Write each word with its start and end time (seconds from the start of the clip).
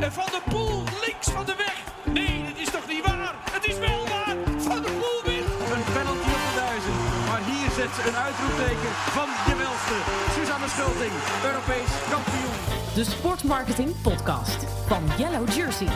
En 0.00 0.12
Van 0.12 0.28
der 0.30 0.42
Poel 0.50 0.82
links 1.06 1.28
van 1.30 1.44
de 1.46 1.54
weg. 1.56 1.76
Nee, 2.14 2.44
dat 2.48 2.58
is 2.64 2.70
toch 2.70 2.86
niet 2.88 3.04
waar? 3.06 3.34
Het 3.50 3.66
is 3.66 3.78
wel 3.78 4.02
waar. 4.12 4.36
Van 4.68 4.82
der 4.82 4.92
Poel 5.00 5.20
wint. 5.24 5.48
Een 5.74 5.84
penalty 5.96 6.30
op 6.38 6.42
de 6.48 6.54
duizend. 6.64 7.00
Maar 7.28 7.42
hier 7.50 7.68
zet 7.78 7.92
ze 7.96 8.02
een 8.08 8.18
uitroepteken 8.26 8.92
van 9.18 9.28
de 9.46 9.54
welste. 9.64 9.96
Suzanne 10.36 10.68
Schulting, 10.74 11.14
Europees 11.48 11.90
kampioen. 12.12 12.56
De 12.94 13.04
Sportmarketing 13.04 13.90
Podcast 14.02 14.60
van 14.86 15.02
Yellow 15.18 15.48
Jersey. 15.56 15.88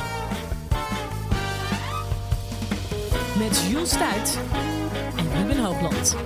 Met 3.39 3.55
Jules 3.69 3.91
Stuit 3.91 4.39
en 5.17 5.27
Ruben 5.37 5.65
Hoogland. 5.65 6.17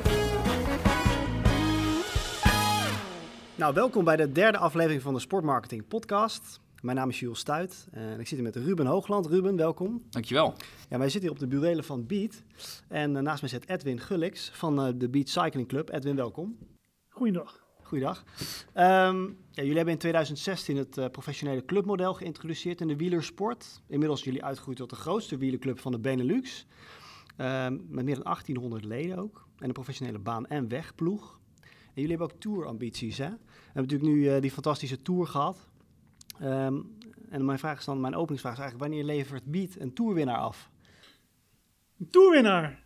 Nou, 3.54 3.74
welkom 3.74 4.04
bij 4.04 4.16
de 4.16 4.32
derde 4.32 4.58
aflevering 4.58 5.02
van 5.02 5.14
de 5.14 5.20
Sportmarketing 5.20 5.88
Podcast. 5.88 6.62
Mijn 6.84 6.96
naam 6.96 7.08
is 7.08 7.20
Jules 7.20 7.38
Stuit 7.38 7.86
en 7.90 8.20
ik 8.20 8.26
zit 8.26 8.38
hier 8.38 8.42
met 8.42 8.56
Ruben 8.56 8.86
Hoogland. 8.86 9.26
Ruben, 9.26 9.56
welkom. 9.56 10.02
Dankjewel. 10.10 10.54
Ja, 10.88 10.98
wij 10.98 11.08
zitten 11.08 11.20
hier 11.20 11.30
op 11.30 11.38
de 11.38 11.46
burelen 11.46 11.84
van 11.84 12.06
Beat. 12.06 12.42
En 12.88 13.16
eh, 13.16 13.22
naast 13.22 13.40
mij 13.40 13.50
zit 13.50 13.68
Edwin 13.68 14.00
Gullix 14.00 14.50
van 14.54 14.80
eh, 14.82 14.92
de 14.96 15.08
Beat 15.08 15.28
Cycling 15.28 15.68
Club. 15.68 15.90
Edwin, 15.92 16.16
welkom. 16.16 16.58
Goeiedag. 17.08 17.66
Goeiedag. 17.82 18.24
Ehm, 18.72 19.22
ja, 19.26 19.62
jullie 19.62 19.76
hebben 19.76 19.92
in 19.92 19.98
2016 19.98 20.76
het 20.76 20.98
eh, 20.98 21.08
professionele 21.08 21.64
clubmodel 21.64 22.14
geïntroduceerd 22.14 22.80
in 22.80 22.88
de 22.88 22.96
wielersport. 22.96 23.80
Inmiddels 23.86 24.20
zijn 24.20 24.32
jullie 24.32 24.48
uitgegroeid 24.48 24.78
tot 24.78 24.90
de 24.90 24.96
grootste 24.96 25.36
wielerclub 25.36 25.78
van 25.78 25.92
de 25.92 25.98
Benelux. 25.98 26.66
Ehm, 27.36 27.78
met 27.88 28.04
meer 28.04 28.14
dan 28.14 28.24
1800 28.24 28.84
leden 28.84 29.18
ook. 29.18 29.48
En 29.58 29.66
een 29.66 29.72
professionele 29.72 30.18
baan- 30.18 30.46
en 30.46 30.68
wegploeg. 30.68 31.38
En 31.62 32.02
jullie 32.02 32.10
hebben 32.10 32.30
ook 32.30 32.40
tourambities, 32.40 33.18
hè? 33.18 33.28
We 33.28 33.38
hebben 33.72 33.82
natuurlijk 33.82 34.10
nu 34.10 34.28
eh, 34.28 34.40
die 34.40 34.50
fantastische 34.50 35.02
tour 35.02 35.26
gehad. 35.26 35.68
Ehm, 36.40 36.80
en 37.28 37.44
mijn 37.44 37.58
vraag 37.58 37.78
is 37.78 37.84
dan, 37.84 38.00
mijn 38.00 38.14
openingsvraag 38.14 38.52
is 38.52 38.60
eigenlijk, 38.60 38.90
wanneer 38.90 39.14
levert 39.14 39.44
Beat 39.44 39.76
een 39.78 39.92
tourwinnaar 39.92 40.38
af? 40.38 40.70
Een 41.98 42.10
toerwinnaar. 42.10 42.82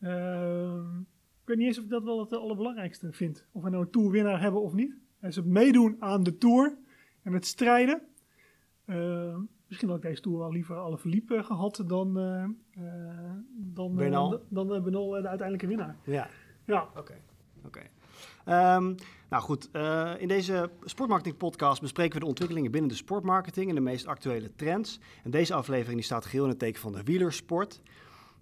Ehm, 0.00 0.98
ik 1.46 1.52
weet 1.52 1.56
niet 1.56 1.66
eens 1.66 1.78
of 1.78 1.84
ik 1.84 1.90
dat 1.90 2.04
wel 2.04 2.20
het 2.20 2.32
allerbelangrijkste 2.32 3.12
vind. 3.12 3.46
Of 3.52 3.62
we 3.62 3.70
nou 3.70 3.84
een 3.84 3.90
toerwinnaar 3.90 4.40
hebben 4.40 4.62
of 4.62 4.72
niet. 4.72 4.94
En 5.20 5.32
ze 5.32 5.46
meedoen 5.46 5.96
aan 5.98 6.22
de 6.22 6.38
tour 6.38 6.78
en 7.22 7.32
het 7.32 7.46
strijden. 7.46 8.02
Ehm, 8.84 9.40
misschien 9.66 9.88
had 9.88 9.96
ik 9.96 10.02
deze 10.02 10.22
tour 10.22 10.38
wel 10.38 10.52
liever 10.52 10.76
alle 10.76 10.98
verliepen 10.98 11.44
gehad 11.44 11.84
dan, 11.86 12.18
eh 12.18 12.44
eh, 12.70 13.32
dan, 13.54 13.90
eh, 13.90 13.96
Bernal? 13.96 14.42
dan, 14.48 14.70
eh, 14.72 14.76
eh, 14.76 14.84
de 14.84 15.28
uiteindelijke 15.28 15.66
winnaar. 15.66 15.96
Ja, 16.04 16.28
Ja, 16.64 16.88
Oké. 16.96 17.14
Oké. 17.64 17.80
Ehm, 18.46 18.94
nou 19.28 19.42
goed, 19.42 19.68
eh, 19.72 20.12
in 20.18 20.28
deze 20.28 20.70
Sportmarketing 20.84 21.36
Podcast 21.36 21.80
bespreken 21.80 22.12
we 22.12 22.20
de 22.20 22.26
ontwikkelingen 22.26 22.70
binnen 22.70 22.90
de 22.90 22.96
sportmarketing 22.96 23.68
en 23.68 23.74
de 23.74 23.80
meest 23.80 24.06
actuele 24.06 24.54
trends. 24.54 25.00
En 25.24 25.30
deze 25.30 25.54
aflevering 25.54 25.94
die 25.94 26.04
staat 26.04 26.24
geheel 26.24 26.44
in 26.44 26.50
het 26.50 26.58
teken 26.58 26.80
van 26.80 26.92
de 26.92 27.02
wielersport. 27.02 27.80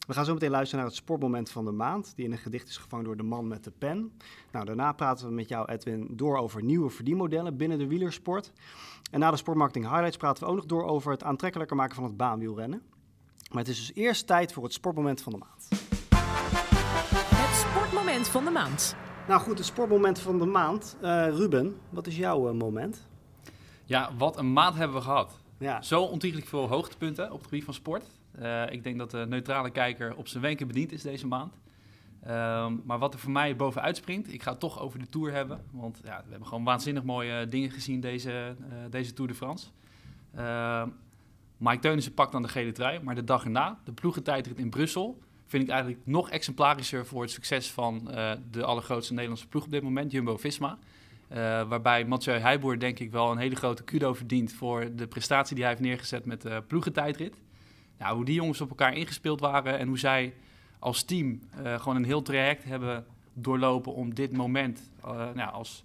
We 0.06 0.12
gaan 0.12 0.24
zo 0.24 0.32
meteen 0.32 0.50
luisteren 0.50 0.78
naar 0.78 0.92
het 0.92 0.98
sportmoment 1.02 1.50
van 1.50 1.64
de 1.64 1.70
maand, 1.70 2.12
die 2.16 2.24
in 2.24 2.32
een 2.32 2.38
gedicht 2.38 2.68
is 2.68 2.76
gevangen 2.76 3.04
door 3.04 3.16
de 3.16 3.22
man 3.22 3.48
met 3.48 3.64
de 3.64 3.70
pen. 3.78 4.12
Nou, 4.52 4.64
daarna 4.64 4.92
praten 4.92 5.26
we 5.26 5.32
met 5.32 5.48
jou, 5.48 5.70
Edwin, 5.70 6.08
door 6.10 6.36
over 6.36 6.62
nieuwe 6.62 6.90
verdienmodellen 6.90 7.56
binnen 7.56 7.78
de 7.78 7.86
wielersport. 7.86 8.52
En 9.10 9.20
na 9.20 9.30
de 9.30 9.36
sportmarketing 9.36 9.84
highlights 9.84 10.16
praten 10.16 10.44
we 10.44 10.50
ook 10.50 10.56
nog 10.56 10.66
door 10.66 10.84
over 10.84 11.12
het 11.12 11.22
aantrekkelijker 11.22 11.76
maken 11.76 11.94
van 11.94 12.04
het 12.04 12.16
baanwielrennen. 12.16 12.82
Maar 13.50 13.62
het 13.62 13.68
is 13.68 13.86
dus 13.86 13.94
eerst 13.94 14.26
tijd 14.26 14.52
voor 14.52 14.62
het 14.62 14.72
sportmoment 14.72 15.22
van 15.22 15.32
de 15.32 15.38
maand. 15.38 15.68
Het 17.34 17.56
sportmoment 17.56 18.28
van 18.28 18.44
de 18.44 18.50
maand. 18.50 18.96
Nou 19.28 19.40
goed, 19.40 19.58
het 19.58 19.66
sportmoment 19.66 20.18
van 20.18 20.38
de 20.38 20.44
maand. 20.44 20.96
Eh, 21.00 21.28
Ruben, 21.28 21.76
wat 21.88 22.06
is 22.06 22.16
jouw 22.16 22.48
eh, 22.48 22.54
moment? 22.54 23.06
Ja, 23.84 24.10
wat 24.18 24.38
een 24.38 24.52
maand 24.52 24.74
hebben 24.74 24.96
we 24.96 25.02
gehad. 25.02 25.40
Ja, 25.58 25.82
Zo 25.82 26.02
ontiegelijk 26.02 26.48
veel 26.48 26.68
hoogtepunten 26.68 27.30
op 27.30 27.38
het 27.38 27.44
gebied 27.44 27.64
van 27.64 27.74
sport. 27.74 28.04
Eh, 28.32 28.70
ik 28.70 28.82
denk 28.82 28.98
dat 28.98 29.10
de 29.10 29.26
neutrale 29.28 29.70
kijker 29.70 30.14
op 30.16 30.28
zijn 30.28 30.42
wenken 30.42 30.66
bediend 30.66 30.92
is 30.92 31.02
deze 31.02 31.26
maand. 31.26 31.54
Ehm, 32.22 32.76
maar 32.84 32.98
wat 32.98 33.14
er 33.14 33.20
voor 33.20 33.30
mij 33.30 33.56
bovenuit 33.56 33.96
springt, 33.96 34.32
ik 34.32 34.42
ga 34.42 34.50
het 34.50 34.60
toch 34.60 34.80
over 34.80 34.98
de 34.98 35.08
Tour 35.08 35.32
hebben. 35.32 35.64
Want 35.70 36.00
ja, 36.04 36.22
we 36.24 36.30
hebben 36.30 36.48
gewoon 36.48 36.64
waanzinnig 36.64 37.02
mooie 37.02 37.48
dingen 37.48 37.70
gezien 37.70 38.00
deze, 38.00 38.56
deze 38.90 39.12
Tour 39.12 39.30
de 39.30 39.36
France. 39.36 39.66
Ehm 40.34 40.88
Mike 41.56 41.78
Teunissen 41.78 42.14
pakt 42.14 42.32
dan 42.32 42.42
de 42.42 42.48
gele 42.48 42.72
trui, 42.72 43.00
maar 43.02 43.14
de 43.14 43.24
dag 43.24 43.44
erna, 43.44 43.78
de 43.84 43.92
ploegentijdrit 43.92 44.58
in 44.58 44.70
Brussel, 44.70 45.18
vind 45.46 45.62
ik 45.62 45.68
eigenlijk 45.68 46.00
nog 46.04 46.30
exemplarischer 46.30 47.06
voor 47.06 47.22
het 47.22 47.30
succes 47.30 47.70
van 47.70 48.10
eh, 48.10 48.32
de 48.50 48.64
allergrootste 48.64 49.12
Nederlandse 49.12 49.48
ploeg 49.48 49.64
op 49.64 49.70
dit 49.70 49.82
moment, 49.82 50.12
Jumbo-Visma. 50.12 50.78
Eh, 51.28 51.38
waarbij 51.68 52.04
Mathieu 52.04 52.38
Heijboer 52.38 52.78
denk 52.78 52.98
ik 52.98 53.10
wel 53.10 53.30
een 53.30 53.38
hele 53.38 53.56
grote 53.56 53.82
kudo 53.82 54.14
verdient 54.14 54.52
voor 54.52 54.94
de 54.96 55.06
prestatie 55.06 55.54
die 55.54 55.64
hij 55.64 55.72
heeft 55.72 55.86
neergezet 55.86 56.24
met 56.24 56.42
de 56.42 56.62
ploegentijdrit. 56.66 57.34
Nou, 57.98 58.16
hoe 58.16 58.24
die 58.24 58.34
jongens 58.34 58.60
op 58.60 58.68
elkaar 58.68 58.96
ingespeeld 58.96 59.40
waren 59.40 59.78
en 59.78 59.88
hoe 59.88 59.98
zij 59.98 60.34
als 60.78 61.02
team 61.02 61.40
eh, 61.50 61.80
gewoon 61.80 61.96
een 61.96 62.04
heel 62.04 62.22
traject 62.22 62.64
hebben 62.64 63.06
doorlopen 63.32 63.94
om 63.94 64.14
dit 64.14 64.32
moment 64.32 64.90
nou, 65.34 65.52
als 65.52 65.84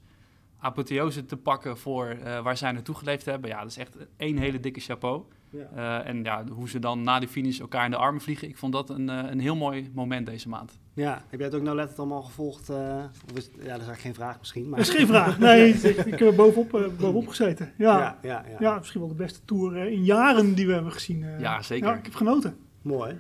apotheose 0.60 1.26
te 1.26 1.38
pakken 1.38 1.78
voor 1.78 2.18
waar 2.44 2.58
zij 2.58 2.72
naartoe 2.72 2.96
geleefd 2.96 3.26
hebben. 3.26 3.50
Ja, 3.50 3.62
dat 3.62 3.70
is 3.70 3.78
echt 3.78 3.98
één 4.18 4.38
hele 4.38 4.60
dikke 4.60 4.80
chapeau. 4.80 5.24
Ja. 5.52 6.00
Eh, 6.02 6.10
en 6.10 6.24
ja, 6.24 6.44
hoe 6.52 6.70
ze 6.70 6.80
dan 6.80 7.02
na 7.02 7.20
de 7.20 7.28
finish 7.28 7.60
elkaar 7.60 7.86
in 7.86 7.92
de 7.92 7.98
armen 7.98 8.22
vliegen. 8.22 8.48
Ik 8.48 8.58
vond 8.58 8.74
dat 8.74 8.90
een, 8.90 9.10
eh, 9.10 9.30
een 9.30 9.40
heel 9.40 9.56
mooi 9.56 9.92
moment 9.94 10.26
deze 10.26 10.50
maand. 10.50 10.80
ja. 10.94 11.24
heb 11.30 11.40
jij 11.40 11.48
het 11.48 11.58
ook 11.58 11.62
nauwlettend 11.64 12.00
allemaal 12.00 12.22
gevolgd? 12.22 12.70
eh, 12.70 13.04
of 13.32 13.38
is, 13.38 13.46
ja, 13.46 13.52
dat 13.54 13.62
is 13.62 13.68
eigenlijk 13.68 14.00
geen 14.00 14.14
vraag 14.14 14.40
misschien. 14.40 14.70
Maar... 14.70 14.80
dat 14.80 14.88
is 14.88 14.94
geen 14.96 15.08
vraag. 15.08 15.40
Nee, 15.40 15.70
ik, 15.90 15.98
ik 15.98 16.20
heb 16.20 16.22
er 16.22 16.36
bovenop, 16.36 16.74
eh, 16.74 16.82
bovenop 17.00 17.28
gezeten. 17.28 17.72
Ja. 17.78 17.98
ja, 18.00 18.18
ja, 18.22 18.44
ja. 18.50 18.56
Ja. 18.60 18.78
misschien 18.78 19.00
wel 19.00 19.10
de 19.10 19.16
beste 19.16 19.40
tour 19.46 19.76
in 19.78 20.04
jaren 20.04 20.54
die 20.56 20.68
we 20.68 20.74
hebben 20.74 20.92
gezien. 20.92 21.24
eh. 21.24 21.40
Ja, 21.40 21.62
zeker. 21.62 21.88
Ja, 21.90 21.96
ik 21.96 22.06
heb 22.06 22.16
genoten. 22.16 22.58
Mooi. 22.82 23.18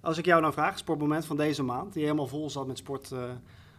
Als 0.00 0.18
ik 0.18 0.24
jou 0.24 0.40
nou 0.40 0.52
vraag, 0.52 0.78
sportmoment 0.78 1.26
van 1.26 1.36
deze 1.36 1.62
maand, 1.62 1.92
die 1.92 2.02
helemaal 2.02 2.26
vol 2.26 2.50
zat 2.50 2.66
met 2.66 2.78
sport 2.78 3.10
eh, 3.12 3.18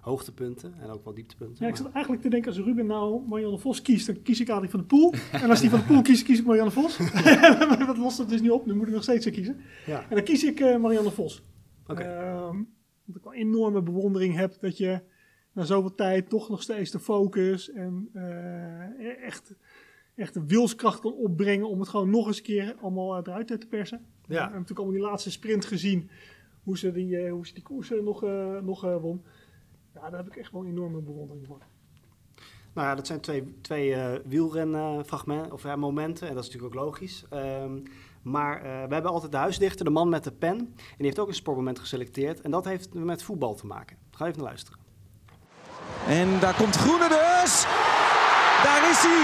hoogtepunten 0.02 0.74
en 0.82 0.90
ook 0.90 1.04
wel 1.04 1.14
dieptepunten. 1.14 1.66
Ja, 1.66 1.72
ik 1.72 1.78
zat 1.78 1.92
eigenlijk 1.92 2.24
te 2.24 2.30
denken, 2.30 2.52
als 2.52 2.60
Ruben 2.60 2.86
nou 2.86 3.28
Marianne 3.28 3.58
Vos 3.58 3.82
kiest, 3.82 4.06
dan 4.06 4.22
kies 4.22 4.40
ik 4.40 4.50
Adrie 4.50 4.70
van 4.70 4.80
de 4.80 4.86
Poel. 4.86 5.14
En 5.32 5.50
als 5.50 5.62
die 5.62 5.70
van 5.70 5.80
de 5.80 5.86
Poel 5.86 6.02
kiest, 6.02 6.24
kies 6.24 6.40
ik 6.40 6.46
Marianne 6.46 6.72
Vos. 6.72 6.98
dat 7.88 7.98
lost 7.98 8.18
het 8.18 8.30
dus 8.30 8.42
niet 8.42 8.52
op, 8.52 8.66
nu 8.66 8.76
moet 8.76 8.88
ik 8.88 8.94
nog 8.94 9.04
steeds 9.04 9.30
kiezen. 9.30 9.60
ja. 9.86 10.02
En 10.10 10.16
dan 10.16 10.24
kies 10.24 10.44
ik 10.44 10.60
eh, 10.60 10.78
Marianne 10.78 11.12
Vos. 11.12 11.44
Oké. 11.88 12.02
Ehm, 12.02 12.56
omdat 13.08 13.16
ik 13.16 13.24
wel 13.24 13.34
enorme 13.34 13.82
bewondering 13.82 14.36
heb 14.36 14.58
dat 14.60 14.78
je 14.78 15.02
na 15.54 15.64
zoveel 15.64 15.96
tijd 15.96 16.30
toch 16.30 16.50
nog 16.50 16.62
steeds 16.62 16.92
de 16.92 17.00
focus 17.00 17.72
en 17.72 18.10
eh, 18.14 19.24
echt, 19.26 19.54
echt 20.16 20.34
de 20.34 20.46
wilskracht 20.46 21.00
kan 21.00 21.14
opbrengen 21.14 21.70
om 21.70 21.80
het 21.80 21.90
gewoon 21.90 22.10
nog 22.10 22.28
eens 22.28 22.38
een 22.38 22.44
keer 22.44 22.76
allemaal 22.82 23.18
eruit 23.18 23.48
te 23.48 23.68
persen. 23.70 24.06
We 24.28 24.34
hebben 24.34 24.52
natuurlijk 24.52 24.80
allemaal 24.80 25.00
die 25.00 25.10
laatste 25.10 25.32
sprint 25.32 25.66
gezien, 25.66 26.10
hoe 26.64 26.78
ze 26.78 26.92
die, 26.92 27.18
eh, 27.18 27.32
hoe 27.32 27.48
ze 27.48 27.54
die 27.54 27.64
koersen 27.64 28.04
nog, 28.04 28.22
nog 28.62 28.82
won. 28.82 29.24
Ja, 29.94 30.10
daar 30.10 30.20
heb 30.20 30.28
ik 30.28 30.36
echt 30.36 30.52
wel 30.52 30.62
een 30.62 30.68
enorme 30.68 31.02
bewondering 31.02 31.46
voor. 31.48 31.60
Nou 32.74 32.88
ja, 32.88 32.96
dat 32.96 33.08
zijn 33.08 33.20
twee, 33.20 33.58
twee 33.62 33.94
eh 33.96 34.20
wielrenfragmenten 34.26 35.52
of 35.52 35.64
ja, 35.64 35.76
momenten 35.76 36.28
en 36.28 36.34
dat 36.34 36.44
is 36.44 36.50
natuurlijk 36.50 36.76
ook 36.76 36.86
logisch. 36.86 37.26
Ehm, 37.30 37.80
maar 38.22 38.56
eh, 38.56 38.62
we 38.62 38.94
hebben 38.94 39.12
altijd 39.12 39.32
de 39.32 39.38
huisdichter, 39.38 39.86
de 39.86 39.92
man 39.92 40.10
met 40.10 40.24
de 40.24 40.32
pen. 40.32 40.58
En 40.58 40.76
die 40.98 41.06
heeft 41.06 41.20
ook 41.20 41.28
een 41.28 41.34
sportmoment 41.34 41.80
geselecteerd 41.80 42.42
en 42.42 42.52
dat 42.52 42.66
heeft 42.66 42.94
met 42.94 43.24
voetbal 43.24 43.56
te 43.56 43.66
maken. 43.66 43.98
Ga 44.12 44.26
even 44.26 44.38
naar 44.38 44.48
luisteren. 44.48 44.80
En 46.08 46.40
daar 46.40 46.56
komt 46.56 46.76
Groene 46.76 47.08
dus. 47.08 47.64
Daar 48.64 48.90
is 48.90 49.02
hij. 49.08 49.24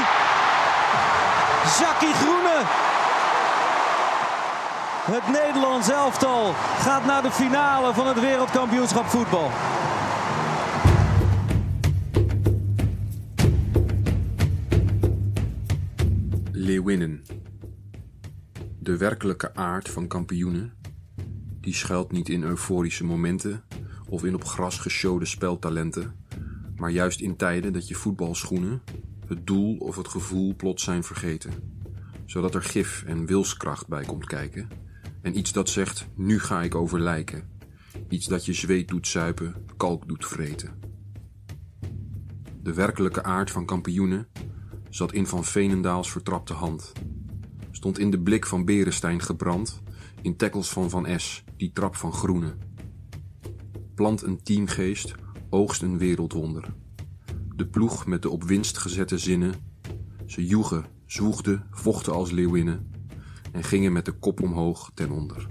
Jackie 1.79 2.13
Groene. 2.13 2.57
Het 5.05 5.43
Nederlands 5.43 5.89
elftal 5.89 6.51
gaat 6.79 7.05
naar 7.05 7.21
de 7.21 7.31
finale 7.31 7.93
van 7.93 8.07
het 8.07 8.19
wereldkampioenschap 8.19 9.05
voetbal. 9.05 9.49
Leeuwinnen. 16.75 17.21
De 18.79 18.97
werkelijke 18.97 19.55
aard 19.55 19.89
van 19.89 20.07
kampioenen, 20.07 20.73
die 21.61 21.73
schuilt 21.73 22.11
niet 22.11 22.29
in 22.29 22.43
euforische 22.43 23.03
momenten 23.03 23.63
of 24.09 24.23
in 24.23 24.35
op 24.35 24.43
gras 24.43 24.77
geshowde 24.77 25.25
speltalenten, 25.25 26.15
maar 26.75 26.89
juist 26.89 27.19
in 27.21 27.35
tijden 27.35 27.73
dat 27.73 27.87
je 27.87 27.95
voetbalschoenen, 27.95 28.81
het 29.27 29.47
doel 29.47 29.77
of 29.77 29.95
het 29.95 30.07
gevoel 30.07 30.55
plots 30.55 30.83
zijn 30.83 31.03
vergeten, 31.03 31.53
zodat 32.25 32.55
er 32.55 32.63
gif 32.63 33.03
en 33.03 33.25
wilskracht 33.25 33.87
bij 33.87 34.03
komt 34.03 34.25
kijken 34.25 34.67
en 35.21 35.37
iets 35.37 35.51
dat 35.51 35.69
zegt, 35.69 36.07
nu 36.15 36.39
ga 36.39 36.61
ik 36.61 36.75
over 36.75 36.99
lijken, 36.99 37.49
iets 38.09 38.25
dat 38.25 38.45
je 38.45 38.53
zweet 38.53 38.87
doet 38.87 39.07
zuipen, 39.07 39.55
kalk 39.77 40.07
doet 40.07 40.25
vreten. 40.25 40.79
De 42.63 42.73
werkelijke 42.73 43.23
aard 43.23 43.51
van 43.51 43.65
kampioenen 43.65 44.27
zat 44.95 45.13
in 45.13 45.27
Van 45.27 45.43
Veenendaals 45.43 46.11
vertrapte 46.11 46.53
hand. 46.53 46.91
Stond 47.71 47.99
in 47.99 48.11
de 48.11 48.19
blik 48.19 48.45
van 48.45 48.65
Berestein 48.65 49.21
gebrand, 49.21 49.81
in 50.21 50.35
tackles 50.35 50.69
van 50.69 50.89
Van 50.89 51.19
S, 51.19 51.43
die 51.57 51.71
trap 51.73 51.95
van 51.95 52.13
Groene. 52.13 52.55
Plant 53.95 54.21
een 54.21 54.43
teamgeest, 54.43 55.15
oogst 55.49 55.81
een 55.81 55.97
wereldwonder. 55.97 56.73
De 57.55 57.67
ploeg 57.67 58.05
met 58.05 58.21
de 58.21 58.29
op 58.29 58.43
winst 58.43 58.77
gezette 58.77 59.17
zinnen. 59.17 59.53
Ze 60.25 60.45
joegen, 60.45 60.85
zwoegden, 61.05 61.67
vochten 61.71 62.13
als 62.13 62.31
leeuwinnen. 62.31 62.91
en 63.51 63.63
gingen 63.63 63.93
met 63.93 64.05
de 64.05 64.11
kop 64.11 64.41
omhoog 64.41 64.91
ten 64.93 65.11
onder. 65.11 65.47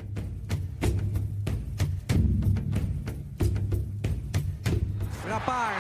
Rapar 5.27 5.75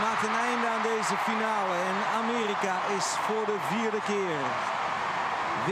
maakt 0.00 0.22
een 0.22 0.38
einde 0.48 0.68
aan 0.68 0.82
deze 0.82 1.16
finale 1.16 1.74
en 1.74 2.03
Amerika 2.54 2.96
is 2.96 3.04
voor 3.04 3.46
de 3.46 3.56
vierde 3.60 4.00
keer 4.00 4.38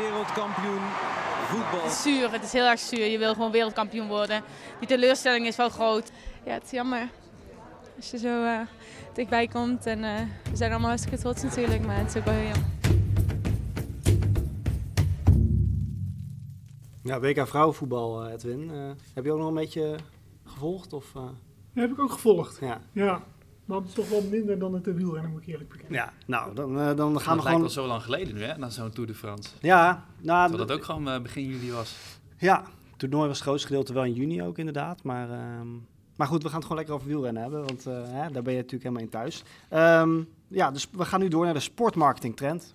wereldkampioen 0.03 0.81
voetbal. 1.47 1.83
Het 1.83 1.93
is 1.93 2.03
zuur, 2.03 2.33
het 2.33 2.43
is 2.43 2.53
heel 2.53 2.65
erg 2.67 2.81
zuur. 2.81 3.07
Je 3.07 3.19
wil 3.19 3.33
gewoon 3.33 3.51
wereldkampioen 3.51 4.09
worden. 4.09 4.43
Die 4.79 4.89
teleurstelling 4.89 5.47
is 5.47 5.57
wel 5.57 5.69
groot. 5.69 6.11
Ja, 6.45 6.53
het 6.53 6.65
is 6.65 6.71
jammer. 6.71 7.09
Als 7.97 8.11
je 8.11 8.19
zo 8.19 8.45
eh, 8.45 8.61
dichtbij 9.15 9.47
komt. 9.47 9.87
En 9.87 10.05
eh, 10.05 10.21
we 10.51 10.57
zijn 10.57 10.71
allemaal 10.71 10.89
hartstikke 10.89 11.19
trots 11.19 11.43
natuurlijk, 11.43 11.87
maar 11.87 11.97
het 11.97 12.09
is 12.09 12.17
ook 12.17 12.25
wel 12.25 12.35
heel 12.35 12.53
jammer. 12.53 12.71
Ja, 17.03 17.21
WK 17.21 17.47
vrouwenvoetbal, 17.47 18.25
eh, 18.25 18.33
Edwin. 18.33 18.71
Eh, 18.71 18.91
heb 19.15 19.25
je 19.25 19.33
ook 19.33 19.39
nog 19.39 19.49
een 19.49 19.55
beetje 19.55 19.97
gevolgd? 20.45 20.93
Of, 20.93 21.15
eh? 21.15 21.23
Dat 21.23 21.33
heb 21.75 21.91
ik 21.91 22.01
ook 22.01 22.13
gevolgd. 22.13 22.59
Ja. 22.61 22.81
Ja, 22.93 23.23
maar 23.65 23.79
het 23.79 23.89
is 23.89 23.95
toch 23.95 24.09
wel 24.09 24.23
minder 24.31 24.59
dan 24.59 24.75
het 24.75 24.87
eh, 24.89 24.95
wielrennen, 24.95 25.31
moet 25.31 25.43
ik 25.43 25.47
eerlijk 25.47 25.69
bekennen. 25.69 25.95
ja, 25.95 26.13
nou, 26.27 26.55
dan, 26.55 26.79
eh, 26.79 26.87
dan 26.87 26.97
gaan 26.97 27.05
dat 27.07 27.23
we 27.23 27.27
lijkt 27.29 27.43
gewoon... 27.43 27.61
wel 27.61 27.71
zo 27.71 27.87
lang 27.87 28.03
geleden 28.03 28.35
nu, 28.35 28.43
hè, 28.43 28.59
na 28.59 28.71
zo'n 28.71 28.91
Tour 28.91 29.09
de 29.09 29.15
France. 29.15 29.51
Ja, 29.61 30.05
nou, 30.21 30.49
Terwijl 30.49 30.69
dat 30.69 30.77
ook 30.77 30.85
gewoon 30.85 31.09
eh, 31.09 31.21
begin 31.21 31.47
juli 31.47 31.73
was. 31.73 31.97
Ja, 32.39 32.65
het 32.91 32.99
toernooi 32.99 33.27
was 33.27 33.37
het 33.37 33.47
grootste 33.47 33.67
gedeelte 33.67 33.93
wel 33.93 34.05
in 34.05 34.13
juni 34.13 34.43
ook 34.43 34.59
inderdaad. 34.59 35.03
Maar, 35.03 35.31
ehm, 35.31 35.69
maar 36.17 36.27
goed, 36.27 36.43
we 36.43 36.49
gaan 36.49 36.57
het 36.57 36.63
gewoon 36.63 36.77
lekker 36.77 36.95
over 36.95 37.07
wielrennen 37.09 37.43
hebben, 37.43 37.65
want 37.65 37.87
eh, 37.87 37.95
hè, 37.95 38.31
daar 38.31 38.43
ben 38.43 38.53
je 38.53 38.59
natuurlijk 38.59 38.83
helemaal 38.83 39.03
in 39.03 39.09
thuis. 39.09 39.43
Ehm, 39.69 40.23
ja, 40.49 40.71
dus 40.71 40.89
we 40.93 41.05
gaan 41.05 41.21
nu 41.21 41.29
door 41.29 41.45
naar 41.45 41.55
de 41.55 41.61
sportmarketing 41.61 42.37
trend. 42.37 42.75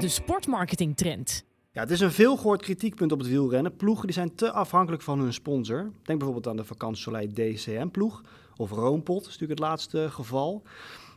De 0.00 0.08
sportmarketing 0.08 0.96
trend. 0.96 1.44
Ja, 1.76 1.82
het 1.82 1.90
is 1.90 2.00
een 2.00 2.12
veelgehoord 2.12 2.62
kritiekpunt 2.62 3.12
op 3.12 3.18
het 3.18 3.28
wielrennen. 3.28 3.76
Ploegen 3.76 4.04
die 4.06 4.14
zijn 4.14 4.34
te 4.34 4.50
afhankelijk 4.52 5.02
van 5.02 5.18
hun 5.18 5.32
sponsor. 5.32 5.82
Denk 5.82 6.18
bijvoorbeeld 6.18 6.46
aan 6.46 6.56
de 6.56 6.64
Vacantie 6.64 7.02
Soleil 7.02 7.28
DCM-ploeg 7.32 8.22
of 8.56 8.70
Roompot, 8.70 9.20
is 9.20 9.26
natuurlijk 9.26 9.60
het 9.60 9.68
laatste 9.68 10.10
geval. 10.10 10.62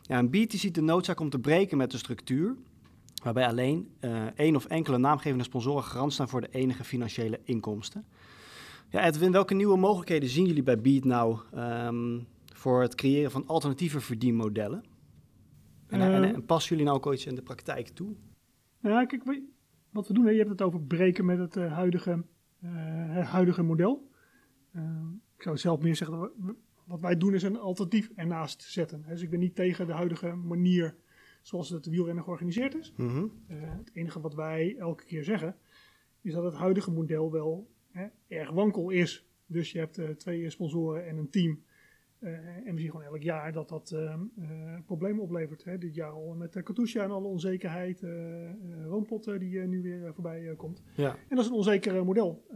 Ja, 0.02 0.18
en 0.18 0.48
ziet 0.48 0.74
de 0.74 0.80
noodzaak 0.80 1.20
om 1.20 1.30
te 1.30 1.38
breken 1.38 1.76
met 1.76 1.90
de 1.90 1.98
structuur, 1.98 2.56
waarbij 3.22 3.46
alleen 3.46 3.90
eh, 4.00 4.26
één 4.26 4.56
of 4.56 4.64
enkele 4.64 4.98
naamgevende 4.98 5.44
sponsoren 5.44 5.84
garant 5.84 6.12
staan 6.12 6.28
voor 6.28 6.40
de 6.40 6.50
enige 6.50 6.84
financiële 6.84 7.40
inkomsten. 7.44 8.04
Ja, 8.88 9.06
Edwin, 9.06 9.32
welke 9.32 9.54
nieuwe 9.54 9.76
mogelijkheden 9.76 10.28
zien 10.28 10.46
jullie 10.46 10.62
bij 10.62 10.80
Beat 10.80 11.04
nou 11.04 11.38
ehm, 11.54 12.18
voor 12.54 12.82
het 12.82 12.94
creëren 12.94 13.30
van 13.30 13.46
alternatieve 13.46 14.00
verdienmodellen? 14.00 14.84
En, 15.86 16.00
en, 16.00 16.24
Eh. 16.24 16.30
en 16.30 16.44
passen 16.44 16.70
jullie 16.70 16.84
nou 16.84 16.96
ook 16.96 17.06
ooit 17.06 17.24
in 17.24 17.34
de 17.34 17.42
praktijk 17.42 17.88
toe? 17.88 18.14
Ja, 18.80 19.04
kijk, 19.04 19.24
wat 19.90 20.08
we 20.08 20.14
doen, 20.14 20.24
hè, 20.24 20.30
je 20.30 20.38
hebt 20.38 20.50
het 20.50 20.62
over 20.62 20.80
breken 20.80 21.24
met 21.24 21.38
het 21.38 21.56
eh, 21.56 21.72
huidige, 21.72 22.24
eh, 22.60 22.70
het 23.14 23.26
huidige 23.26 23.62
model. 23.62 24.10
Eh, 24.72 24.82
ik 25.36 25.42
zou 25.42 25.58
zelf 25.58 25.80
meer 25.80 25.96
zeggen, 25.96 26.30
wat 26.84 27.00
wij 27.00 27.16
doen 27.16 27.34
is 27.34 27.42
een 27.42 27.58
alternatief 27.58 28.10
ernaast 28.14 28.62
zetten. 28.62 29.04
Dus 29.08 29.22
ik 29.22 29.30
ben 29.30 29.38
niet 29.38 29.54
tegen 29.54 29.86
de 29.86 29.92
huidige 29.92 30.34
manier 30.34 30.96
zoals 31.42 31.68
het 31.68 31.86
wielrennen 31.86 32.24
georganiseerd 32.24 32.74
is. 32.74 32.92
Mhm. 32.96 33.26
Het 33.46 33.90
enige 33.92 34.20
wat 34.20 34.34
wij 34.34 34.76
elke 34.78 35.04
keer 35.04 35.24
zeggen, 35.24 35.56
is 36.20 36.32
dat 36.32 36.44
het 36.44 36.54
huidige 36.54 36.90
model 36.90 37.32
wel 37.32 37.70
hè, 37.90 38.06
erg 38.28 38.50
wankel 38.50 38.90
is. 38.90 39.28
Dus 39.46 39.72
je 39.72 39.78
hebt 39.78 40.18
twee 40.18 40.50
sponsoren 40.50 41.06
en 41.06 41.16
een 41.16 41.30
team. 41.30 41.62
Eh, 42.20 42.66
en 42.66 42.74
we 42.74 42.80
zien 42.80 42.90
gewoon 42.90 43.06
elk 43.06 43.22
jaar 43.22 43.52
dat 43.52 43.68
dat 43.68 43.90
eh, 43.90 44.12
eh, 44.12 44.80
problemen 44.86 45.22
oplevert. 45.22 45.64
Hè. 45.64 45.78
Dit 45.78 45.94
jaar 45.94 46.10
al 46.10 46.34
met 46.34 46.62
Katusha 46.62 47.02
en 47.02 47.10
alle 47.10 47.26
onzekerheid. 47.26 48.04
Roompot 48.84 49.26
eh, 49.26 49.38
die 49.38 49.58
nu 49.58 49.82
weer 49.82 50.14
voorbij 50.14 50.54
komt. 50.56 50.82
Ja. 50.94 51.10
En 51.10 51.36
dat 51.36 51.38
is 51.38 51.46
een 51.46 51.56
onzeker 51.56 52.04
model. 52.04 52.46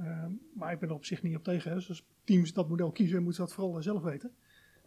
Maar 0.54 0.72
ik 0.72 0.78
ben 0.78 0.88
er 0.88 0.94
op 0.94 1.04
zich 1.04 1.22
niet 1.22 1.36
op 1.36 1.44
tegen. 1.44 1.70
Hè. 1.70 1.76
Dus 1.76 1.88
als 1.88 2.06
teams 2.24 2.52
dat 2.52 2.68
model 2.68 2.92
kiezen, 2.92 3.16
moeten 3.16 3.34
ze 3.34 3.40
dat 3.40 3.52
vooral 3.52 3.82
zelf 3.82 4.02
weten. 4.02 4.32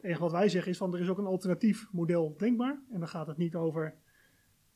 Enige 0.01 0.21
wat 0.21 0.31
wij 0.31 0.50
zeggen 0.50 0.71
is 0.71 0.77
van 0.77 0.94
er 0.94 1.01
is 1.01 1.09
ook 1.09 1.18
een 1.18 1.25
alternatief 1.25 1.88
model 1.91 2.35
denkbaar. 2.38 2.81
En 2.91 3.00
dan 3.00 3.07
gaat 3.07 3.27
het 3.27 3.38
niet 3.38 3.56
over 3.56 3.95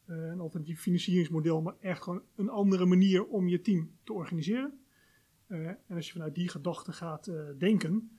een 0.05 0.39
alternatief 0.39 0.81
financieringsmodel, 0.81 1.61
maar 1.61 1.75
echt 1.79 2.03
gewoon 2.03 2.23
een 2.35 2.49
andere 2.49 2.85
manier 2.85 3.25
om 3.25 3.47
je 3.47 3.61
team 3.61 3.91
te 4.03 4.13
organiseren. 4.13 4.79
En 5.47 5.77
als 5.87 6.05
je 6.05 6.11
vanuit 6.11 6.35
die 6.35 6.49
gedachte 6.49 6.91
gaat 6.91 7.31
denken, 7.57 8.11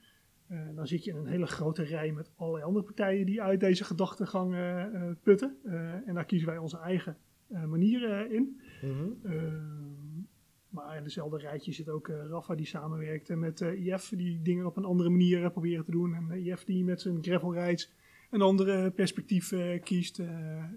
eh, 0.52 0.58
dan 0.74 0.86
zit 0.86 1.04
je 1.04 1.10
in 1.10 1.16
een 1.16 1.26
hele 1.26 1.46
grote 1.46 1.82
rij 1.82 2.12
met 2.12 2.30
allerlei 2.36 2.64
andere 2.64 2.84
partijen 2.84 3.26
die 3.26 3.42
uit 3.42 3.60
deze 3.60 3.84
gedachtegang 3.84 4.54
eh, 4.54 4.82
eh, 4.84 5.16
putten. 5.22 5.56
En 6.06 6.14
daar 6.14 6.24
kiezen 6.24 6.48
wij 6.48 6.58
onze 6.58 6.78
eigen 6.78 7.16
manier 7.48 8.10
eh, 8.10 8.32
in. 8.32 8.60
Mhm. 8.82 9.32
Ehm, 9.32 10.20
maar 10.68 10.96
in 10.96 11.02
dezelfde 11.02 11.38
rijtje 11.38 11.72
zit 11.72 11.88
ook 11.88 12.08
Rafa 12.08 12.54
die 12.54 12.66
samenwerkt 12.66 13.36
met 13.36 13.60
IF, 13.60 14.12
die 14.16 14.42
dingen 14.42 14.66
op 14.66 14.76
een 14.76 14.84
andere 14.84 15.10
manier 15.10 15.50
proberen 15.50 15.84
te 15.84 15.90
doen. 15.90 16.14
En 16.14 16.46
IF 16.46 16.64
die 16.64 16.84
met 16.84 17.00
zijn 17.00 17.22
gravel 17.22 17.54
rides 17.54 17.92
een 18.30 18.42
andere 18.42 18.90
perspectief 18.90 19.52
kiest. 19.82 20.16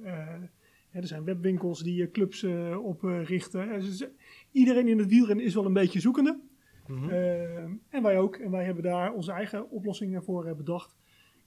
Ja, 0.03 0.49
er 0.91 1.07
zijn 1.07 1.23
webwinkels 1.23 1.83
die 1.83 2.11
clubs 2.11 2.43
oprichten. 2.83 3.79
Dus, 3.79 4.07
iedereen 4.51 4.87
in 4.87 4.99
het 4.99 5.09
wielrennen 5.09 5.45
is 5.45 5.53
wel 5.53 5.65
een 5.65 5.73
beetje 5.73 5.99
zoekende. 5.99 6.39
Mhm. 6.87 7.09
Ehm, 7.09 7.71
en 7.89 8.03
wij 8.03 8.19
ook. 8.19 8.35
En 8.35 8.51
wij 8.51 8.65
hebben 8.65 8.83
daar 8.83 9.13
onze 9.13 9.31
eigen 9.31 9.69
oplossingen 9.69 10.23
voor 10.23 10.45
eh, 10.45 10.55
bedacht. 10.55 10.95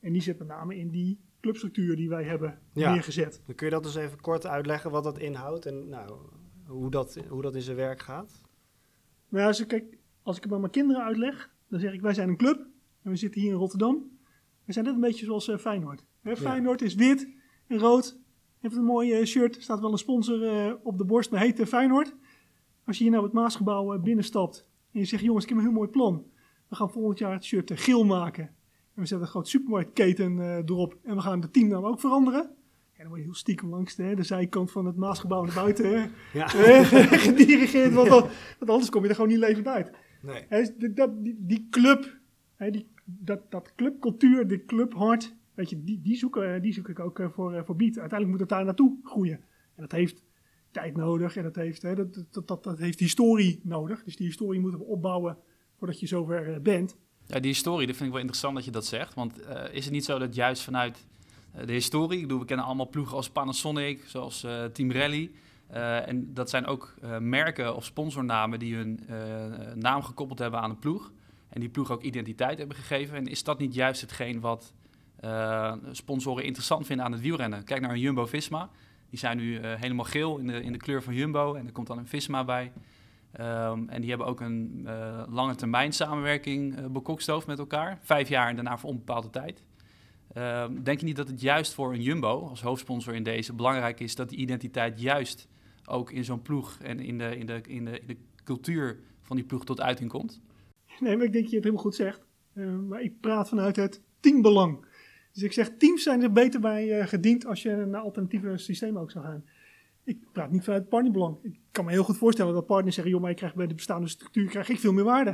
En 0.01 0.13
die 0.13 0.23
zit 0.23 0.39
met 0.39 0.49
name 0.49 0.77
in 0.77 0.91
die 0.91 1.21
clubstructuur 1.41 1.97
die 1.97 2.09
wij 2.09 2.25
hebben 2.25 2.59
Ja. 2.73 2.93
neergezet. 2.93 3.43
Dan 3.47 3.55
kun 3.55 3.67
je 3.67 3.73
dat 3.73 3.83
dus 3.83 3.95
even 3.95 4.21
kort 4.21 4.47
uitleggen 4.47 4.91
wat 4.91 5.05
dat 5.05 5.19
inhoudt 5.19 5.67
en 5.67 5.89
nou, 5.89 6.19
hoe, 6.67 6.91
dat, 6.91 7.19
hoe 7.29 7.43
dat 7.43 7.55
in 7.55 7.63
zijn 7.63 7.77
werk 7.77 8.03
gaat? 8.03 8.43
Ja, 9.29 9.47
als 9.47 9.61
ik, 9.61 9.69
kijk, 9.69 9.99
als 10.23 10.37
ik 10.37 10.43
het 10.43 10.51
bij 10.51 10.61
mijn 10.61 10.73
kinderen 10.73 11.03
uitleg, 11.05 11.51
dan 11.69 11.81
zeg 11.81 11.93
ik, 11.93 12.01
wij 12.01 12.15
zijn 12.15 12.29
een 12.29 12.37
club. 12.37 12.67
En 13.03 13.11
we 13.11 13.17
zitten 13.17 13.41
hier 13.41 13.51
in 13.51 13.57
Rotterdam. 13.57 14.19
We 14.65 14.73
zijn 14.73 14.85
net 14.85 14.95
een 14.95 15.01
beetje 15.01 15.25
zoals 15.25 15.49
eh, 15.49 15.57
Feyenoord. 15.59 16.05
Hè, 16.23 16.37
Feyenoord 16.37 16.83
is 16.83 16.95
wit 16.95 17.29
en 17.67 17.79
rood. 17.79 18.19
Heeft 18.59 18.77
een 18.77 18.85
mooi 18.85 19.13
eh, 19.13 19.25
shirt. 19.27 19.63
Staat 19.63 19.81
wel 19.81 19.93
een 19.93 19.99
sponsor 19.99 20.79
op 20.83 20.99
de 20.99 21.05
borst, 21.05 21.31
maar 21.31 21.41
heet 21.41 21.69
Feyenoord. 21.69 22.15
Als 22.85 22.97
je 22.99 23.03
hier 23.03 23.13
nou 23.13 23.25
het 23.25 23.33
Maasgebouw 23.33 23.99
binnenstapt 23.99 24.69
en 24.93 25.01
je 25.01 25.05
zegt, 25.05 25.23
jongens, 25.23 25.45
ik 25.45 25.51
heb 25.51 25.59
een 25.59 25.65
heel 25.65 25.75
mooi 25.75 25.89
plan. 25.89 26.25
We 26.69 26.77
gaan 26.77 26.91
volgend 26.91 27.19
jaar 27.19 27.33
het 27.33 27.45
shirt 27.45 27.71
eh, 27.71 27.77
geel 27.79 28.05
maken. 28.05 28.45
En 28.45 29.03
we 29.03 29.07
zetten 29.07 29.21
een 29.21 29.33
groot 29.33 29.49
supermarktketen 29.49 30.41
eh, 30.41 30.57
erop. 30.57 30.97
En 31.03 31.15
we 31.15 31.21
gaan 31.21 31.41
de 31.41 31.51
teamnaam 31.51 31.85
ook 31.85 32.01
veranderen. 32.01 32.43
En 32.93 33.05
dan 33.05 33.09
word 33.09 33.19
je 33.19 33.27
heel 33.27 33.35
stiekem 33.35 33.69
langs 33.69 33.95
de, 33.95 34.15
de 34.15 34.23
zijkant 34.23 34.71
van 34.71 34.87
het 34.87 34.97
Maasgebouw 34.97 35.45
naar 35.45 35.55
buiten 35.55 36.01
hè, 36.01 36.07
Ja. 36.39 36.55
eh, 36.55 36.83
gedirigeerd. 37.27 37.95
Want, 37.95 38.29
anders 38.59 38.91
kom 38.91 39.03
je 39.03 39.09
er 39.09 39.15
gewoon 39.15 39.31
niet 39.31 39.39
levend 39.39 39.67
uit. 39.67 39.91
Nee. 40.23 40.47
Dus 40.49 40.73
die, 40.77 41.37
die 41.39 41.67
club, 41.71 42.17
die, 42.71 42.89
dat, 43.05 43.51
dat 43.51 43.75
clubcultuur, 43.75 44.49
de 44.49 44.65
clubhart, 44.65 45.37
weet 45.55 45.71
je, 45.71 45.85
die, 45.85 46.01
die, 46.03 46.17
zoeken, 46.17 46.63
die 46.63 46.73
zoek 46.73 46.89
ik 46.89 46.99
ook 46.99 47.21
voor, 47.35 47.65
voor 47.65 47.77
Beat. 47.77 47.99
Uiteindelijk 47.99 48.31
moet 48.31 48.41
het 48.41 48.49
daar 48.49 48.65
naartoe 48.65 48.99
groeien. 49.03 49.41
En 49.75 49.83
dat 49.83 49.93
heeft 49.93 50.23
nodig 50.95 51.37
en 51.37 51.43
dat 51.43 51.57
heeft, 51.57 51.83
hè, 51.83 51.95
dat, 51.95 52.47
dat, 52.47 52.65
dat, 52.65 52.79
heeft 52.79 52.99
historie 52.99 53.61
nodig. 53.63 54.05
Dus 54.05 54.17
die 54.17 54.27
historie 54.27 54.61
moeten 54.61 54.81
we 54.81 54.87
opbouwen 54.87 55.39
voordat 55.79 56.01
je 56.01 56.07
zover 56.07 56.55
eh, 56.55 56.61
bent. 56.61 56.97
Ja, 57.27 57.41
die 57.41 57.51
historie, 57.51 57.87
dat 57.87 57.97
vind 57.97 58.07
ik 58.07 58.13
wel 58.15 58.21
interessant 58.21 58.55
dat 58.55 58.65
je 58.65 58.71
dat 58.71 58.87
zegt. 58.87 59.15
Want 59.15 59.41
eh, 59.41 59.75
is 59.75 59.85
het 59.85 59.93
niet 59.93 60.05
zo 60.05 60.19
dat 60.19 60.35
juist 60.35 60.63
vanuit 60.63 61.07
eh, 61.53 61.67
de 61.67 61.73
historie, 61.73 62.17
ik 62.17 62.23
bedoel, 62.23 62.41
we 62.41 62.47
kennen 62.47 62.67
allemaal 62.67 62.89
ploegen 62.89 63.17
als 63.17 63.31
Panasonic, 63.31 64.03
zoals 64.07 64.47
Team 64.73 64.93
Rally. 64.93 65.31
en 65.69 66.35
dat 66.35 66.51
zijn 66.51 66.67
ook 66.67 66.95
merken 67.21 67.77
of 67.77 67.85
sponsornamen 67.85 68.59
die 68.59 68.75
hun 68.75 69.01
naam 69.75 70.03
gekoppeld 70.03 70.39
hebben 70.39 70.61
aan 70.61 70.71
een 70.71 70.79
ploeg. 70.79 71.13
En 71.49 71.61
die 71.61 71.69
ploeg 71.69 71.91
ook 71.91 72.03
identiteit 72.03 72.59
hebben 72.59 72.77
gegeven. 72.77 73.17
En 73.17 73.27
is 73.27 73.45
dat 73.45 73.59
niet 73.59 73.75
juist 73.75 74.01
hetgeen 74.01 74.41
wat 74.41 74.75
sponsoren 75.93 76.45
interessant 76.45 76.87
vinden 76.87 77.05
aan 77.05 77.13
het 77.13 77.21
wielrennen? 77.21 77.65
Kijk 77.65 77.81
naar 77.81 77.91
een 77.91 78.01
Jumbo-Visma. 78.01 78.71
Die 79.11 79.19
zijn 79.19 79.37
nu 79.37 79.57
eh, 79.57 79.75
helemaal 79.75 80.05
geel 80.05 80.39
in 80.39 80.47
de, 80.47 80.63
in 80.63 80.73
de 80.73 80.79
kleur 80.79 81.03
van 81.03 81.15
Jumbo. 81.15 81.55
En 81.55 81.67
er 81.67 81.73
komt 81.73 81.87
dan 81.87 81.99
een 81.99 82.07
Visma 82.07 82.45
bij. 82.45 82.73
Ehm, 83.33 83.89
en 83.89 84.01
die 84.01 84.09
hebben 84.09 84.27
ook 84.27 84.41
een 84.41 84.83
eh, 84.87 85.23
lange 85.29 85.55
termijn 85.55 85.93
samenwerking 85.93 86.77
eh 86.77 86.87
bekokstoofd 86.87 87.47
met 87.47 87.59
elkaar. 87.59 87.99
Vijf 88.03 88.29
jaar 88.29 88.49
en 88.49 88.55
daarna 88.55 88.79
voor 88.79 88.91
onbepaalde 88.91 89.31
tijd. 89.31 89.65
Ehm, 90.33 90.83
denk 90.83 91.01
je 91.01 91.07
niet 91.07 91.17
dat 91.17 91.29
het 91.29 91.41
juist 91.41 91.75
voor 91.75 91.93
een 91.93 92.03
Jumbo 92.03 92.49
als 92.49 92.63
hoofdsponsor 92.63 93.15
in 93.15 93.23
deze 93.23 93.55
belangrijk 93.55 94.01
is 94.01 94.15
dat 94.15 94.29
die 94.29 94.39
identiteit 94.39 95.01
juist 95.01 95.49
ook 95.85 96.11
in 96.11 96.25
zo'n 96.25 96.43
ploeg 96.43 96.79
en 96.83 97.01
in 97.01 97.19
de, 97.19 97.37
in, 97.37 97.47
de, 97.47 97.61
in, 97.67 97.85
de, 97.85 98.01
in 98.01 98.07
de 98.07 98.17
cultuur 98.45 98.99
van 99.23 99.37
die 99.37 99.45
ploeg 99.45 99.65
tot 99.65 99.81
uiting 99.81 100.11
komt? 100.11 100.41
Nee, 101.01 101.17
maar 101.17 101.27
ik 101.27 101.33
denk 101.33 101.45
dat 101.45 101.51
je 101.51 101.57
het 101.57 101.65
helemaal 101.65 101.85
goed 101.85 101.95
zegt. 101.95 102.27
Eh, 102.53 102.79
maar 102.89 103.03
ik 103.03 103.21
praat 103.21 103.49
vanuit 103.49 103.77
het 103.77 104.03
teambelang. 104.21 104.87
Dus 105.39 105.47
ik 105.47 105.53
zeg, 105.53 105.71
teams 105.77 106.03
zijn 106.03 106.23
er 106.23 106.33
beter 106.33 106.61
bij 106.61 106.99
eh, 107.01 107.07
gediend 107.07 107.47
als 107.47 107.63
je 107.63 107.77
naar 107.77 108.01
alternatieve 108.01 108.57
systemen 108.57 109.03
ook 109.03 109.11
zou 109.11 109.25
gaan. 109.25 109.45
Ik 110.05 110.19
praat 110.33 110.51
niet 110.51 110.65
vanuit 110.65 110.89
partnerbelang. 110.89 111.37
Ik 111.43 111.59
kan 111.71 111.85
me 111.85 111.91
heel 111.91 112.03
goed 112.05 112.17
voorstellen 112.17 112.55
dat 112.55 112.67
partners 112.67 112.95
zeggen, 112.95 113.13
joh, 113.13 113.23
maar 113.23 113.31
ik 113.31 113.37
krijg 113.37 113.55
bij 113.55 113.67
de 113.67 113.75
bestaande 113.75 114.09
structuur 114.09 114.49
krijg 114.49 114.69
ik 114.69 114.79
veel 114.79 114.93
meer 114.93 115.05
waarde. 115.05 115.31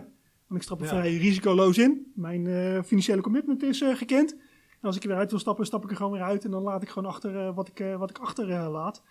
Want 0.47 0.61
ik 0.61 0.63
stap 0.63 0.79
er 0.81 0.85
Ja. 0.87 0.91
vrij 0.91 1.17
risicoloos 1.17 1.79
in. 1.79 2.13
Mijn 2.15 2.47
eh, 2.47 2.83
financiële 2.83 3.21
commitment 3.21 3.63
is 3.63 3.81
eh, 3.81 3.95
gekend. 3.97 4.33
En 4.81 4.91
als 4.91 4.97
ik 4.97 5.03
er 5.03 5.09
weer 5.09 5.19
uit 5.19 5.31
wil 5.31 5.39
stappen, 5.41 5.67
stap 5.67 5.85
ik 5.85 5.91
er 5.91 5.97
gewoon 5.97 6.13
weer 6.13 6.23
uit. 6.23 6.45
En 6.45 6.51
dan 6.51 6.63
laat 6.63 6.83
ik 6.83 6.89
gewoon 6.89 7.09
achter 7.09 7.53
wat, 7.55 7.69
ik, 7.69 7.85
wat 7.99 8.11
ik 8.11 8.19
achter 8.19 8.47
laat. 8.71 9.03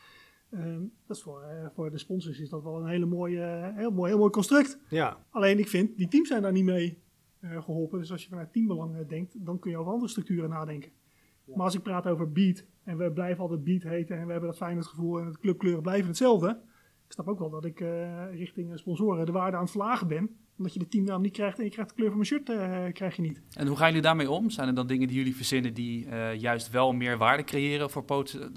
Ehm, 0.52 0.82
dat 1.08 1.18
is 1.18 1.24
voor, 1.24 1.42
voor 1.76 1.92
de 1.92 1.98
sponsors 1.98 2.40
is 2.40 2.50
dat 2.50 2.64
wel 2.64 2.78
een 2.80 2.88
hele 2.88 3.06
mooie, 3.06 3.72
heel, 3.76 3.92
mooi, 3.92 4.10
heel 4.10 4.20
mooi 4.20 4.32
construct. 4.32 4.78
Ja, 4.90 5.18
Alleen 5.30 5.60
ik 5.60 5.68
vind, 5.68 5.98
die 5.98 6.08
teams 6.08 6.28
zijn 6.28 6.42
daar 6.42 6.52
niet 6.52 6.64
mee 6.66 7.02
geholpen. 7.50 8.00
Dus 8.00 8.12
als 8.12 8.24
je 8.24 8.30
vanuit 8.30 8.54
teambelang 8.54 8.96
eh, 8.96 9.08
denkt, 9.08 9.46
dan 9.46 9.60
kun 9.60 9.72
je 9.72 9.78
over 9.78 9.92
andere 9.92 10.10
structuren 10.10 10.50
nadenken. 10.50 10.92
Maar 11.46 11.66
als 11.66 11.76
ik 11.76 11.82
praat 11.82 12.08
over 12.08 12.32
beat, 12.32 12.66
en 12.84 12.98
we 12.98 13.12
blijven 13.12 13.42
altijd 13.42 13.64
beat 13.64 13.84
heten, 13.84 14.18
en 14.18 14.26
we 14.26 14.32
hebben 14.32 14.50
dat 14.50 14.58
fijne 14.58 14.84
gevoel, 14.84 15.20
en 15.20 15.32
de 15.32 15.40
clubkleuren 15.40 15.82
blijven 15.82 16.08
hetzelfde. 16.08 16.50
Ik 17.06 17.12
snap 17.12 17.28
ook 17.28 17.40
wel 17.40 17.50
dat 17.50 17.66
ik 17.66 17.80
eh, 17.80 18.36
richting 18.36 18.72
eh, 18.72 18.78
sponsoren 18.78 19.26
de 19.26 19.32
waarde 19.32 19.56
aan 19.56 19.62
het 19.62 19.72
verlagen 19.72 20.08
ben. 20.08 20.30
Omdat 20.58 20.74
je 20.74 20.80
de 20.80 20.88
teamnaam 20.88 21.22
niet 21.22 21.32
krijgt 21.32 21.58
en 21.58 21.64
je 21.64 21.70
krijgt 21.70 21.90
de 21.90 21.96
kleur 21.96 22.08
van 22.10 22.18
mijn 22.18 22.30
shirt 22.30 22.50
eh, 22.50 22.94
krijg 22.94 23.16
je 23.16 23.22
niet. 23.22 23.42
En 23.54 23.68
hoe 23.68 23.78
gaan 23.78 23.88
jullie 23.88 24.02
daarmee 24.02 24.30
om? 24.30 24.50
Zijn 24.50 24.68
er 24.68 24.76
dan 24.76 24.88
dingen 24.88 25.08
die 25.08 25.18
jullie 25.18 25.36
verzinnen 25.36 25.74
die 25.74 26.06
eh, 26.06 26.36
juist 26.40 26.72
wel 26.72 26.94
meer 26.94 27.18
waarde 27.18 27.44
creëren 27.44 27.90
voor 27.90 28.04
pot- 28.04 28.50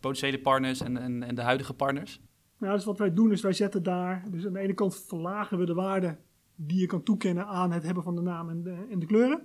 potentiële 0.00 0.40
partners 0.40 0.80
en, 0.80 0.96
en, 0.96 1.22
en 1.22 1.34
de 1.34 1.42
huidige 1.42 1.74
partners? 1.74 2.20
Nou, 2.58 2.74
dus 2.74 2.84
wat 2.84 2.98
wij 2.98 3.12
doen 3.12 3.32
is 3.32 3.42
wij 3.42 3.52
zetten 3.52 3.82
daar, 3.82 4.24
dus 4.30 4.46
aan 4.46 4.52
de 4.52 4.58
ene 4.58 4.74
kant 4.74 4.96
verlagen 4.96 5.58
we 5.58 5.64
de 5.64 5.74
waarde 5.74 6.16
die 6.56 6.80
je 6.80 6.86
kan 6.86 7.02
toekennen 7.02 7.46
aan 7.46 7.72
het 7.72 7.82
hebben 7.82 8.02
van 8.02 8.14
de 8.14 8.22
naam 8.22 8.48
en 8.48 8.62
de, 8.62 8.86
en 8.90 8.98
de 8.98 9.06
kleuren. 9.06 9.38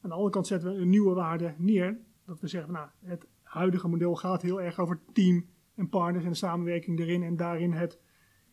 Aan 0.00 0.10
de 0.10 0.16
andere 0.16 0.30
kant 0.30 0.46
zetten 0.46 0.72
we 0.72 0.80
een 0.80 0.88
nieuwe 0.88 1.14
waarde 1.14 1.54
neer. 1.58 1.98
Dat 2.26 2.40
we 2.40 2.48
zeggen, 2.48 2.72
nou, 2.72 2.88
het 3.04 3.26
huidige 3.42 3.88
model 3.88 4.14
gaat 4.14 4.42
heel 4.42 4.62
erg 4.62 4.78
over 4.78 5.00
team 5.12 5.46
en 5.74 5.88
partners 5.88 6.24
en 6.24 6.30
de 6.30 6.36
samenwerking 6.36 6.98
erin. 6.98 7.22
En 7.22 7.36
daarin 7.36 7.72
het 7.72 7.98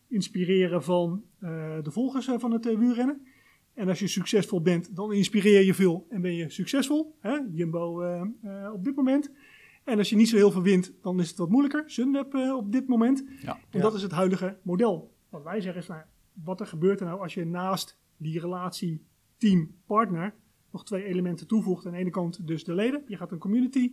inspireren 0.08 0.82
van 0.82 1.24
eh, 1.38 1.48
de 1.82 1.90
volgers 1.90 2.28
eh, 2.28 2.38
van 2.38 2.52
het 2.52 2.66
uh, 2.66 2.78
wielrennen. 2.78 3.26
En 3.74 3.88
als 3.88 3.98
je 3.98 4.06
succesvol 4.06 4.62
bent, 4.62 4.96
dan 4.96 5.12
inspireer 5.12 5.64
je 5.64 5.74
veel 5.74 6.06
en 6.08 6.20
ben 6.20 6.34
je 6.34 6.50
succesvol. 6.50 7.16
Hè? 7.20 7.38
Jumbo 7.50 8.04
op 8.72 8.84
dit 8.84 8.96
moment. 8.96 9.30
En 9.84 9.98
als 9.98 10.10
je 10.10 10.16
niet 10.16 10.28
zo 10.28 10.36
heel 10.36 10.50
veel 10.50 10.62
wint, 10.62 10.92
dan 11.02 11.20
is 11.20 11.28
het 11.28 11.38
wat 11.38 11.48
moeilijker. 11.48 11.82
Sunweb 11.86 12.34
op 12.34 12.72
dit 12.72 12.88
moment. 12.88 13.24
Ja. 13.40 13.58
En 13.70 13.80
dat 13.80 13.94
is 13.94 14.02
het 14.02 14.12
huidige 14.12 14.58
model. 14.62 15.14
Wat 15.28 15.42
wij 15.42 15.60
zeggen 15.60 15.82
is, 15.82 15.88
nou, 15.88 16.02
wat 16.32 16.60
er 16.60 16.66
gebeurt 16.66 17.00
er 17.00 17.06
nou 17.06 17.20
als 17.20 17.34
je 17.34 17.46
naast 17.46 17.98
die 18.16 18.40
relatie 18.40 19.04
team-partner 19.36 20.34
nog 20.70 20.84
twee 20.84 21.04
elementen 21.04 21.46
toevoegt. 21.46 21.86
Aan 21.86 21.92
de 21.92 21.98
ene 21.98 22.10
kant 22.10 22.46
dus 22.46 22.64
de 22.64 22.74
leden. 22.74 23.02
Je 23.06 23.16
gaat 23.16 23.32
een 23.32 23.38
community 23.38 23.92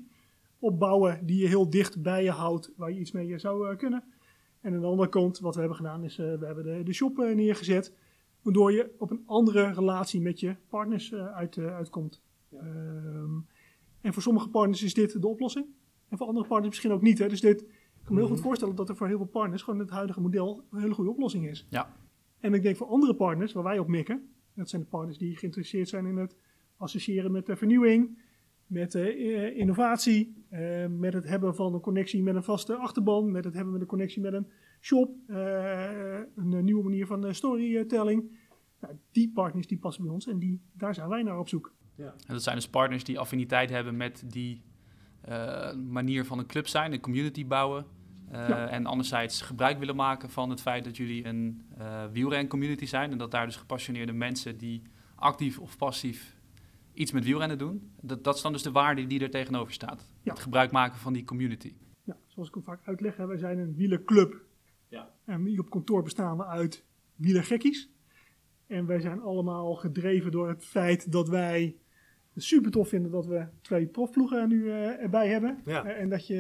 opbouwen 0.60 1.26
die 1.26 1.42
je 1.42 1.48
heel 1.48 1.70
dicht 1.70 2.02
bij 2.02 2.24
je 2.24 2.32
houdt, 2.32 2.72
waar 2.76 2.92
je 2.92 3.00
iets 3.00 3.12
mee 3.12 3.40
zou 3.40 3.72
uh, 3.72 3.78
kunnen. 3.78 4.04
En 4.62 4.74
aan 4.74 4.80
de 4.80 4.86
andere 4.86 5.10
kant, 5.10 5.40
wat 5.40 5.54
we 5.54 5.60
hebben 5.60 5.78
gedaan, 5.78 6.04
is 6.04 6.18
uh, 6.18 6.36
we 6.36 6.46
hebben 6.46 6.64
de, 6.64 6.84
de 6.84 6.94
shop 6.94 7.20
uh, 7.20 7.36
neergezet. 7.36 7.94
Waardoor 8.42 8.72
je 8.72 8.96
op 8.98 9.12
een 9.12 9.24
andere 9.26 9.74
relatie 9.74 10.22
met 10.22 10.40
je 10.40 10.56
partners 10.70 11.12
eh, 11.12 11.26
uit, 11.26 11.58
uitkomt. 11.58 12.22
Ja. 12.50 12.60
Um, 12.60 13.48
en 14.02 14.14
voor 14.14 14.22
sommige 14.22 14.50
partners 14.50 14.84
is 14.84 14.94
dit 14.94 15.22
de 15.22 15.28
oplossing. 15.28 15.66
En 16.08 16.18
voor 16.18 16.28
andere 16.28 16.48
partners 16.48 16.70
misschien 16.70 16.92
ook 16.92 17.02
niet. 17.02 17.18
Hè. 17.18 17.28
Dus 17.28 17.42
dit, 17.42 17.62
ik 17.62 17.68
kan 18.04 18.14
me 18.16 18.20
heel 18.20 18.30
goed 18.30 18.40
voorstellen 18.40 18.76
dat 18.76 18.90
er 18.90 18.96
voor 18.96 19.08
heel 19.08 19.18
veel 19.18 19.26
partners 19.26 19.62
gewoon 19.62 19.80
het 19.80 19.90
huidige 19.90 20.22
model 20.22 20.64
een 20.72 20.80
hele 20.80 20.94
goede 20.94 21.12
oplossing 21.12 21.48
is. 21.48 21.68
Ja. 21.70 21.96
En 22.40 22.54
ik 22.54 22.64
denk 22.64 22.78
voor 22.78 22.88
andere 22.88 23.16
partners, 23.16 23.54
waar 23.54 23.64
wij 23.64 23.80
op 23.80 23.88
mikken, 23.88 24.30
dat 24.54 24.70
zijn 24.70 24.82
de 24.82 24.88
partners 24.88 25.18
die 25.18 25.38
geïnteresseerd 25.38 25.90
zijn 25.90 26.06
in 26.06 26.18
het 26.18 26.36
associëren 26.78 27.32
met 27.32 27.46
de 27.46 27.56
vernieuwing, 27.56 28.18
met 28.68 28.94
uh, 28.94 29.58
innovatie, 29.58 30.46
uh, 30.52 30.86
met 30.88 31.14
het 31.14 31.28
hebben 31.28 31.56
van 31.56 31.74
een 31.74 31.80
connectie 31.80 32.24
met 32.24 32.36
een 32.36 32.44
vaste 32.44 32.76
achterban, 32.76 33.32
met 33.32 33.44
het 33.44 33.54
hebben 33.54 33.74
met 33.74 33.82
een 33.82 33.88
connectie 33.88 34.22
met 34.22 34.34
een 34.34 34.48
shop, 34.82 35.16
uh, 35.28 36.20
een 36.36 36.64
nieuwe 36.64 36.84
manier 36.84 37.06
van 37.06 37.36
storytelling. 37.36 38.38
Nou, 38.80 38.94
die 39.12 39.32
partners 39.34 39.68
die 39.68 39.78
passen 39.78 40.04
bij 40.04 40.14
ons 40.14 40.28
en 40.28 40.40
die, 40.40 40.62
daar 40.74 40.94
zijn 40.94 41.10
wij 41.10 41.24
naar 41.24 41.40
op 41.40 41.50
zoek. 41.50 41.74
Ja. 41.96 42.06
En 42.06 42.34
dat 42.34 42.44
zijn 42.44 42.56
dus 42.56 42.70
partners 42.70 43.04
die 43.04 43.20
affiniteit 43.20 43.70
hebben 43.70 43.98
met 43.98 44.24
die 44.28 44.62
uh, 45.30 45.74
manier 45.76 46.26
van 46.26 46.40
een 46.40 46.46
club 46.46 46.68
zijn, 46.68 46.94
een 46.94 47.00
community 47.00 47.46
bouwen. 47.46 47.86
Uh, 48.32 48.48
ja. 48.50 48.68
En 48.68 48.86
anderzijds 48.86 49.42
gebruik 49.42 49.80
willen 49.80 49.96
maken 49.96 50.30
van 50.30 50.50
het 50.50 50.62
feit 50.62 50.84
dat 50.84 50.98
jullie 50.98 51.26
een 51.26 51.66
uh, 51.80 52.06
wielren-community 52.12 52.86
zijn. 52.86 53.12
En 53.12 53.18
dat 53.18 53.32
daar 53.32 53.46
dus 53.46 53.56
gepassioneerde 53.56 54.14
mensen 54.14 54.58
die 54.58 54.82
actief 55.16 55.60
of 55.60 55.78
passief 55.78 56.38
iets 56.94 57.12
met 57.12 57.24
wielrennen 57.24 57.58
doen. 57.58 57.92
Dat, 58.02 58.24
dat 58.24 58.36
is 58.36 58.42
dan 58.42 58.52
dus 58.52 58.64
de 58.64 58.72
waarde 58.72 59.08
die 59.08 59.20
er 59.20 59.30
tegenover 59.30 59.74
staat. 59.74 60.08
Ja. 60.22 60.32
Het 60.32 60.42
gebruik 60.42 60.72
maken 60.72 61.00
van 61.00 61.14
die 61.14 61.24
community. 61.24 61.74
Ja, 62.04 62.18
zoals 62.28 62.48
ik 62.48 62.56
al 62.56 62.62
vaak 62.62 62.88
uitleg, 62.88 63.16
wij 63.16 63.38
zijn 63.38 63.58
een 63.60 63.76
wielerclub. 63.76 64.42
Ja. 64.88 65.14
En 65.26 65.46
hier 65.46 65.60
op 65.60 65.70
kantoor 65.70 66.04
bestaan 66.04 66.38
we 66.38 66.46
uit 66.46 66.86
wielergekkies. 67.16 67.90
En 68.68 68.86
wij 68.86 69.00
zijn 69.00 69.22
allemaal 69.22 69.76
gedreven 69.76 70.32
door 70.32 70.48
het 70.48 70.66
feit 70.66 71.12
dat 71.12 71.30
wij 71.30 71.76
super 72.42 72.72
tof 72.72 72.90
vinden 72.90 73.12
dat 73.12 73.26
we 73.26 73.46
twee 73.62 73.88
profploegen 73.88 74.50
nu 74.50 74.64
uh, 74.64 75.02
erbij 75.02 75.28
hebben. 75.28 75.62
Ja. 75.66 75.86
Uh, 75.86 76.02
en 76.02 76.10
dat 76.10 76.28
je 76.28 76.36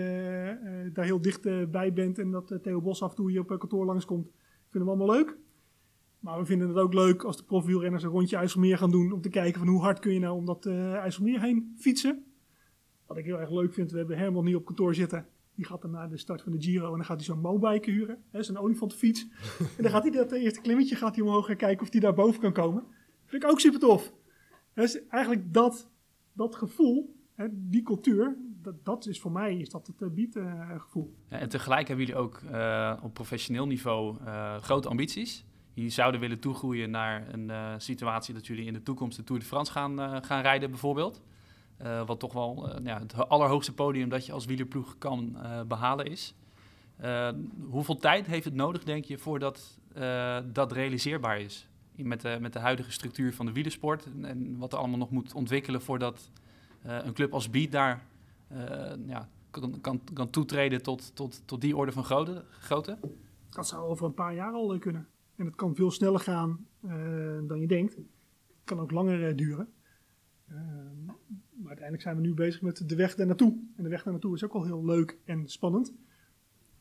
uh, 0.63 0.93
daar 0.93 1.05
heel 1.05 1.21
dicht 1.21 1.71
bij 1.71 1.93
bent 1.93 2.19
en 2.19 2.31
dat 2.31 2.59
Theo 2.61 2.81
Bos 2.81 3.01
af 3.01 3.09
en 3.09 3.15
toe 3.15 3.29
hier 3.29 3.41
op 3.41 3.59
kantoor 3.59 3.85
langskomt. 3.85 4.31
Vinden 4.69 4.89
we 4.89 4.95
allemaal 4.95 5.15
leuk. 5.15 5.37
Maar 6.19 6.39
we 6.39 6.45
vinden 6.45 6.67
het 6.67 6.77
ook 6.77 6.93
leuk 6.93 7.23
als 7.23 7.37
de 7.37 7.43
profwielrenners 7.43 8.03
een 8.03 8.09
rondje 8.09 8.37
IJsselmeer 8.37 8.77
gaan 8.77 8.91
doen. 8.91 9.11
Om 9.11 9.21
te 9.21 9.29
kijken 9.29 9.59
van 9.59 9.69
hoe 9.69 9.81
hard 9.81 9.99
kun 9.99 10.13
je 10.13 10.19
nou 10.19 10.35
om 10.35 10.45
dat 10.45 10.65
IJsselmeer 10.65 11.41
heen 11.41 11.75
fietsen. 11.77 12.23
Wat 13.07 13.17
ik 13.17 13.25
heel 13.25 13.39
erg 13.39 13.51
leuk 13.51 13.73
vind, 13.73 13.91
we 13.91 13.97
hebben 13.97 14.17
Herman 14.17 14.45
hier 14.45 14.57
op 14.57 14.65
kantoor 14.65 14.95
zitten. 14.95 15.27
Die 15.55 15.65
gaat 15.65 15.81
dan 15.81 15.91
naar 15.91 16.09
de 16.09 16.17
start 16.17 16.41
van 16.41 16.51
de 16.51 16.61
Giro 16.61 16.85
en 16.85 16.97
dan 16.97 17.05
gaat 17.05 17.17
hij 17.17 17.25
zo'n 17.25 17.39
mobike 17.39 17.91
huren. 17.91 18.23
Zo'n 18.31 18.57
olifantenfiets. 18.57 19.27
en 19.77 19.83
dan 19.83 19.91
gaat 19.91 20.03
hij 20.03 20.11
dat 20.11 20.31
eerste 20.31 20.61
klimmetje 20.61 20.95
gaat 20.95 21.15
hij 21.15 21.25
omhoog 21.25 21.45
gaan 21.45 21.55
kijken 21.55 21.85
of 21.85 21.91
hij 21.91 22.01
daar 22.01 22.13
boven 22.13 22.41
kan 22.41 22.53
komen. 22.53 22.83
vind 23.25 23.43
ik 23.43 23.49
ook 23.49 23.59
super 23.59 23.79
tof. 23.79 24.13
Dus 24.79 25.07
eigenlijk 25.07 25.53
dat, 25.53 25.89
dat 26.33 26.55
gevoel, 26.55 27.15
hè, 27.35 27.47
die 27.51 27.81
cultuur, 27.81 28.37
dat, 28.61 28.85
dat, 28.85 29.05
is 29.05 29.19
voor 29.19 29.31
mij 29.31 29.57
is 29.57 29.69
dat 29.69 29.87
het 29.87 30.01
uh, 30.01 30.09
beatgevoel. 30.09 31.13
Uh, 31.15 31.31
ja, 31.31 31.37
en 31.37 31.49
tegelijk 31.49 31.87
hebben 31.87 32.05
jullie 32.05 32.21
ook 32.21 32.41
uh, 32.51 32.97
op 33.03 33.13
professioneel 33.13 33.67
niveau 33.67 34.17
grote 34.61 34.89
ambities. 34.89 35.45
Jullie 35.73 35.91
zouden 35.91 36.19
willen 36.19 36.39
toegroeien 36.39 36.89
naar 36.89 37.33
een 37.33 37.81
situatie 37.81 38.33
dat 38.33 38.47
jullie 38.47 38.65
in 38.65 38.73
de 38.73 38.83
toekomst 38.83 39.17
de 39.17 39.23
Tour 39.23 39.41
de 39.41 39.47
France 39.47 39.71
gaan, 39.71 40.23
gaan 40.23 40.41
rijden 40.41 40.69
bijvoorbeeld. 40.69 41.21
Wat 42.05 42.19
toch 42.19 42.33
wel 42.33 42.79
ja, 42.83 42.99
het 42.99 43.29
allerhoogste 43.29 43.73
podium 43.73 44.09
dat 44.09 44.25
je 44.25 44.31
als 44.31 44.45
wielerploeg 44.45 44.97
kan 44.97 45.37
behalen 45.67 46.05
is. 46.05 46.35
hoeveel 47.69 47.97
tijd 47.97 48.25
heeft 48.25 48.45
het 48.45 48.53
nodig, 48.53 48.83
denk 48.83 49.05
je, 49.05 49.17
voordat 49.17 49.79
dat 50.51 50.71
realiseerbaar 50.71 51.39
is? 51.39 51.68
Met 52.05 52.21
de, 52.21 52.37
met 52.41 52.53
de 52.53 52.59
huidige 52.59 52.91
structuur 52.91 53.33
van 53.33 53.45
de 53.45 53.51
wielersport 53.51 54.07
en, 54.21 54.57
wat 54.57 54.73
er 54.73 54.79
allemaal 54.79 54.97
nog 54.97 55.11
moet 55.11 55.33
ontwikkelen 55.33 55.81
voordat 55.81 56.31
uh, 56.85 56.97
een 57.03 57.13
club 57.13 57.33
als 57.33 57.49
Beat 57.49 57.71
daar 57.71 58.05
uh, 58.51 58.91
ja, 59.05 59.29
kan, 59.51 60.01
kan, 60.13 60.29
toetreden 60.29 60.81
tot, 60.81 61.15
tot, 61.15 61.41
tot 61.45 61.61
die 61.61 61.77
orde 61.77 61.91
van 61.91 62.03
grootte, 62.03 62.43
grootte? 62.49 62.97
Dat 63.49 63.67
zou 63.67 63.83
over 63.83 64.05
een 64.05 64.13
paar 64.13 64.35
jaar 64.35 64.53
al 64.53 64.79
kunnen. 64.79 65.07
En 65.35 65.45
het 65.45 65.55
kan 65.55 65.75
veel 65.75 65.91
sneller 65.91 66.19
gaan 66.19 66.67
dan 67.47 67.59
je 67.59 67.67
denkt. 67.67 67.95
Het 67.95 68.05
kan 68.63 68.79
ook 68.79 68.91
langer 68.91 69.35
duren. 69.35 69.73
maar 70.47 71.67
uiteindelijk 71.67 72.01
zijn 72.01 72.15
we 72.15 72.21
nu 72.21 72.33
bezig 72.33 72.61
met 72.61 72.89
de 72.89 72.95
weg 72.95 73.15
daar 73.15 73.25
naartoe. 73.25 73.57
En 73.75 73.83
de 73.83 73.89
weg 73.89 74.03
daar 74.03 74.13
naartoe 74.13 74.35
is 74.35 74.43
ook 74.43 74.53
al 74.53 74.63
heel 74.63 74.85
leuk 74.85 75.17
en 75.25 75.47
spannend. 75.47 75.93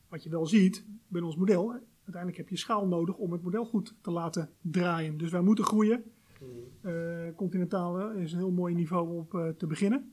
Wat 0.07 0.23
je 0.23 0.29
wel 0.29 0.45
ziet 0.45 0.85
binnen 1.07 1.29
ons 1.29 1.39
model, 1.39 1.75
uiteindelijk 2.09 2.37
heb 2.37 2.49
je 2.49 2.57
schaal 2.57 2.87
nodig 2.87 3.17
om 3.17 3.31
het 3.31 3.41
model 3.41 3.65
goed 3.65 3.95
te 4.01 4.11
laten 4.11 4.49
draaien. 4.61 5.17
Dus 5.17 5.31
wij 5.31 5.41
moeten 5.41 5.65
groeien. 5.65 6.03
Uh, 6.81 7.35
Continentaal 7.35 8.11
is 8.11 8.31
een 8.31 8.37
heel 8.37 8.51
mooi 8.51 8.75
niveau 8.75 9.17
op 9.17 9.33
uh, 9.33 9.47
te 9.47 9.67
beginnen. 9.67 10.11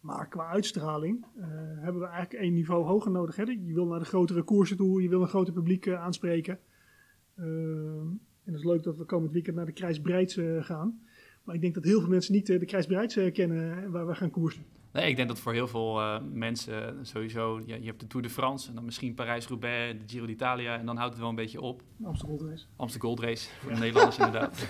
Maar 0.00 0.28
qua 0.28 0.46
uitstraling 0.46 1.24
uh, 1.36 1.44
hebben 1.78 2.00
we 2.00 2.06
eigenlijk 2.06 2.42
één 2.42 2.52
niveau 2.52 2.84
hoger 2.84 3.10
nodig. 3.10 3.36
Hè? 3.36 3.42
Je 3.42 3.74
wil 3.74 3.86
naar 3.86 3.98
de 3.98 4.04
grotere 4.04 4.42
koersen 4.42 4.76
toe, 4.76 5.02
je 5.02 5.08
wil 5.08 5.22
een 5.22 5.28
groter 5.28 5.52
publiek 5.52 5.88
aanspreken. 5.88 6.58
en 7.34 8.20
het 8.44 8.54
is 8.54 8.64
leuk 8.64 8.82
dat 8.82 8.96
we 8.96 9.04
komend 9.04 9.32
weekend 9.32 9.56
naar 9.56 9.66
de 9.66 9.72
Krijsbreids 9.72 10.38
gaan. 10.60 11.00
Maar 11.44 11.54
ik 11.54 11.60
denk 11.60 11.74
dat 11.74 11.84
heel 11.84 12.00
veel 12.00 12.08
mensen 12.08 12.34
niet 12.34 12.46
de 12.46 12.64
Krijsbreids 12.64 13.14
kennen 13.32 13.90
waar 13.90 14.06
we 14.06 14.14
gaan 14.14 14.30
koersen. 14.30 14.64
Nee, 14.92 15.08
ik 15.08 15.16
denk 15.16 15.28
dat 15.28 15.38
voor 15.38 15.52
heel 15.52 15.68
veel 15.68 16.00
uh, 16.00 16.20
mensen 16.32 17.06
sowieso, 17.06 17.60
ja, 17.66 17.76
je 17.76 17.86
hebt 17.86 18.00
de 18.00 18.06
Tour 18.06 18.26
de 18.26 18.32
France 18.32 18.68
en 18.68 18.74
dan 18.74 18.84
misschien 18.84 19.14
Parijs-Roubaix, 19.14 19.98
de 20.00 20.08
Giro 20.08 20.26
d'Italia 20.26 20.78
en 20.78 20.86
dan 20.86 20.96
houdt 20.96 21.12
het 21.12 21.20
wel 21.20 21.28
een 21.28 21.36
beetje 21.36 21.60
op. 21.60 21.82
Amsterdam 22.02 22.38
Gold 22.38 22.50
Race. 22.50 22.66
Amsterdam 22.76 23.08
Gold 23.08 23.20
Race, 23.20 23.50
voor 23.60 23.72
de 23.72 23.78
Nederlanders 23.78 24.18
inderdaad. 24.26 24.66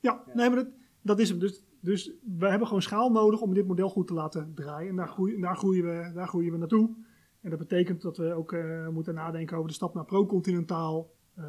ja, 0.00 0.24
nee, 0.34 0.48
maar 0.48 0.64
dat, 0.64 0.68
dat 1.02 1.18
is 1.18 1.28
hem. 1.28 1.38
Dus, 1.38 1.62
dus 1.80 2.12
we 2.38 2.48
hebben 2.48 2.66
gewoon 2.66 2.82
schaal 2.82 3.10
nodig 3.10 3.40
om 3.40 3.54
dit 3.54 3.66
model 3.66 3.88
goed 3.88 4.06
te 4.06 4.14
laten 4.14 4.54
draaien. 4.54 4.88
En 4.88 4.96
daar 4.96 5.08
groeien, 5.08 5.40
daar 5.40 5.56
groeien, 5.56 5.84
we, 5.84 6.12
daar 6.14 6.28
groeien 6.28 6.52
we 6.52 6.58
naartoe. 6.58 6.90
En 7.40 7.50
dat 7.50 7.58
betekent 7.58 8.02
dat 8.02 8.16
we 8.16 8.32
ook 8.32 8.52
uh, 8.52 8.88
moeten 8.88 9.14
nadenken 9.14 9.56
over 9.56 9.68
de 9.68 9.74
stap 9.74 9.94
naar 9.94 10.04
pro-continentaal 10.04 11.10
uh, 11.38 11.44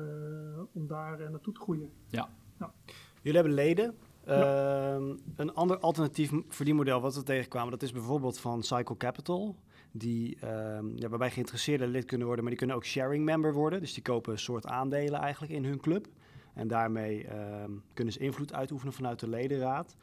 om 0.72 0.88
daar 0.88 1.32
naartoe 1.32 1.54
te 1.54 1.60
groeien. 1.60 1.90
Ja. 2.08 2.30
ja. 2.60 2.74
Jullie 3.22 3.40
hebben 3.40 3.54
leden. 3.54 3.96
Ja. 4.26 4.98
Uh, 4.98 5.16
een 5.36 5.54
ander 5.54 5.78
alternatief 5.78 6.32
verdienmodel 6.48 7.02
wat 7.02 7.16
we 7.16 7.24
tegenkwamen, 7.24 7.72
dat 7.72 7.82
is 7.82 7.92
bijvoorbeeld 7.92 8.40
van 8.40 8.64
Cycle 8.64 8.98
Capital. 8.98 9.56
Die, 9.92 10.38
uh, 10.44 10.50
ja, 10.96 11.10
waarbij 11.10 11.32
geïnteresseerden 11.32 11.88
lid 11.88 12.06
kunnen 12.06 12.28
worden, 12.28 12.44
maar 12.46 12.54
die 12.54 12.66
kunnen 12.66 12.76
ook 12.76 12.86
sharing 12.86 13.26
member 13.26 13.54
worden. 13.54 13.80
Dus 13.80 13.94
die 13.94 14.04
kopen 14.04 14.32
een 14.32 14.40
soort 14.40 14.66
aandelen 14.66 15.20
eigenlijk 15.20 15.54
in 15.54 15.66
hun 15.66 15.80
club. 15.80 16.08
En 16.54 16.68
daarmee 16.68 17.24
uh, 17.24 17.32
kunnen 17.94 18.14
ze 18.14 18.20
invloed 18.20 18.54
uitoefenen 18.54 18.94
vanuit 18.94 19.20
de 19.20 19.30
ledenraad. 19.30 19.96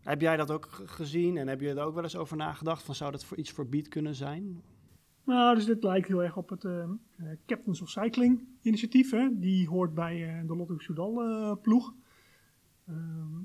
Heb 0.00 0.20
jij 0.20 0.36
dat 0.36 0.50
ook 0.50 0.68
gezien 0.84 1.36
en 1.36 1.48
heb 1.48 1.60
je 1.60 1.68
er 1.68 1.84
ook 1.84 1.94
wel 1.94 2.02
eens 2.02 2.16
over 2.16 2.36
nagedacht? 2.36 2.82
Van, 2.82 2.94
zou 2.94 3.12
dat 3.12 3.24
voor 3.24 3.36
iets 3.36 3.50
voor 3.50 3.68
Beat 3.68 3.88
kunnen 3.88 4.14
zijn? 4.14 4.62
Nou, 5.24 5.54
dus 5.54 5.64
dit 5.64 5.82
lijkt 5.82 6.08
heel 6.08 6.22
erg 6.22 6.36
op 6.36 6.48
het 6.48 6.64
eh, 6.64 6.88
Captains 7.46 7.82
of 7.82 7.88
Cycling 7.88 8.44
initiatief. 8.62 9.10
Hè? 9.10 9.28
Die 9.38 9.68
hoort 9.68 9.94
bij 9.94 10.28
eh, 10.28 10.46
de 10.46 10.56
Lotto 10.56 10.78
Soudal 10.78 11.22
eh, 11.22 11.52
ploeg. 11.62 11.94
Ehm, 12.86 13.40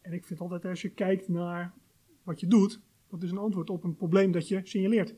en 0.00 0.12
ik 0.12 0.26
vind 0.26 0.40
altijd 0.40 0.64
als 0.64 0.82
je 0.82 0.88
kijkt 0.88 1.28
naar 1.28 1.74
wat 2.22 2.40
je 2.40 2.46
doet, 2.46 2.80
dat 3.08 3.22
is 3.22 3.30
een 3.30 3.38
antwoord 3.38 3.70
op 3.70 3.84
een 3.84 3.96
probleem 3.96 4.32
dat 4.32 4.48
je 4.48 4.60
signaleert. 4.62 5.14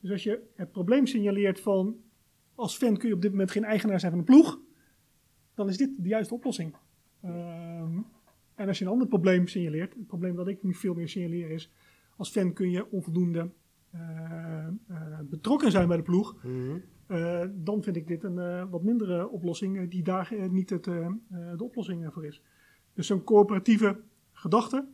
Dus 0.00 0.10
als 0.10 0.22
je 0.22 0.42
het 0.54 0.72
probleem 0.72 1.06
signaleert 1.06 1.60
van 1.60 1.96
als 2.54 2.76
fan 2.76 2.96
kun 2.96 3.08
je 3.08 3.14
op 3.14 3.22
dit 3.22 3.30
moment 3.30 3.50
geen 3.50 3.64
eigenaar 3.64 4.00
zijn 4.00 4.10
van 4.10 4.20
een 4.20 4.26
ploeg, 4.26 4.60
dan 5.54 5.68
is 5.68 5.76
dit 5.76 6.02
de 6.02 6.08
juiste 6.08 6.34
oplossing. 6.34 6.74
Ehm, 7.20 7.98
en 8.54 8.68
als 8.68 8.78
je 8.78 8.84
een 8.84 8.90
ander 8.90 9.06
probleem 9.06 9.46
signaleert, 9.46 9.94
het 9.94 10.06
probleem 10.06 10.36
dat 10.36 10.48
ik 10.48 10.62
nu 10.62 10.74
veel 10.74 10.94
meer 10.94 11.08
signaleer 11.08 11.50
is, 11.50 11.72
als 12.16 12.30
fan 12.30 12.52
kun 12.52 12.70
je 12.70 12.90
onvoldoende 12.90 13.50
eh, 13.90 14.66
eh, 14.66 15.18
betrokken 15.22 15.70
zijn 15.70 15.88
bij 15.88 15.96
de 15.96 16.02
ploeg, 16.02 16.44
eh, 17.10 17.42
dan 17.54 17.82
vind 17.82 17.96
ik 17.96 18.06
dit 18.06 18.24
een 18.24 18.38
eh, 18.38 18.64
wat 18.70 18.82
mindere 18.82 19.28
oplossing 19.28 19.78
eh, 19.78 19.90
die 19.90 20.02
daar 20.02 20.34
niet 20.50 20.70
het, 20.70 20.84
de 20.84 21.56
oplossing 21.58 22.12
voor 22.12 22.26
is. 22.26 22.42
Dus 22.94 23.06
zo'n 23.06 23.24
coöperatieve 23.24 24.00
gedachte, 24.32 24.86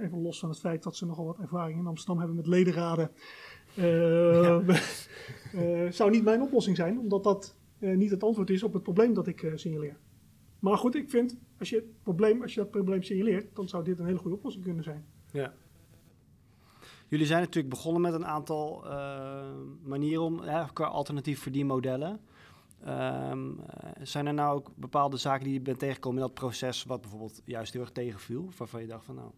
even 0.00 0.22
los 0.22 0.38
van 0.38 0.48
het 0.48 0.58
feit 0.58 0.82
dat 0.82 0.96
ze 0.96 1.06
nogal 1.06 1.24
wat 1.24 1.38
ervaring 1.38 1.78
in 1.78 1.86
Amsterdam 1.86 2.18
hebben 2.18 2.36
met 2.36 2.46
ledenraden, 2.46 3.10
zou 5.98 6.10
niet 6.10 6.24
mijn 6.24 6.42
oplossing 6.42 6.76
zijn, 6.76 6.98
omdat 6.98 7.24
dat 7.24 7.56
niet 7.78 8.10
het 8.10 8.22
antwoord 8.22 8.50
is 8.50 8.62
op 8.62 8.72
het 8.72 8.82
probleem 8.82 9.14
dat 9.14 9.26
ik 9.26 9.52
signaleer. 9.54 9.96
Maar 10.58 10.76
goed, 10.76 10.94
ik 10.94 11.10
vind, 11.10 11.38
als 11.58 11.70
je, 11.70 11.76
het 11.76 12.02
probleem, 12.02 12.42
als 12.42 12.54
je 12.54 12.60
dat 12.60 12.70
probleem 12.70 13.02
signaleert, 13.02 13.56
dan 13.56 13.68
zou 13.68 13.84
dit 13.84 13.98
een 13.98 14.06
hele 14.06 14.18
goede 14.18 14.36
oplossing 14.36 14.64
kunnen 14.64 14.84
zijn. 14.84 15.04
Ja. 15.32 15.54
Jullie 17.08 17.26
zijn 17.26 17.40
natuurlijk 17.40 17.74
begonnen 17.74 18.02
met 18.02 18.12
een 18.12 18.26
aantal 18.26 18.86
eh, 18.90 19.54
manieren 19.82 20.22
om, 20.24 20.40
qua 20.72 20.86
alternatief 20.86 21.40
verdienmodellen. 21.42 22.20
Eh, 22.80 23.38
zijn 24.02 24.26
er 24.26 24.34
nou 24.34 24.56
ook 24.56 24.72
bepaalde 24.76 25.16
zaken 25.16 25.44
die 25.44 25.52
je 25.52 25.60
bent 25.60 25.78
tegengekomen 25.78 26.18
in 26.20 26.24
dat 26.26 26.34
proces, 26.34 26.84
wat 26.84 27.00
bijvoorbeeld 27.00 27.42
juist 27.44 27.72
heel 27.72 27.82
erg 27.82 27.90
tegenviel? 27.92 28.50
Waarvan 28.58 28.80
je 28.80 28.86
dacht 28.86 29.04
van 29.04 29.14
nou, 29.14 29.30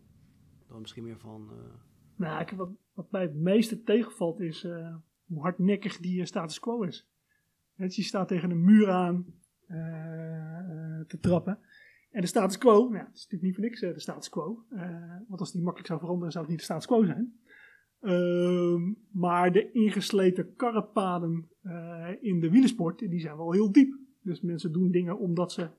dan 0.69 0.81
misschien 0.81 1.05
meer 1.05 1.19
van. 1.19 1.49
eh, 1.51 1.57
Nou, 2.17 2.41
ik- 2.41 2.51
wat, 2.51 2.71
wat 2.95 3.11
mij 3.11 3.23
het 3.23 3.35
meeste 3.35 3.83
tegenvalt 3.83 4.41
is 4.41 4.63
hoe 5.27 5.41
hardnekkig 5.43 5.97
die 5.99 6.27
status 6.27 6.59
quo 6.61 6.83
is. 6.83 7.09
Het, 7.75 7.95
je 7.95 8.03
staat 8.03 8.29
tegen 8.29 8.51
een 8.51 8.65
muur 8.65 8.91
aan 8.91 9.27
te 11.07 11.19
trappen. 11.21 11.59
En 12.11 12.21
de 12.21 12.27
status 12.27 12.59
quo, 12.59 12.73
nou, 12.83 12.95
ja, 12.95 13.05
het 13.05 13.17
is 13.17 13.23
natuurlijk 13.29 13.43
niet 13.43 13.55
voor 13.55 13.65
niks 13.65 13.81
de 13.81 14.01
status 14.01 14.29
quo. 14.29 14.65
Want 15.29 15.41
als 15.41 15.53
die 15.53 15.61
makkelijk 15.63 15.89
zou 15.89 16.01
veranderen, 16.01 16.33
zou 16.33 16.45
het 16.45 16.51
niet 16.53 16.59
de 16.61 16.67
status 16.67 16.87
quo 16.87 17.05
zijn. 17.05 17.41
Ehm, 18.01 18.93
maar 19.13 19.53
de 19.53 19.71
ingesleten 19.73 20.55
karrepaden 20.55 21.49
eh, 21.63 22.09
in 22.21 22.41
de 22.41 22.51
wielersport, 22.51 22.99
die 22.99 23.21
zijn 23.21 23.37
wel 23.37 23.53
heel 23.53 23.73
diep. 23.73 23.99
Dus 24.23 24.41
mensen 24.41 24.73
doen 24.73 24.91
dingen 24.91 25.19
omdat 25.19 25.53
ze 25.53 25.71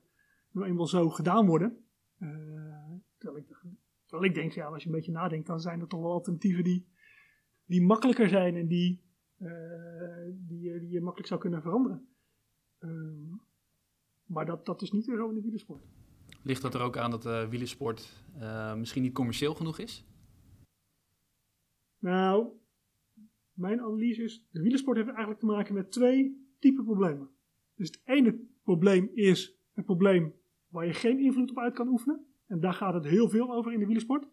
nou 0.50 0.66
eenmaal 0.66 0.86
zo 0.86 1.08
gedaan 1.10 1.46
worden. 1.46 1.76
Eh, 2.18 2.28
terwijl, 3.18 3.44
ik, 3.44 4.24
ik 4.28 4.34
denk, 4.34 4.52
ja, 4.52 4.66
als 4.66 4.82
je 4.82 4.88
een 4.88 4.94
beetje 4.94 5.12
nadenkt, 5.12 5.46
dan 5.46 5.60
zijn 5.60 5.80
er 5.80 5.86
toch 5.86 6.00
wel 6.00 6.12
alternatieven 6.12 6.64
die, 6.64 6.86
die 7.64 7.82
makkelijker 7.82 8.28
zijn 8.28 8.56
en 8.56 8.66
die, 8.66 9.02
eh, 9.38 9.48
die, 10.34 10.88
je- 10.88 11.00
makkelijk 11.00 11.28
zou 11.28 11.40
kunnen 11.40 11.62
veranderen. 11.62 12.08
Ehm, 12.78 13.30
maar 14.26 14.46
dat, 14.46 14.66
dat 14.66 14.82
is 14.82 14.90
niet 14.90 15.04
zo 15.04 15.28
in 15.28 15.34
de 15.34 15.40
wielersport. 15.40 15.82
Ligt 16.42 16.62
dat 16.62 16.74
er 16.74 16.80
ook 16.80 16.96
aan 16.96 17.10
dat 17.10 17.22
de 17.22 17.46
wielersport 17.50 18.24
misschien 18.76 19.02
niet 19.02 19.14
commercieel 19.14 19.54
genoeg 19.54 19.78
is? 19.78 20.04
Nou, 22.02 22.48
mijn 23.52 23.80
analyse 23.80 24.22
is, 24.22 24.46
de 24.50 24.62
wielersport 24.62 24.96
heeft 24.96 25.08
eigenlijk 25.08 25.40
te 25.40 25.46
maken 25.46 25.74
met 25.74 25.92
twee 25.92 26.46
typen 26.58 26.84
problemen. 26.84 27.30
Dus 27.74 27.88
het 27.88 28.00
ene 28.04 28.40
probleem 28.62 29.10
is 29.14 29.58
een 29.74 29.84
probleem 29.84 30.34
waar 30.68 30.86
je 30.86 30.92
geen 30.92 31.18
invloed 31.18 31.50
op 31.50 31.58
uit 31.58 31.74
kan 31.74 31.88
oefenen. 31.88 32.26
En 32.46 32.60
daar 32.60 32.72
gaat 32.72 32.94
het 32.94 33.04
heel 33.04 33.28
veel 33.28 33.52
over 33.52 33.72
in 33.72 33.78
de 33.78 33.84
wielersport. 33.84 34.28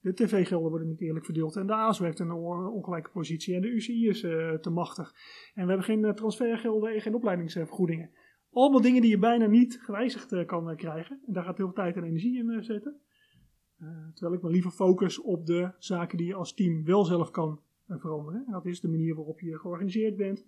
De 0.00 0.14
tv-gelden 0.14 0.70
worden 0.70 0.88
niet 0.88 1.00
eerlijk 1.00 1.24
verdeeld. 1.24 1.56
En 1.56 1.66
de 1.66 1.72
ASO 1.74 2.04
heeft 2.04 2.18
een 2.18 2.32
on- 2.32 2.72
ongelijke 2.72 3.10
positie. 3.10 3.54
En 3.54 3.60
de 3.60 3.68
UCI 3.68 4.08
is 4.08 4.22
eh, 4.22 4.52
te 4.52 4.70
machtig. 4.70 5.12
En 5.54 5.62
we 5.62 5.68
hebben 5.68 5.84
geen 5.84 6.04
eh, 6.04 6.12
transfergelden 6.12 6.94
en 6.94 7.00
geen 7.00 7.14
opleidingsvergoedingen. 7.14 8.10
Allemaal 8.50 8.80
dingen 8.80 9.00
die 9.00 9.10
je 9.10 9.18
bijna 9.18 9.46
niet 9.46 9.78
gewijzigd 9.82 10.32
eh, 10.32 10.46
kan 10.46 10.76
krijgen. 10.76 11.20
En 11.26 11.32
daar 11.32 11.44
gaat 11.44 11.56
heel 11.56 11.66
veel 11.66 11.74
tijd 11.74 11.96
en 11.96 12.04
energie 12.04 12.38
in 12.38 12.64
zitten. 12.64 13.00
Eh, 13.84 14.12
terwijl 14.14 14.36
ik 14.36 14.42
me 14.42 14.50
liever 14.50 14.70
focus 14.70 15.20
op 15.20 15.46
de 15.46 15.70
zaken 15.78 16.18
die 16.18 16.26
je 16.26 16.34
als 16.34 16.54
team 16.54 16.84
wel 16.84 17.04
zelf 17.04 17.30
kan 17.30 17.60
eh, 17.86 17.96
veranderen. 17.98 18.44
En 18.46 18.52
dat 18.52 18.66
is 18.66 18.80
de 18.80 18.88
manier 18.88 19.14
waarop 19.14 19.40
je 19.40 19.58
georganiseerd 19.58 20.16
bent. 20.16 20.46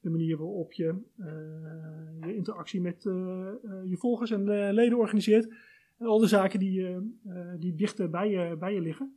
De 0.00 0.10
manier 0.10 0.36
waarop 0.36 0.72
je 0.72 0.94
eh, 1.16 2.28
je 2.28 2.34
interactie 2.34 2.80
met 2.80 3.02
je 3.84 3.96
volgers 3.98 4.30
en 4.30 4.72
leden 4.74 4.98
organiseert. 4.98 5.54
En 5.98 6.06
al 6.06 6.18
de 6.18 6.26
zaken 6.26 6.58
die, 6.58 6.96
die 7.58 7.74
dichter 7.74 8.10
bij 8.10 8.30
je, 8.30 8.56
bij 8.56 8.74
je 8.74 8.80
liggen. 8.80 9.16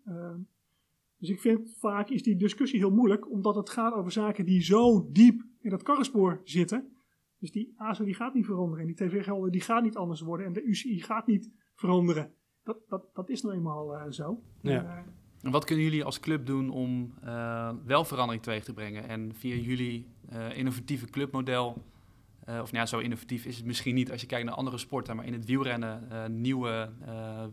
Dus 1.17 1.29
ik 1.29 1.39
vind 1.39 1.75
vaak 1.77 2.09
is 2.09 2.23
die 2.23 2.35
discussie 2.35 2.79
heel 2.79 2.91
moeilijk, 2.91 3.31
omdat 3.31 3.55
het 3.55 3.69
gaat 3.69 3.93
over 3.93 4.11
zaken 4.11 4.45
die 4.45 4.61
zo 4.61 5.09
diep 5.11 5.43
in 5.61 5.69
dat 5.69 5.83
karrenspoor 5.83 6.41
zitten. 6.43 6.91
Dus 7.39 7.51
die 7.51 7.73
ASO 7.75 8.05
die 8.05 8.13
gaat 8.13 8.33
niet 8.33 8.45
veranderen. 8.45 8.79
En 8.79 8.93
die 8.93 9.07
tv-gelden 9.07 9.51
die 9.51 9.61
gaat 9.61 9.83
niet 9.83 9.95
anders 9.95 10.21
worden. 10.21 10.45
En 10.45 10.53
de 10.53 10.63
UCI 10.63 11.01
gaat 11.01 11.27
niet 11.27 11.51
veranderen. 11.75 12.33
Dat, 12.69 12.77
dat, 12.89 13.03
dat 13.13 13.29
is 13.29 13.41
nou 13.41 13.55
eenmaal 13.55 13.95
eh, 13.95 14.11
zo. 14.11 14.39
Ja. 14.61 14.83
Eh, 14.83 14.97
En 15.41 15.51
wat 15.51 15.65
kunnen 15.65 15.85
jullie 15.85 16.03
als 16.03 16.19
club 16.19 16.45
doen 16.45 16.69
om 16.69 17.13
eh, 17.23 17.69
wel 17.85 18.05
verandering 18.05 18.43
teweeg 18.43 18.63
te 18.63 18.73
brengen? 18.73 19.07
En 19.07 19.31
via 19.35 19.55
jullie 19.55 20.07
eh, 20.29 20.57
innovatieve 20.57 21.05
clubmodel, 21.05 21.83
eh, 22.45 22.53
of 22.61 22.71
nou 22.71 22.77
ja, 22.77 22.85
zo 22.85 22.97
innovatief 22.99 23.45
is 23.45 23.57
het 23.57 23.65
misschien 23.65 23.95
niet 23.95 24.11
als 24.11 24.21
je 24.21 24.27
kijkt 24.27 24.45
naar 24.45 24.55
andere 24.55 24.77
sporten, 24.77 25.15
maar 25.15 25.25
in 25.25 25.33
het 25.33 25.45
wielrennen 25.45 26.11
eh 26.11 26.25
nieuwe, 26.27 26.89
eh, 27.05 27.43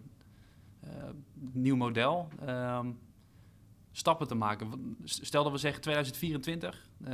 eh, 0.81 1.11
nieuw 1.52 1.76
model, 1.76 2.29
ehm, 2.46 2.90
stappen 3.92 4.26
te 4.29 4.35
maken. 4.35 4.96
Stel 5.05 5.42
dat 5.42 5.52
we 5.52 5.59
zeggen 5.59 5.83
2024, 5.83 6.88
eh, 7.05 7.11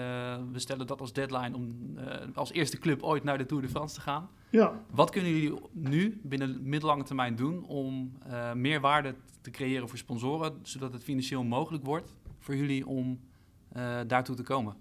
we 0.52 0.58
stellen 0.58 0.86
dat 0.86 1.00
als 1.00 1.12
deadline 1.12 1.56
om 1.56 1.92
eh, 1.98 2.26
als 2.34 2.52
eerste 2.52 2.78
club 2.78 3.02
ooit 3.02 3.24
naar 3.24 3.38
de 3.38 3.46
Tour 3.46 3.62
de 3.62 3.68
France 3.68 3.94
te 3.94 4.00
gaan. 4.00 4.28
Ja, 4.52 4.84
Wat 4.90 5.10
kunnen 5.10 5.30
jullie 5.30 5.60
nu 5.72 6.20
binnen 6.22 6.68
middellange 6.68 7.02
termijn 7.02 7.36
doen 7.36 7.64
om 7.64 8.16
eh, 8.22 8.54
meer 8.54 8.80
waarde 8.80 9.14
te 9.40 9.50
creëren 9.50 9.88
voor 9.88 9.98
sponsoren, 9.98 10.58
zodat 10.62 10.92
het 10.92 11.04
financieel 11.04 11.44
mogelijk 11.44 11.84
wordt 11.84 12.16
voor 12.38 12.56
jullie 12.56 12.86
om 12.86 13.20
eh, 13.68 14.00
daartoe 14.06 14.36
te 14.36 14.42
komen? 14.42 14.76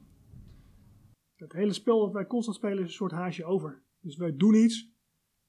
Het 1.36 1.54
hele 1.54 1.74
spel 1.74 2.00
dat 2.00 2.14
wij 2.14 2.28
constant 2.28 2.58
spelen 2.58 2.78
is 2.78 2.84
een 2.84 2.90
soort 2.90 3.12
haasje 3.12 3.46
over. 3.46 3.84
Dus 4.00 4.18
wij 4.18 4.36
doen 4.36 4.54
iets 4.54 4.92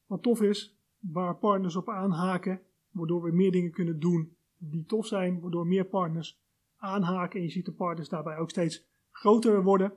wat 0.06 0.22
tof 0.22 0.42
is, 0.42 0.78
waar 0.98 1.36
partners 1.36 1.76
op 1.76 1.88
aanhaken, 1.88 2.60
waardoor 2.90 3.22
we 3.22 3.32
meer 3.32 3.52
dingen 3.52 3.72
kunnen 3.72 3.98
doen 3.98 4.36
die 4.56 4.84
tof 4.84 5.06
zijn, 5.06 5.40
waardoor 5.40 5.66
meer 5.66 5.86
partners 5.86 6.40
aanhaken. 6.76 7.38
En 7.38 7.46
je 7.46 7.52
ziet 7.52 7.64
de 7.64 7.72
partners 7.72 8.08
daarbij 8.08 8.36
ook 8.36 8.50
steeds 8.50 8.88
groter 9.10 9.62
worden. 9.62 9.92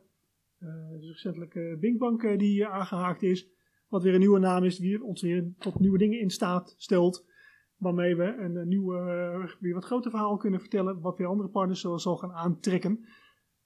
Eh 0.58 0.90
dus 0.90 1.08
recentelijk 1.08 1.56
eh 1.56 1.80
Binkbank 1.80 2.40
die 2.40 2.64
eh, 2.64 2.72
aangehaakt 2.72 3.22
is, 3.22 3.55
wat 3.96 4.04
weer 4.04 4.14
een 4.14 4.20
nieuwe 4.20 4.40
naam 4.40 4.64
is, 4.64 4.78
die 4.78 5.04
ons 5.04 5.22
weer 5.22 5.54
tot 5.58 5.80
nieuwe 5.80 5.98
dingen 5.98 6.20
in 6.20 6.30
staat 6.30 6.76
stelt. 6.78 7.26
Waarmee 7.78 8.16
we 8.16 8.24
een, 8.24 8.58
eh, 8.58 8.66
nieuw, 8.66 8.96
eh, 8.96 9.50
weer 9.60 9.74
wat 9.74 9.86
groter 9.86 10.12
verhaal 10.12 10.38
kunnen 10.38 10.60
vertellen, 10.60 11.00
wat 11.02 11.18
weer 11.18 11.28
andere 11.28 11.50
partners 11.50 11.82
zal 11.82 12.18
gaan 12.18 12.32
aantrekken. 12.32 13.06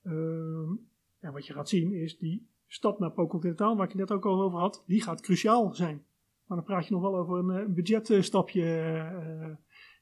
Ehm, 0.03 0.71
en 1.19 1.33
wat 1.33 1.45
je 1.45 1.53
gaat 1.53 1.69
zien 1.69 1.93
is 1.93 2.17
die 2.17 2.47
stap 2.67 2.99
naar 2.99 3.11
Pro-Continentaal, 3.11 3.75
waar 3.75 3.85
ik 3.85 3.91
het 3.91 3.99
net 3.99 4.11
ook 4.11 4.25
al 4.25 4.41
over 4.41 4.59
had, 4.59 4.83
die 4.87 5.01
gaat 5.01 5.21
cruciaal 5.21 5.73
zijn. 5.73 6.03
Maar 6.45 6.57
dan 6.57 6.65
praat 6.65 6.85
je 6.87 6.93
nog 6.93 7.01
wel 7.01 7.17
over 7.17 7.37
een, 7.37 7.49
eh, 7.49 7.73
budgetstapje 7.73 8.63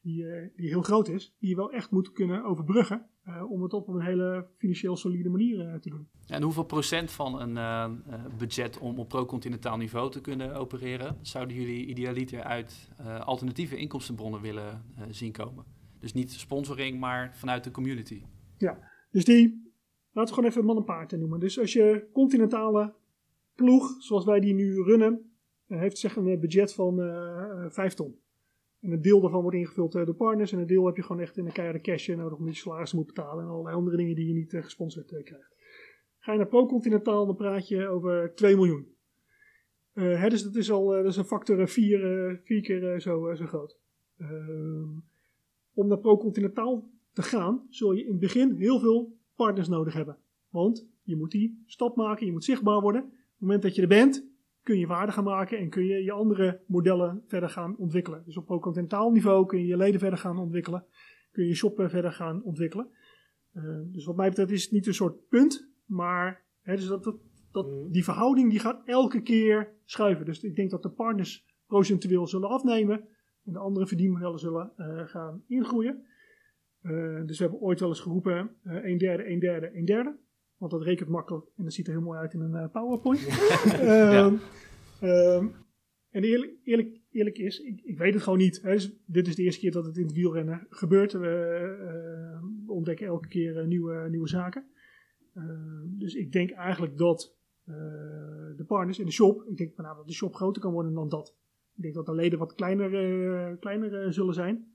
die, 0.08 0.28
eh, 0.28 0.48
die 0.56 0.68
heel 0.68 0.82
groot 0.82 1.08
is, 1.08 1.36
die 1.40 1.50
je 1.50 1.56
wel 1.56 1.72
echt 1.72 1.92
moet 1.92 2.12
kunnen 2.12 2.44
overbruggen 2.44 3.06
eh, 3.24 3.52
om 3.52 3.62
het 3.62 3.74
op 3.74 3.88
een 3.88 4.02
hele 4.02 4.48
financieel 4.58 4.98
solide 4.98 5.30
manier 5.30 5.60
eh, 5.60 5.80
te 5.80 5.90
doen. 5.90 6.08
En 6.28 6.42
hoeveel 6.44 6.64
procent 6.64 7.12
van 7.12 7.58
een 7.58 8.02
budget 8.38 8.78
om 8.78 9.00
op 9.00 9.10
pro-continentaal 9.10 9.78
niveau 9.78 10.12
te 10.12 10.22
kunnen 10.22 10.56
opereren, 10.56 11.18
zouden 11.22 11.56
jullie 11.56 11.86
idealiter 11.86 12.44
uit 12.44 12.92
alternatieve 13.20 13.78
inkomstenbronnen 13.78 14.42
willen 14.42 14.84
zien 15.10 15.32
komen? 15.32 15.66
Dus 16.00 16.14
niet 16.14 16.32
sponsoring, 16.32 17.00
maar 17.00 17.36
vanuit 17.36 17.64
de 17.64 17.72
community. 17.72 18.22
Dus 19.12 19.26
die, 19.26 19.72
laten 20.12 20.36
we 20.36 20.40
gewoon 20.40 20.50
even 20.50 20.66
man 20.66 20.78
en 20.78 20.84
paard 20.84 21.12
noemen. 21.12 21.40
Dus 21.40 21.60
als 21.60 21.74
je 21.74 22.10
continentale 22.14 22.94
ploeg, 23.56 23.96
zoals 24.00 24.26
wij 24.26 24.40
die 24.40 24.54
nu 24.54 24.84
runnen, 24.84 25.32
heeft 25.68 25.98
zeg 25.98 26.16
een 26.16 26.40
budget 26.40 26.74
van 26.74 27.02
eh 27.02 27.66
5 27.70 27.94
ton. 27.94 28.20
En 28.88 28.94
een 28.94 29.02
deel 29.02 29.22
daarvan 29.22 29.42
wordt 29.42 29.58
ingevuld 29.58 29.96
eh, 29.96 30.06
door 30.06 30.16
partners. 30.16 30.52
En 30.52 30.60
een 30.60 30.68
deel 30.68 30.86
heb 30.86 30.96
je 30.96 31.04
gewoon 31.04 31.22
echt 31.22 31.38
in 31.38 31.46
een 31.46 31.52
keiharde 31.52 31.82
cash 31.82 32.08
nodig 32.08 32.38
omdat 32.38 32.56
je 32.56 32.62
salarissen 32.62 32.98
moet 32.98 33.08
betalen. 33.08 33.44
En 33.44 33.50
allerlei 33.50 33.76
andere 33.76 33.98
dingen 33.98 34.16
die 34.16 34.28
je 34.28 34.34
niet 34.34 34.54
eh, 34.54 34.64
gesponsord 34.64 35.12
eh, 35.12 35.24
krijgt. 35.24 35.56
Ga 36.20 36.32
je 36.32 36.38
naar 36.38 36.48
Pro-Continentaal, 36.48 37.26
dan 37.26 37.36
praat 37.36 37.68
je 37.68 37.88
over 37.88 38.36
2 38.36 38.56
miljoen. 38.56 38.88
Eh, 39.94 40.22
hè, 40.22 40.30
dus 40.30 40.44
dat 40.44 40.56
is 40.56 40.72
al 40.72 40.86
dat 40.86 41.06
is 41.06 41.18
een 41.18 41.26
factor 41.26 41.68
4 41.68 42.40
vier, 42.44 42.62
keer 42.62 43.02
zo, 43.02 43.36
zo 43.36 43.46
groot. 43.46 43.78
Ehm, 44.18 44.90
om 45.74 45.88
naar 45.88 46.00
pro-continentaal 46.00 46.90
te 47.14 47.22
gaan, 47.22 47.68
zul 47.70 47.92
je 47.92 48.04
in 48.04 48.12
het 48.12 48.20
begin 48.20 48.56
heel 48.56 48.80
veel 48.80 49.18
partners 49.36 49.68
nodig 49.68 49.94
hebben. 49.94 50.18
Want 50.50 50.88
je 51.04 51.16
moet 51.16 51.32
die 51.32 51.64
stap 51.66 51.96
maken, 51.96 52.26
je 52.26 52.32
moet 52.32 52.44
zichtbaar 52.44 52.82
worden. 52.82 53.02
Op 53.02 53.10
het 53.10 53.40
moment 53.40 53.62
dat 53.62 53.76
je 53.76 53.82
er 53.82 53.88
bent, 53.88 54.28
kun 54.68 54.80
je 54.80 54.88
waarde 54.88 55.12
gaan 55.12 55.24
maken 55.24 55.58
en 55.58 55.70
kun 55.70 55.86
je 55.86 56.04
je 56.04 56.12
andere 56.12 56.62
modellen 56.66 57.24
verder 57.28 57.50
gaan 57.50 57.78
ontwikkelen. 57.78 58.24
Dus 58.26 58.38
op 58.38 58.46
pro-continentaal 58.46 59.12
niveau 59.12 59.46
kun 59.46 59.60
je 59.60 59.66
je 59.66 59.78
leden 59.78 60.00
verder 60.00 60.20
gaan 60.20 60.38
ontwikkelen, 60.38 60.86
kun 61.32 61.44
je 61.44 61.50
je 61.50 61.56
shop 61.56 61.80
eh, 61.80 61.90
verder 61.90 62.12
gaan 62.12 62.44
ontwikkelen. 62.44 62.90
Uh, 63.54 63.80
dus 63.92 64.06
wat 64.06 64.16
mij 64.16 64.30
betreft 64.30 64.52
is 64.52 64.64
het 64.64 64.72
niet 64.72 64.88
een 64.88 64.94
soort 64.94 65.28
punt, 65.28 65.72
maar 65.86 66.46
hè, 66.62 66.76
dus 66.76 66.88
dat, 66.88 67.04
dat, 67.04 67.16
dat, 67.52 67.94
die 67.94 68.04
verhouding 68.04 68.50
die 68.50 68.60
gaat 68.60 68.82
elke 68.86 69.22
keer 69.22 69.74
schuiven. 69.86 70.26
Dus 70.26 70.44
ik 70.44 70.56
denk 70.56 70.70
dat 70.70 70.84
de 70.84 70.92
partners 70.92 71.46
procentueel 71.66 72.28
zullen 72.28 72.50
afnemen 72.50 73.08
en 73.46 73.54
de 73.54 73.60
andere 73.60 73.88
verdienmodellen 73.88 74.40
zullen 74.40 74.74
uh, 74.78 75.08
gaan 75.08 75.44
ingroeien. 75.48 76.06
Uh, 76.82 77.26
dus 77.26 77.38
we 77.38 77.44
hebben 77.44 77.62
ooit 77.62 77.80
wel 77.80 77.90
eens 77.90 78.00
geroepen 78.00 78.56
een 78.64 78.98
derde, 78.98 79.30
een 79.30 79.40
derde, 79.40 79.70
een 79.74 79.86
derde. 79.86 80.18
Want 80.58 80.72
dat 80.72 80.82
rekent 80.82 81.10
makkelijk 81.10 81.46
en 81.56 81.64
dat 81.64 81.74
ziet 81.74 81.88
er 81.88 81.94
heel 81.94 82.02
mooi 82.02 82.20
uit 82.20 82.34
in 82.34 82.40
een 82.40 82.72
PowerPoint. 82.72 83.22
ja. 83.82 84.26
um, 85.02 85.52
en 86.10 86.24
eerlijk, 86.24 86.54
eerlijk, 86.64 87.00
eerlijk 87.12 87.38
is, 87.38 87.60
ik, 87.60 87.82
ik, 87.84 87.98
weet 87.98 88.14
het 88.14 88.24
gewoon 88.24 88.38
niet. 88.38 88.62
Hè. 88.62 88.74
Dus 88.74 88.92
dit 89.06 89.28
is 89.28 89.36
de 89.36 89.44
eerste 89.44 89.62
keer 89.62 89.72
dat 89.72 89.86
het 89.86 89.98
in 89.98 90.04
het 90.04 90.14
wielrennen 90.14 90.68
gebeurt. 90.70 91.12
We 91.12 92.40
ontdekken 92.68 93.08
elke 93.08 93.28
keer 93.28 93.68
nieuwe, 93.68 94.10
nieuwe 94.10 94.28
zaken. 94.28 94.66
dus 95.86 96.14
ik 96.16 96.32
denk 96.32 96.52
eigenlijk 96.52 96.98
dat 96.98 97.36
de 98.56 98.64
partners 98.68 99.00
in 99.00 99.06
de 99.06 99.12
shop, 99.12 99.44
ik 99.48 99.58
denk 99.58 99.78
nou, 99.78 99.96
dat 99.96 100.08
de 100.08 100.14
shop 100.14 100.36
groter 100.36 100.62
kan 100.62 100.74
worden 100.74 100.94
dan 100.94 101.10
dat. 101.10 101.36
Ik 101.76 101.82
denk 101.82 101.94
dat 101.94 102.06
de 102.06 102.16
leden 102.16 102.40
wat 102.40 102.54
kleiner, 102.54 103.58
kleiner 103.58 104.14
zullen 104.14 104.34
zijn. 104.34 104.72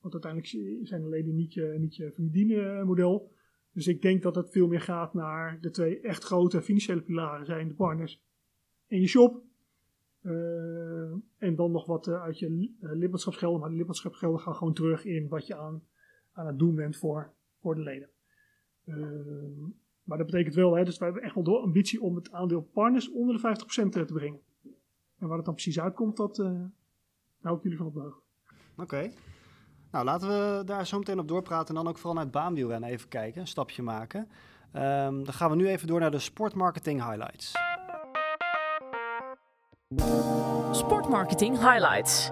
Want 0.00 0.12
uiteindelijk 0.12 0.86
zijn 0.88 1.02
de 1.02 1.08
leden 1.08 1.34
niet 1.34 1.52
je, 1.52 1.74
niet 1.78 1.96
je 1.96 2.12
verdienmodel. 2.12 3.34
Dus 3.76 3.86
ik 3.86 4.02
denk 4.02 4.22
dat 4.22 4.34
het 4.34 4.50
veel 4.50 4.66
meer 4.66 4.80
gaat 4.80 5.14
naar 5.14 5.58
de 5.60 5.70
twee 5.70 6.00
echt 6.00 6.24
grote 6.24 6.62
financiële 6.62 7.00
pilaren 7.00 7.46
zijn. 7.46 7.68
De 7.68 7.74
partners 7.74 8.22
en 8.86 9.00
je 9.00 9.06
shop. 9.06 9.42
en 11.38 11.54
dan 11.54 11.70
nog 11.70 11.86
wat 11.86 12.08
uit 12.08 12.38
je 12.38 12.74
lidmaatschapsgelden. 12.80 13.60
Maar 13.60 13.70
de 13.70 13.76
lidmaatschapsgelden 13.76 14.40
gaan 14.40 14.54
gewoon 14.54 14.74
terug 14.74 15.04
in 15.04 15.28
wat 15.28 15.46
je 15.46 15.56
aan, 15.56 15.82
aan 16.32 16.46
het 16.46 16.58
doen 16.58 16.74
bent 16.74 16.96
voor, 16.96 17.32
voor 17.60 17.74
de 17.74 17.80
leden. 17.80 18.08
maar 20.02 20.18
dat 20.18 20.26
betekent 20.26 20.54
wel, 20.54 20.76
hè, 20.76 20.84
dus 20.84 20.98
wij 20.98 21.08
hebben 21.08 21.26
echt 21.26 21.34
wel 21.34 21.44
de 21.44 21.58
ambitie 21.58 22.00
om 22.00 22.14
het 22.14 22.32
aandeel 22.32 22.62
partners 22.62 23.10
onder 23.10 23.34
de 23.34 23.40
50% 23.40 23.88
te 23.88 24.12
brengen. 24.12 24.40
En 25.18 25.28
waar 25.28 25.36
het 25.36 25.46
dan 25.46 25.54
precies 25.54 25.80
uitkomt, 25.80 26.16
dat 26.16 26.38
uh, 26.38 26.64
hou 27.40 27.56
ik 27.56 27.62
jullie 27.62 27.78
van 27.78 27.86
op 27.86 27.94
de 27.94 28.00
hoogte. 28.00 28.22
Oké. 28.76 29.10
Nou, 29.96 30.08
laten 30.08 30.28
we 30.28 30.64
daar 30.64 30.86
zo 30.86 30.98
meteen 30.98 31.18
op 31.18 31.28
doorpraten 31.28 31.68
en 31.68 31.74
dan 31.74 31.88
ook 31.88 31.96
vooral 31.96 32.14
naar 32.14 32.22
het 32.22 32.32
baanwielrennen 32.32 32.90
even 32.90 33.08
kijken, 33.08 33.40
een 33.40 33.46
stapje 33.46 33.82
maken. 33.82 34.20
Um, 34.20 35.24
dan 35.24 35.32
gaan 35.32 35.50
we 35.50 35.56
nu 35.56 35.68
even 35.68 35.86
door 35.86 36.00
naar 36.00 36.10
de 36.10 36.18
sportmarketing 36.18 37.04
highlights. 37.04 37.52
Sportmarketing 40.70 41.58
highlights. 41.58 42.30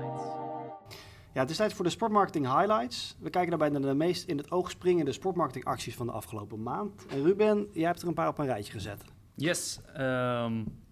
Ja, 1.33 1.41
het 1.41 1.51
is 1.51 1.57
tijd 1.57 1.73
voor 1.73 1.85
de 1.85 1.91
sportmarketing 1.91 2.47
highlights. 2.47 3.17
We 3.21 3.31
kijken 3.31 3.51
daarbij 3.51 3.69
naar 3.69 3.91
de 3.91 3.95
meest 3.95 4.29
in 4.29 4.37
het 4.37 4.51
oog 4.51 4.71
springende 4.71 5.13
sportmarketingacties 5.13 5.97
van 5.97 6.07
de 6.07 6.13
afgelopen 6.13 6.63
maand. 6.63 7.07
En 7.07 7.23
Ruben, 7.23 7.69
jij 7.73 7.87
hebt 7.87 8.03
er 8.03 8.09
een 8.09 8.15
paar 8.15 8.29
op 8.29 8.39
een 8.39 8.47
rijtje 8.47 8.73
gezet. 8.73 9.05
Yes. 9.35 9.81
Um, 9.89 10.83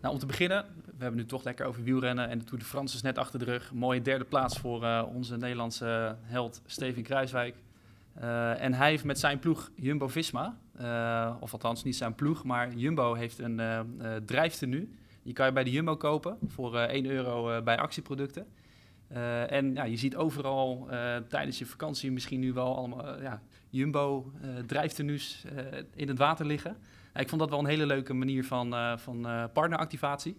nou, 0.00 0.14
om 0.14 0.18
te 0.18 0.26
beginnen, 0.26 0.66
we 1.00 1.06
hebben 1.06 1.24
nu 1.24 1.30
toch 1.30 1.44
lekker 1.44 1.66
over 1.66 1.82
wielrennen 1.82 2.28
en 2.28 2.38
de 2.38 2.44
Tour 2.44 2.58
de 2.58 2.68
France 2.68 2.96
is 2.96 3.02
net 3.02 3.18
achter 3.18 3.38
de 3.38 3.44
rug. 3.44 3.72
Mooie 3.72 4.02
derde 4.02 4.24
plaats 4.24 4.58
voor 4.58 4.82
uh, 4.82 5.04
onze 5.14 5.36
Nederlandse 5.36 6.16
held 6.22 6.62
Steven 6.66 7.02
Kruiswijk. 7.02 7.56
Uh, 8.18 8.62
en 8.62 8.72
hij 8.74 8.90
heeft 8.90 9.04
met 9.04 9.18
zijn 9.18 9.38
ploeg 9.38 9.70
Jumbo-Visma, 9.74 10.58
uh, 10.80 11.36
of 11.40 11.52
althans 11.52 11.84
niet 11.84 11.96
zijn 11.96 12.14
ploeg, 12.14 12.44
maar 12.44 12.74
Jumbo 12.74 13.14
heeft 13.14 13.38
een 13.38 13.60
drijftenu. 14.24 14.94
Die 15.22 15.32
kan 15.32 15.46
je 15.46 15.52
bij 15.52 15.64
de 15.64 15.70
Jumbo 15.70 15.96
kopen 15.96 16.38
voor 16.46 16.78
1 16.78 17.06
euro 17.06 17.62
bij 17.62 17.78
actieproducten. 17.78 18.46
en 19.48 19.74
ja, 19.74 19.84
je 19.84 19.96
ziet 19.96 20.16
overal 20.16 20.88
tijdens 21.28 21.58
je 21.58 21.66
vakantie 21.66 22.12
misschien 22.12 22.40
nu 22.40 22.52
wel 22.52 22.76
allemaal 22.76 23.20
ja, 23.22 23.42
Jumbo 23.68 24.32
drijftenu's 24.66 25.44
in 25.94 26.08
het 26.08 26.18
water 26.18 26.46
liggen. 26.46 26.76
ik 27.14 27.28
vond 27.28 27.40
dat 27.40 27.50
wel 27.50 27.58
een 27.58 27.66
hele 27.66 27.86
leuke 27.86 28.14
manier 28.14 28.44
van, 28.44 28.98
van 28.98 29.26
partneractivatie. 29.52 30.36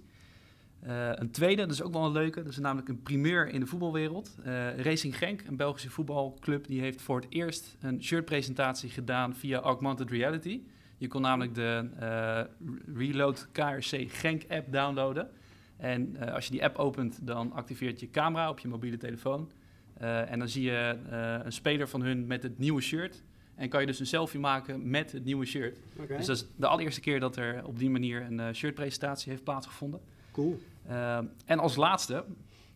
Uh, 0.88 1.10
een 1.14 1.32
tweede, 1.32 1.62
dat 1.62 1.72
is 1.72 1.82
ook 1.82 1.94
wel 1.94 2.06
een 2.06 2.12
leuke, 2.12 2.44
dat 2.44 2.52
is 2.52 2.58
namelijk 2.58 2.90
een 2.90 3.02
primeur 3.02 3.48
in 3.48 3.60
de 3.60 3.66
voetbalwereld. 3.66 4.36
Uh, 4.46 4.78
Racing 4.78 5.18
Genk, 5.18 5.42
een 5.48 5.56
Belgische 5.56 5.90
voetbalclub, 5.90 6.68
die 6.68 6.82
heeft 6.82 7.02
voor 7.02 7.20
het 7.20 7.26
eerst 7.30 7.78
een 7.82 8.04
shirtpresentatie 8.04 8.90
gedaan 8.90 9.36
via 9.36 9.60
augmented 9.60 10.10
reality. 10.10 10.62
Je 10.98 11.08
kon 11.08 11.22
namelijk 11.22 11.56
de 11.56 11.90
uh, 12.00 12.98
Reload 12.98 13.48
KRC 13.52 14.12
Genk 14.12 14.44
app 14.50 14.72
downloaden. 14.72 15.30
En 15.78 16.18
als 16.34 16.46
je 16.46 16.52
die 16.52 16.64
app 16.64 16.78
opent, 16.78 17.20
dan 17.22 17.52
activeert 17.52 18.00
je 18.00 18.10
camera 18.10 18.50
op 18.50 18.60
je 18.60 18.68
mobiele 18.68 18.98
telefoon. 18.98 19.52
en 19.98 20.40
dan 20.40 20.48
zie 20.48 20.64
je 20.64 20.98
een 21.44 21.52
speler 21.52 21.90
van 21.90 22.02
hun 22.02 22.28
met 22.28 22.44
het 22.44 22.58
nieuwe 22.58 22.82
shirt. 22.82 23.24
En 23.56 23.70
kan 23.70 23.82
je 23.82 23.88
dus 23.88 24.00
een 24.00 24.06
selfie 24.06 24.40
maken 24.40 24.90
met 24.90 25.12
het 25.12 25.24
nieuwe 25.24 25.46
shirt. 25.46 25.78
Okay. 26.00 26.18
Dus 26.18 26.26
dat 26.26 26.36
is 26.36 26.46
de 26.56 26.68
allereerste 26.68 27.02
keer 27.02 27.20
dat 27.20 27.36
er 27.36 27.66
op 27.66 27.80
die 27.80 27.90
manier 27.90 28.22
een 28.22 28.56
shirtpresentatie 28.56 29.32
heeft 29.32 29.44
plaatsgevonden. 29.44 30.02
Cool. 30.32 30.60
Uh, 30.90 31.18
en 31.46 31.60
als 31.60 31.76
laatste, 31.76 32.26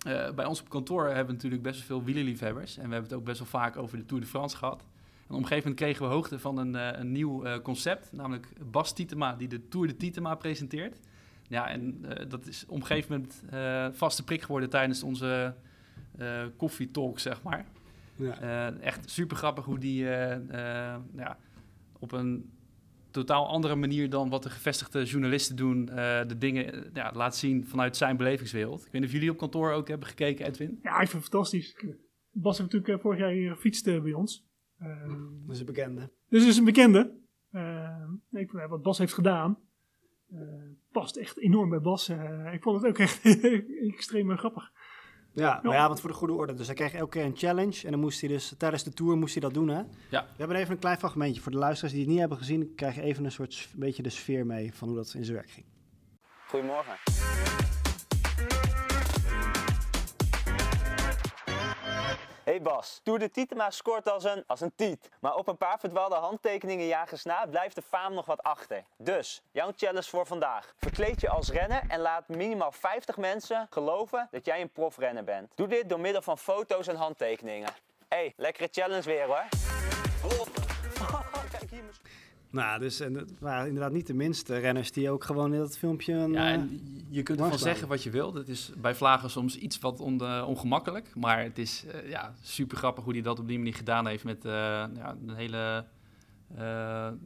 uh, 0.08 0.32
bij 0.32 0.46
ons 0.46 0.62
op 0.62 0.70
kantoor 0.70 1.06
hebben 1.06 1.26
we 1.26 1.34
natuurlijk 1.34 1.62
best 1.62 1.78
wel 1.78 1.88
veel 1.88 2.04
wielerliefhebbers. 2.06 2.78
En 2.78 2.88
we 2.88 2.92
hebben 2.92 3.10
het 3.10 3.20
ook 3.20 3.26
best 3.26 3.40
wel 3.40 3.48
vaak 3.48 3.78
over 3.78 3.98
de 3.98 4.06
Tour 4.06 4.24
de 4.24 4.30
France 4.30 4.58
gehad. 4.58 4.82
En 5.28 5.36
op 5.36 5.42
een 5.42 5.48
gegeven 5.48 5.70
moment 5.70 5.80
kregen 5.80 6.08
we 6.08 6.14
hoogte 6.14 6.40
van 6.40 6.58
een, 6.58 6.74
uh, 6.74 6.90
een 6.92 7.12
nieuw 7.12 7.62
concept, 7.62 8.12
namelijk 8.12 8.48
Bas 8.72 8.94
Tietema, 8.94 9.36
die 9.36 9.48
de 9.48 9.68
Tour 9.68 9.88
de 9.88 9.98
Tietema 9.98 10.36
presenteert. 10.36 11.00
Ja, 11.48 11.68
en 11.68 12.06
dat 12.28 12.48
is 12.48 12.66
op 12.68 12.76
een 12.76 12.86
gegeven 12.86 13.12
moment 13.12 13.44
vaste 13.98 14.24
prik 14.24 14.42
geworden 14.42 14.70
tijdens 14.70 15.04
onze 15.04 15.56
koffietalk, 16.58 17.20
zeg 17.20 17.44
maar. 17.44 17.66
Ja. 18.16 18.72
echt 18.72 19.10
super 19.10 19.38
grappig 19.38 19.66
hoe 19.66 19.80
die 19.80 20.04
ja, 21.16 21.38
op 22.00 22.12
een 22.12 22.55
totaal 23.16 23.48
andere 23.48 23.76
manier 23.76 24.10
dan 24.10 24.30
wat 24.30 24.44
de 24.44 24.50
gevestigde 24.50 25.04
journalisten 25.04 25.56
doen, 25.56 25.90
uh, 25.90 25.96
de 26.28 26.38
dingen 26.38 26.76
uh, 26.76 26.82
ja, 26.94 27.12
laat 27.14 27.36
zien 27.36 27.68
vanuit 27.68 27.98
zijn 27.98 28.18
belevingswereld. 28.18 28.86
Ik 28.86 28.92
weet 28.92 29.02
niet 29.02 29.10
of 29.10 29.12
jullie 29.12 29.30
op 29.30 29.38
kantoor 29.38 29.72
ook 29.72 29.88
hebben 29.88 30.08
gekeken, 30.08 30.46
Edwin. 30.46 30.80
Ja, 30.84 31.00
ik 31.00 31.10
vind 31.10 31.24
het 31.24 31.32
fantastisch. 31.32 31.76
Bas 32.32 32.58
heeft 32.58 32.72
natuurlijk 32.72 32.88
uh, 32.88 33.04
vorig 33.04 33.20
jaar 33.20 33.32
hier 33.32 33.52
gefietst 33.52 33.86
bij 33.86 34.14
ons. 34.14 34.46
dat 35.46 35.56
is 35.56 35.60
een 35.60 35.66
bekende. 35.66 36.10
Dus 36.30 36.48
is 36.48 36.58
een 36.58 36.66
bekende. 36.66 37.14
ik, 38.32 38.52
wat 38.52 38.82
Bas 38.82 38.98
heeft 38.98 39.14
gedaan, 39.14 39.58
past 40.92 41.16
echt 41.16 41.38
enorm 41.38 41.70
bij 41.70 41.82
Bas. 41.82 42.10
ik 42.54 42.62
vond 42.62 42.82
het 42.82 42.86
ook 42.86 42.98
echt 42.98 43.26
extreem 43.96 44.38
grappig. 44.38 44.72
Ja, 45.36 45.60
maar 45.64 45.74
ja, 45.74 45.88
want 45.88 46.00
voor 46.00 46.10
de 46.10 46.16
goede 46.16 46.34
orde. 46.34 46.54
Dus 46.54 46.66
hij 46.66 46.76
kreeg 46.76 46.94
elke 46.94 47.10
keer 47.10 47.26
een 47.26 47.38
challenge. 47.38 47.82
En 47.86 47.92
dan 47.92 48.00
moest 48.00 48.20
hij 48.20 48.30
dus 48.30 48.54
tijdens 48.58 48.84
de 48.84 48.94
tour 48.94 49.18
moest 49.18 49.34
hij 49.34 49.42
dat 49.42 49.54
doen, 49.54 49.68
hè? 49.68 49.82
Ja. 50.10 50.22
We 50.22 50.38
hebben 50.38 50.58
even 50.58 50.72
een 50.72 50.80
klein 50.80 50.98
fragmentje. 50.98 51.42
Voor 51.42 51.52
de 51.52 51.58
luisteraars 51.58 51.94
die 51.94 52.02
het 52.02 52.12
niet 52.12 52.20
hebben 52.20 52.38
gezien, 52.38 52.74
krijg 52.76 52.96
je 52.96 53.02
even 53.02 53.26
een 53.26 53.32
soort 53.32 53.70
beetje 53.76 54.04
de 54.04 54.10
sfeer 54.10 54.46
mee 54.46 54.74
van 54.74 54.88
hoe 54.88 54.98
dat 54.98 55.14
in 55.18 55.26
zijn 55.26 55.38
werk 55.38 55.50
ging. 55.50 55.66
Goedemorgen. 56.48 57.65
Hey 62.46 62.62
Bas, 62.62 63.00
Tour 63.04 63.20
de 63.20 63.30
Tietema 63.30 63.70
scoort 63.70 64.10
als 64.10 64.24
een, 64.24 64.44
als 64.48 64.62
een 64.62 64.72
tiet. 64.76 65.10
Maar 65.20 65.36
op 65.36 65.48
een 65.48 65.58
paar 65.58 65.80
verdwaalde 65.80 66.16
handtekeningen 66.16 66.86
jagers 66.86 67.24
na 67.24 67.46
blijft 67.46 67.76
de 67.76 67.82
faam 67.82 68.14
nog 68.14 68.26
wat 68.26 68.44
achter. 68.44 68.84
Dus, 68.98 69.42
jouw 69.52 69.72
challenge 69.76 70.10
voor 70.10 70.26
vandaag. 70.26 70.74
Verkleed 70.78 71.22
je 71.22 71.30
als 71.30 71.50
renner 71.50 71.84
en 71.88 72.00
laat 72.00 72.28
minimaal 72.28 72.72
50 72.72 73.18
mensen 73.18 73.68
geloven 73.70 74.28
dat 74.32 74.46
jij 74.46 74.62
een 74.62 74.70
profrenner 74.70 75.24
bent. 75.24 75.52
Doe 75.56 75.68
dit 75.68 75.90
door 75.90 76.00
middel 76.00 76.22
van 76.22 76.38
foto's 76.38 76.88
en 76.88 76.96
handtekeningen. 76.96 77.70
Hey, 78.08 78.34
lekkere 78.36 78.68
challenge 78.72 79.02
weer 79.02 79.26
hoor. 79.26 79.46
Nou, 82.56 82.80
dus 82.80 83.00
en 83.00 83.14
het 83.14 83.32
waren 83.40 83.68
inderdaad 83.68 83.92
niet 83.92 84.08
de 84.08 84.14
minste 84.14 84.58
renners 84.58 84.92
die 84.92 85.10
ook 85.10 85.24
gewoon 85.24 85.54
in 85.54 85.60
dat 85.60 85.78
filmpje. 85.78 86.14
Een, 86.14 86.32
ja, 86.32 86.52
en 86.52 86.80
je 87.10 87.24
kunt 87.24 87.40
ervan 87.40 87.60
zeggen 87.60 87.88
wat 87.88 88.04
je 88.04 88.10
wil. 88.10 88.34
Het 88.34 88.48
is 88.48 88.72
bij 88.78 88.96
Vlagen 88.96 89.30
soms 89.30 89.58
iets 89.58 89.80
wat 89.80 90.00
on, 90.00 90.44
ongemakkelijk. 90.44 91.16
Maar 91.16 91.44
het 91.44 91.58
is 91.58 91.86
uh, 91.86 92.10
ja, 92.10 92.34
super 92.42 92.78
grappig 92.78 93.04
hoe 93.04 93.14
hij 93.14 93.22
dat 93.22 93.40
op 93.40 93.48
die 93.48 93.58
manier 93.58 93.74
gedaan 93.74 94.08
heeft. 94.08 94.24
Met 94.24 94.46
uh, 94.46 94.52
ja, 94.52 95.16
een 95.28 95.36
hele 95.36 95.86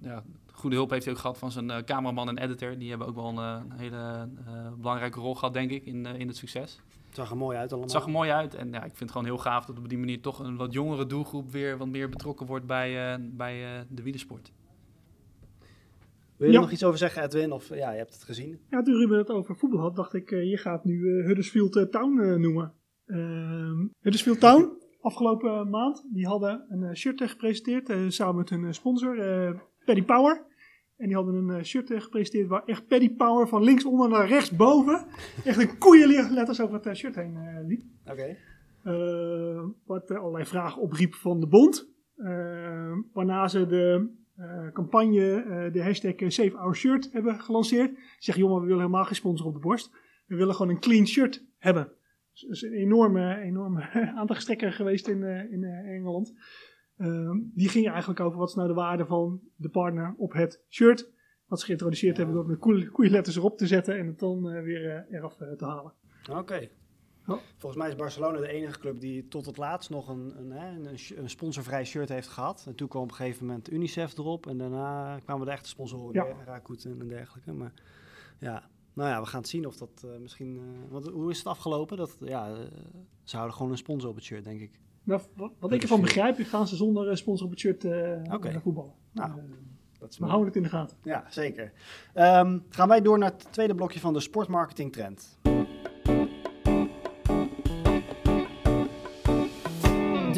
ja, 0.02 0.24
goede 0.52 0.76
hulp 0.76 0.90
heeft 0.90 1.06
hij 1.06 1.14
ook 1.14 1.20
gehad 1.20 1.38
van 1.38 1.52
zijn 1.52 1.86
cameraman 1.86 2.30
en 2.30 2.38
editor. 2.38 2.78
Die 2.78 2.90
hebben 2.90 3.08
ook 3.08 3.16
wel 3.16 3.40
een, 3.40 3.72
hele 3.72 4.30
belangrijke 4.78 5.20
rol 5.20 5.36
gehad, 5.36 5.54
denk 5.54 5.72
ik, 5.72 5.86
in, 5.86 6.06
in 6.06 6.28
het 6.28 6.38
succes. 6.38 6.80
Het 7.08 7.16
zag 7.16 7.30
er 7.30 7.38
mooi 7.38 7.58
uit 7.58 7.70
allemaal. 7.70 7.88
Het 7.88 7.98
zag 7.98 8.06
er 8.06 8.12
mooi 8.12 8.32
uit. 8.32 8.56
En 8.56 8.72
ja, 8.72 8.78
ik 8.78 8.82
vind 8.82 9.00
het 9.00 9.12
gewoon 9.12 9.26
heel 9.26 9.38
gaaf 9.38 9.66
dat 9.66 9.78
op 9.78 9.90
die 9.90 9.98
manier 9.98 10.22
toch 10.22 10.40
een 10.40 10.56
wat 10.56 10.74
jongere 10.74 11.06
doelgroep 11.06 11.52
weer 11.52 11.78
wat 11.78 11.88
meer 11.88 12.10
betrokken 12.10 12.46
wordt 12.46 12.66
bij, 12.66 13.20
bij 13.22 13.86
de 13.90 14.02
wielersport. 14.02 14.52
Wil 16.40 16.50
je 16.50 16.56
er 16.56 16.62
nog 16.62 16.72
iets 16.72 16.84
over 16.84 16.98
zeggen, 16.98 17.24
Edwin? 17.24 17.52
Of 17.52 17.76
ja, 17.76 17.92
je 17.92 17.98
hebt 17.98 18.14
het 18.14 18.24
gezien? 18.24 18.60
Ja, 18.70 18.82
toen 18.82 18.96
Ruben 18.96 19.18
het 19.18 19.30
over 19.30 19.56
voetbal 19.56 19.80
had, 19.80 19.96
dacht 19.96 20.14
ik, 20.14 20.32
uh, 20.32 20.50
je 20.50 20.58
gaat 20.58 20.86
nu 20.86 20.94
uh, 20.94 21.26
Huddersfield 21.26 21.76
uh, 21.76 21.84
Town 21.84 22.40
noemen. 22.40 22.74
Ehm, 23.06 23.88
Huddersfield 24.00 24.40
Town 24.40 24.78
afgelopen 25.02 25.70
maand. 25.70 26.06
Die 26.14 26.28
hadden 26.28 26.66
een 26.70 26.84
eh, 26.84 26.94
shirt 26.94 27.22
eh, 27.22 27.28
gepresenteerd 27.28 27.90
eh, 27.90 27.98
samen 28.08 28.36
met 28.36 28.50
hun 28.50 28.66
eh, 28.66 28.72
sponsor, 28.72 29.20
eh 29.20 29.60
Paddy 29.86 30.04
Power. 30.04 30.46
En 30.98 31.08
die 31.08 31.16
hadden 31.16 31.36
een 31.36 31.50
eh, 31.50 31.64
shirt 31.64 31.92
eh, 31.92 32.02
gepresenteerd 32.02 32.48
waar 32.48 32.64
echt 32.66 32.88
Paddy 32.88 33.16
Power 33.16 33.48
van 33.48 33.64
linksonder 33.64 34.10
naar 34.10 34.28
rechtsboven 34.28 35.06
echt 35.46 35.60
een 35.62 35.78
koeienletters 35.78 36.62
over 36.62 36.76
het 36.76 36.86
eh, 36.86 36.94
shirt 36.94 37.16
heen 37.16 37.36
eh, 37.38 37.68
liep. 37.68 37.82
Oké. 38.12 38.38
Eh, 38.84 39.64
wat 39.86 40.10
eh, 40.10 40.18
allerlei 40.18 40.46
vragen 40.46 40.82
opriep 40.82 41.14
van 41.14 41.40
de 41.40 41.48
bond. 41.48 41.90
Eh, 42.16 42.98
waarna 43.14 43.48
ze 43.48 43.66
de 43.66 44.08
eh, 44.10 44.19
campagne, 44.74 45.44
eh, 45.44 45.74
de 45.74 45.84
hashtag 45.84 46.14
eh, 46.16 46.30
Save 46.30 46.58
Our 46.58 46.76
Shirt 46.76 47.10
hebben 47.12 47.40
gelanceerd. 47.42 47.90
Ze 47.96 48.02
zeggen, 48.20 48.44
jongen, 48.44 48.60
we 48.62 48.66
willen 48.68 48.82
helemaal 48.82 49.06
geen 49.06 49.16
sponsor 49.16 49.48
op 49.48 49.54
de 49.54 49.60
borst. 49.60 49.92
We 50.26 50.36
willen 50.36 50.56
gewoon 50.56 50.72
een 50.72 50.80
clean 50.80 51.08
shirt 51.08 51.46
hebben. 51.58 51.92
Dus 52.32 52.42
dat 52.42 52.52
is 52.52 52.62
een 52.62 52.74
enorme, 52.74 53.36
enorme 53.40 53.90
aandachtstrekker 54.20 54.74
geweest 54.74 55.08
in, 55.08 55.24
eh, 55.24 55.52
in 55.52 55.64
eh, 55.64 55.96
Engeland. 55.96 56.34
Eh, 56.98 57.32
die 57.54 57.70
ging 57.70 57.90
eigenlijk 57.90 58.20
over 58.20 58.38
wat 58.40 58.50
is 58.50 58.56
nou 58.56 58.68
de 58.68 58.74
waarde 58.74 59.06
van 59.06 59.42
de 59.56 59.70
partner 59.70 60.14
op 60.18 60.34
het 60.34 60.64
shirt. 60.70 61.12
Wat 61.46 61.60
ze 61.60 61.66
geïntroduceerd 61.66 62.18
hebben 62.18 62.36
door 62.36 62.46
met 62.48 62.60
koeie- 62.60 62.90
koeienletters 62.90 63.36
erop 63.36 63.58
te 63.58 63.68
zetten 63.68 63.98
en 63.98 64.08
het 64.08 64.20
dan 64.20 64.50
eh, 64.50 64.64
weer 64.64 64.90
eh, 64.96 65.18
eraf 65.18 65.42
eh, 65.42 65.52
te 65.52 65.66
halen. 65.66 65.94
Oké. 66.32 66.70
Volgens 67.58 67.82
mij 67.82 67.90
is 67.90 67.96
Barcelona 67.96 68.40
de 68.40 68.48
enige 68.48 68.80
club 68.80 69.00
die 69.00 69.28
tot 69.28 69.46
het 69.46 69.58
laatst 69.58 69.90
nog 69.90 70.08
een, 70.08 70.34
een, 70.38 70.52
hè, 70.52 70.90
een, 71.18 71.30
sponsorvrij 71.30 71.86
shirt 71.86 72.10
heeft 72.10 72.28
gehad. 72.28 72.64
En 72.68 72.76
toen 72.76 72.88
kwam 72.88 73.04
op 73.04 73.10
een 73.10 73.16
gegeven 73.16 73.46
moment 73.46 73.72
Unicef 73.72 74.18
erop. 74.18 74.48
En 74.48 74.58
daarna 74.58 75.20
kwamen 75.24 75.46
de 75.46 75.52
echte 75.52 75.70
sponsoren, 75.70 76.14
Ja. 76.14 76.26
ja. 76.26 76.44
Rakut 76.46 76.86
en 76.86 77.08
dergelijke. 77.08 77.54
Maar 77.54 77.74
ja, 78.40 78.70
nou 78.94 79.10
ja, 79.10 79.20
we 79.22 79.26
gaan 79.28 79.40
het 79.40 79.50
zien 79.50 79.66
of 79.68 79.76
dat 79.78 79.90
eh, 80.06 80.10
misschien... 80.22 80.58
eh, 80.58 80.92
want 80.92 81.08
hoe 81.08 81.32
is 81.32 81.38
het 81.38 81.48
afgelopen? 81.48 81.98
Dat, 81.98 82.18
ja, 82.20 82.50
eh, 82.50 82.58
ze 83.24 83.36
houden 83.36 83.58
gewoon 83.58 83.72
een 83.72 83.78
sponsor 83.78 84.10
op 84.10 84.16
het 84.16 84.24
shirt, 84.24 84.44
denk 84.44 84.62
ik. 84.62 84.80
Nou, 85.04 85.22
wat, 85.36 85.52
wat 85.60 85.72
ik 85.72 85.82
ervan 85.82 86.02
begrijp, 86.02 86.38
gaan 86.40 86.68
ze 86.68 86.76
zonder 86.76 87.18
sponsor 87.18 87.46
op 87.46 87.52
het 87.52 87.60
shirt 87.60 87.84
eh 87.86 88.34
Oké. 88.34 88.52
naar 88.52 88.62
voetballen. 88.62 88.94
Nou, 89.12 89.32
dat 90.00 90.10
is 90.12 90.18
we 90.18 90.26
mooi. 90.26 90.32
houden 90.34 90.46
het 90.46 90.56
in 90.56 90.64
de 90.64 90.70
gaten. 90.70 90.98
Ja, 91.04 91.26
zeker. 91.30 91.72
Ehm, 92.14 92.60
gaan 92.70 92.88
wij 92.88 93.02
door 93.02 93.18
naar 93.18 93.32
het 93.32 93.48
tweede 93.52 93.76
blokje 93.76 94.00
van 94.00 94.14
de 94.14 94.20
sportmarketing 94.20 94.92
trend. 94.92 95.38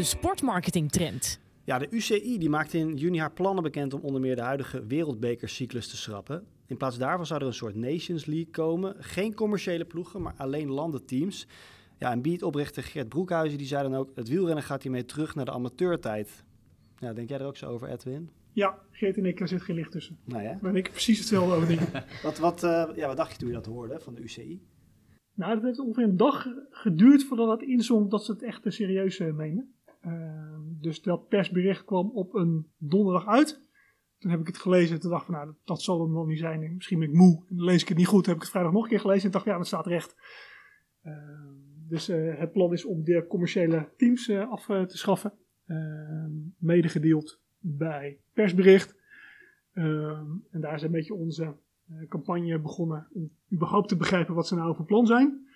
De 0.02 0.08
sportmarketing 0.08 0.92
trend. 0.92 1.40
Ja, 1.64 1.78
de 1.78 1.88
UCI 1.90 2.38
die 2.38 2.50
maakte 2.50 2.78
in 2.78 2.96
juni 2.96 3.20
haar 3.20 3.32
plannen 3.32 3.64
bekend 3.64 3.94
om 3.94 4.02
onder 4.02 4.22
meer 4.22 4.36
de 4.36 4.42
huidige 4.42 4.86
wereldbekercyclus 4.86 5.88
te 5.88 5.98
schrappen. 5.98 6.44
In 6.68 6.78
plaats 6.78 6.98
daarvan 6.98 7.26
zou 7.26 7.42
er 7.42 7.48
een 7.48 7.54
soort 7.54 7.76
Nations 7.76 8.26
League 8.26 8.52
komen. 8.52 8.96
Geen 9.00 9.34
commerciële 9.34 9.86
ploegen, 9.86 10.22
maar 10.22 10.34
alleen 10.38 10.70
landenteams. 10.70 11.48
Ja, 11.98 12.12
en 12.12 12.22
Beat-oprichter 12.22 12.84
Gert 12.84 13.10
Broekhuizen 13.10 13.58
die 13.58 13.68
zei 13.68 13.90
dan 13.90 14.00
ook... 14.00 14.12
het 14.16 14.30
wielrennen 14.30 14.64
gaat 14.64 14.84
hiermee 14.84 15.06
terug 15.06 15.36
naar 15.36 15.46
de 15.46 15.52
amateurtijd. 15.52 16.44
Ja, 16.98 17.14
denk 17.14 17.30
jij 17.30 17.40
er 17.40 17.46
ook 17.46 17.58
zo 17.58 17.70
over, 17.70 17.90
Edwin? 17.90 18.30
Ja, 18.52 18.80
Geert 18.92 19.18
en 19.18 19.26
ik, 19.26 19.40
er 19.40 19.48
zit 19.48 19.62
geen 19.62 19.76
licht 19.76 19.92
tussen. 19.92 20.18
Nou 20.26 20.44
ja. 20.44 20.58
Denk 20.62 20.76
ik 20.76 20.92
precies 20.92 21.18
hetzelfde 21.18 21.56
over 21.56 21.68
denken. 21.68 22.04
Wat, 22.24 22.38
wat, 22.38 22.64
eh, 22.64 22.90
ja, 22.96 23.08
wat 23.08 23.18
dacht 23.18 23.32
je 23.32 23.38
toen 23.38 23.48
je 23.48 23.54
dat 23.54 23.66
hoorde 23.66 24.00
van 24.00 24.16
de 24.16 24.22
UCI? 24.22 24.62
Nou, 25.34 25.54
dat 25.54 25.64
heeft 25.64 25.80
ongeveer 25.80 26.04
een 26.04 26.18
dag 26.18 26.48
geduurd 26.70 27.24
voordat 27.24 27.60
het 27.60 27.70
inzong 27.70 28.10
dat 28.10 28.26
ze 28.26 28.32
het 28.32 28.44
echt 28.44 28.62
serieus 28.68 29.20
eh, 29.20 29.34
meenden. 29.34 29.74
Ehm, 30.02 30.62
dus 30.82 31.02
dat 31.02 31.28
persbericht 31.28 31.86
kwam 31.86 32.12
op 32.14 32.34
een 32.34 32.68
donderdag 32.78 33.28
uit. 33.28 33.70
Toen 34.18 34.32
heb 34.32 34.40
ik 34.40 34.48
het 34.48 34.58
gelezen 34.58 34.96
en 34.96 35.02
toen 35.02 35.10
dacht 35.10 35.22
ik 35.22 35.28
van, 35.28 35.36
nou, 35.36 35.48
dat, 35.48 35.58
dat 35.66 35.82
zal 35.82 36.02
hem 36.02 36.12
nog 36.12 36.28
niet 36.28 36.40
zijn. 36.40 36.64
En 36.64 36.76
misschien 36.76 37.00
ben 37.00 37.08
ik 37.08 37.14
moe 37.14 37.44
en 37.50 37.64
lees 37.64 37.82
ik 37.82 37.88
het 37.88 37.98
niet 37.98 38.08
goed. 38.08 38.26
Heb 38.26 38.36
ik 38.36 38.42
het 38.42 38.52
vrijdag 38.52 38.72
nog 38.72 38.84
een 38.84 38.90
keer 38.90 39.00
gelezen 39.00 39.26
en 39.26 39.32
dacht, 39.32 39.46
ja, 39.46 39.58
dat 39.58 39.68
staat 39.68 39.88
recht. 39.88 40.16
Ehm, 41.04 41.72
dus 41.88 42.10
eh, 42.10 42.38
het 42.38 42.52
plan 42.52 42.74
is 42.74 42.86
om 42.86 43.04
de 43.04 43.26
commerciële 43.28 43.90
teams 43.98 44.28
eh, 44.28 44.52
af 44.52 44.70
eh, 44.70 44.82
te 44.82 44.98
schaffen. 44.98 45.34
Ehm 45.66 46.32
medegedeeld 46.58 47.40
bij 47.60 48.20
persbericht. 48.34 49.00
En 49.74 50.42
daar 50.52 50.74
is 50.74 50.82
een 50.82 50.92
beetje 50.92 51.14
onze 51.14 51.56
campagne 52.08 52.60
begonnen 52.60 53.08
om 53.14 53.32
überhaupt 53.54 53.88
te 53.88 53.96
begrijpen 53.96 54.36
wat 54.36 54.48
ze 54.48 54.56
nou 54.56 54.76
van 54.76 54.86
plan 54.86 55.06
zijn. 55.06 55.48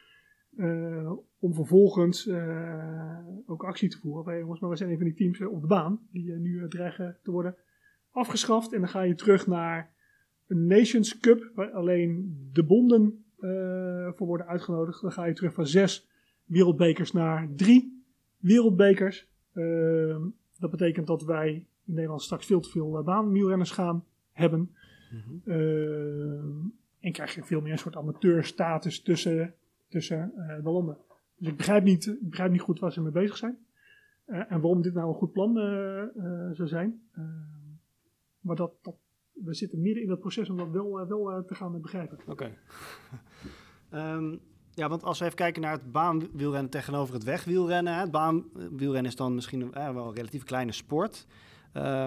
Eh, 0.57 1.11
om 1.39 1.53
vervolgens 1.53 2.27
eh, 2.27 3.19
ook 3.45 3.63
actie 3.63 3.89
te 3.89 3.97
voeren. 3.97 4.25
Wij, 4.25 4.39
jongens, 4.39 4.59
maar 4.59 4.69
we 4.69 4.75
zijn 4.75 4.89
een 4.89 4.97
van 4.97 5.05
die 5.05 5.15
teams 5.15 5.39
eh, 5.39 5.51
op 5.51 5.61
de 5.61 5.67
baan 5.67 5.99
die 6.11 6.31
nu 6.31 6.67
dreigen 6.67 7.17
te 7.23 7.31
worden 7.31 7.55
afgeschaft. 8.11 8.73
En 8.73 8.79
dan 8.79 8.89
ga 8.89 9.01
je 9.01 9.15
terug 9.15 9.47
naar 9.47 9.93
een 10.47 10.67
Nations 10.67 11.19
Cup, 11.19 11.51
waar 11.55 11.71
alleen 11.71 12.37
de 12.53 12.63
bonden 12.63 13.19
voor 14.15 14.27
worden 14.27 14.47
uitgenodigd. 14.47 15.01
Dan 15.01 15.11
ga 15.11 15.25
je 15.25 15.33
terug 15.33 15.53
van 15.53 15.67
zes 15.67 16.07
wereldbekers 16.43 17.11
naar 17.11 17.49
drie 17.55 18.03
wereldbekers. 18.37 19.27
Ehm, 19.53 20.21
dat 20.59 20.71
betekent 20.71 21.07
dat 21.07 21.23
wij 21.23 21.49
in 21.85 21.93
Nederland 21.93 22.21
straks 22.21 22.45
veel 22.45 22.59
te 22.59 22.69
veel 22.69 23.03
baanwielrenners 23.03 23.71
gaan 23.71 24.05
hebben. 24.31 24.75
Ehm, 25.45 26.67
en 26.99 27.11
krijg 27.11 27.35
je 27.35 27.43
veel 27.43 27.61
meer 27.61 27.71
een 27.71 27.77
soort 27.77 27.95
amateurstatus 27.95 29.01
tussen, 29.01 29.53
tussen 29.87 30.33
eh, 30.35 30.63
de 30.63 30.69
landen. 30.69 30.97
Dus 31.37 31.47
ik 31.47 31.57
begrijp, 31.57 31.83
niet, 31.83 32.05
ik 32.05 32.29
begrijp 32.29 32.51
niet 32.51 32.61
goed 32.61 32.79
waar 32.79 32.91
ze 32.91 33.01
mee 33.01 33.11
bezig 33.11 33.37
zijn. 33.37 33.57
Eh, 34.25 34.51
en 34.51 34.61
waarom 34.61 34.81
dit 34.81 34.93
nou 34.93 35.07
een 35.07 35.13
goed 35.13 35.31
plan 35.31 35.57
eh, 35.57 36.03
zou 36.51 36.67
zijn. 36.67 37.01
Ehm, 37.11 37.27
maar 38.39 38.55
dat, 38.55 38.73
we 39.31 39.53
zitten 39.53 39.81
midden 39.81 40.03
in 40.03 40.09
dat 40.09 40.19
proces 40.19 40.49
om 40.49 40.57
dat 40.57 40.69
wel, 40.69 41.07
wel 41.07 41.43
te 41.45 41.55
gaan 41.55 41.81
begrijpen. 41.81 42.19
Oké. 42.27 42.51
Ehm, 43.89 44.37
ja, 44.71 44.89
want 44.89 45.03
als 45.03 45.19
we 45.19 45.25
even 45.25 45.37
kijken 45.37 45.61
naar 45.61 45.71
het 45.71 45.91
baanwielrennen 45.91 46.71
tegenover 46.71 47.13
het 47.13 47.23
wegwielrennen. 47.23 47.93
Hè. 47.93 47.99
Het 47.99 48.11
baanwielrennen 48.11 49.11
is 49.11 49.15
dan 49.15 49.35
misschien 49.35 49.71
wel 49.71 50.07
een 50.07 50.13
relatief 50.13 50.43
kleine 50.43 50.71
sport. 50.71 51.27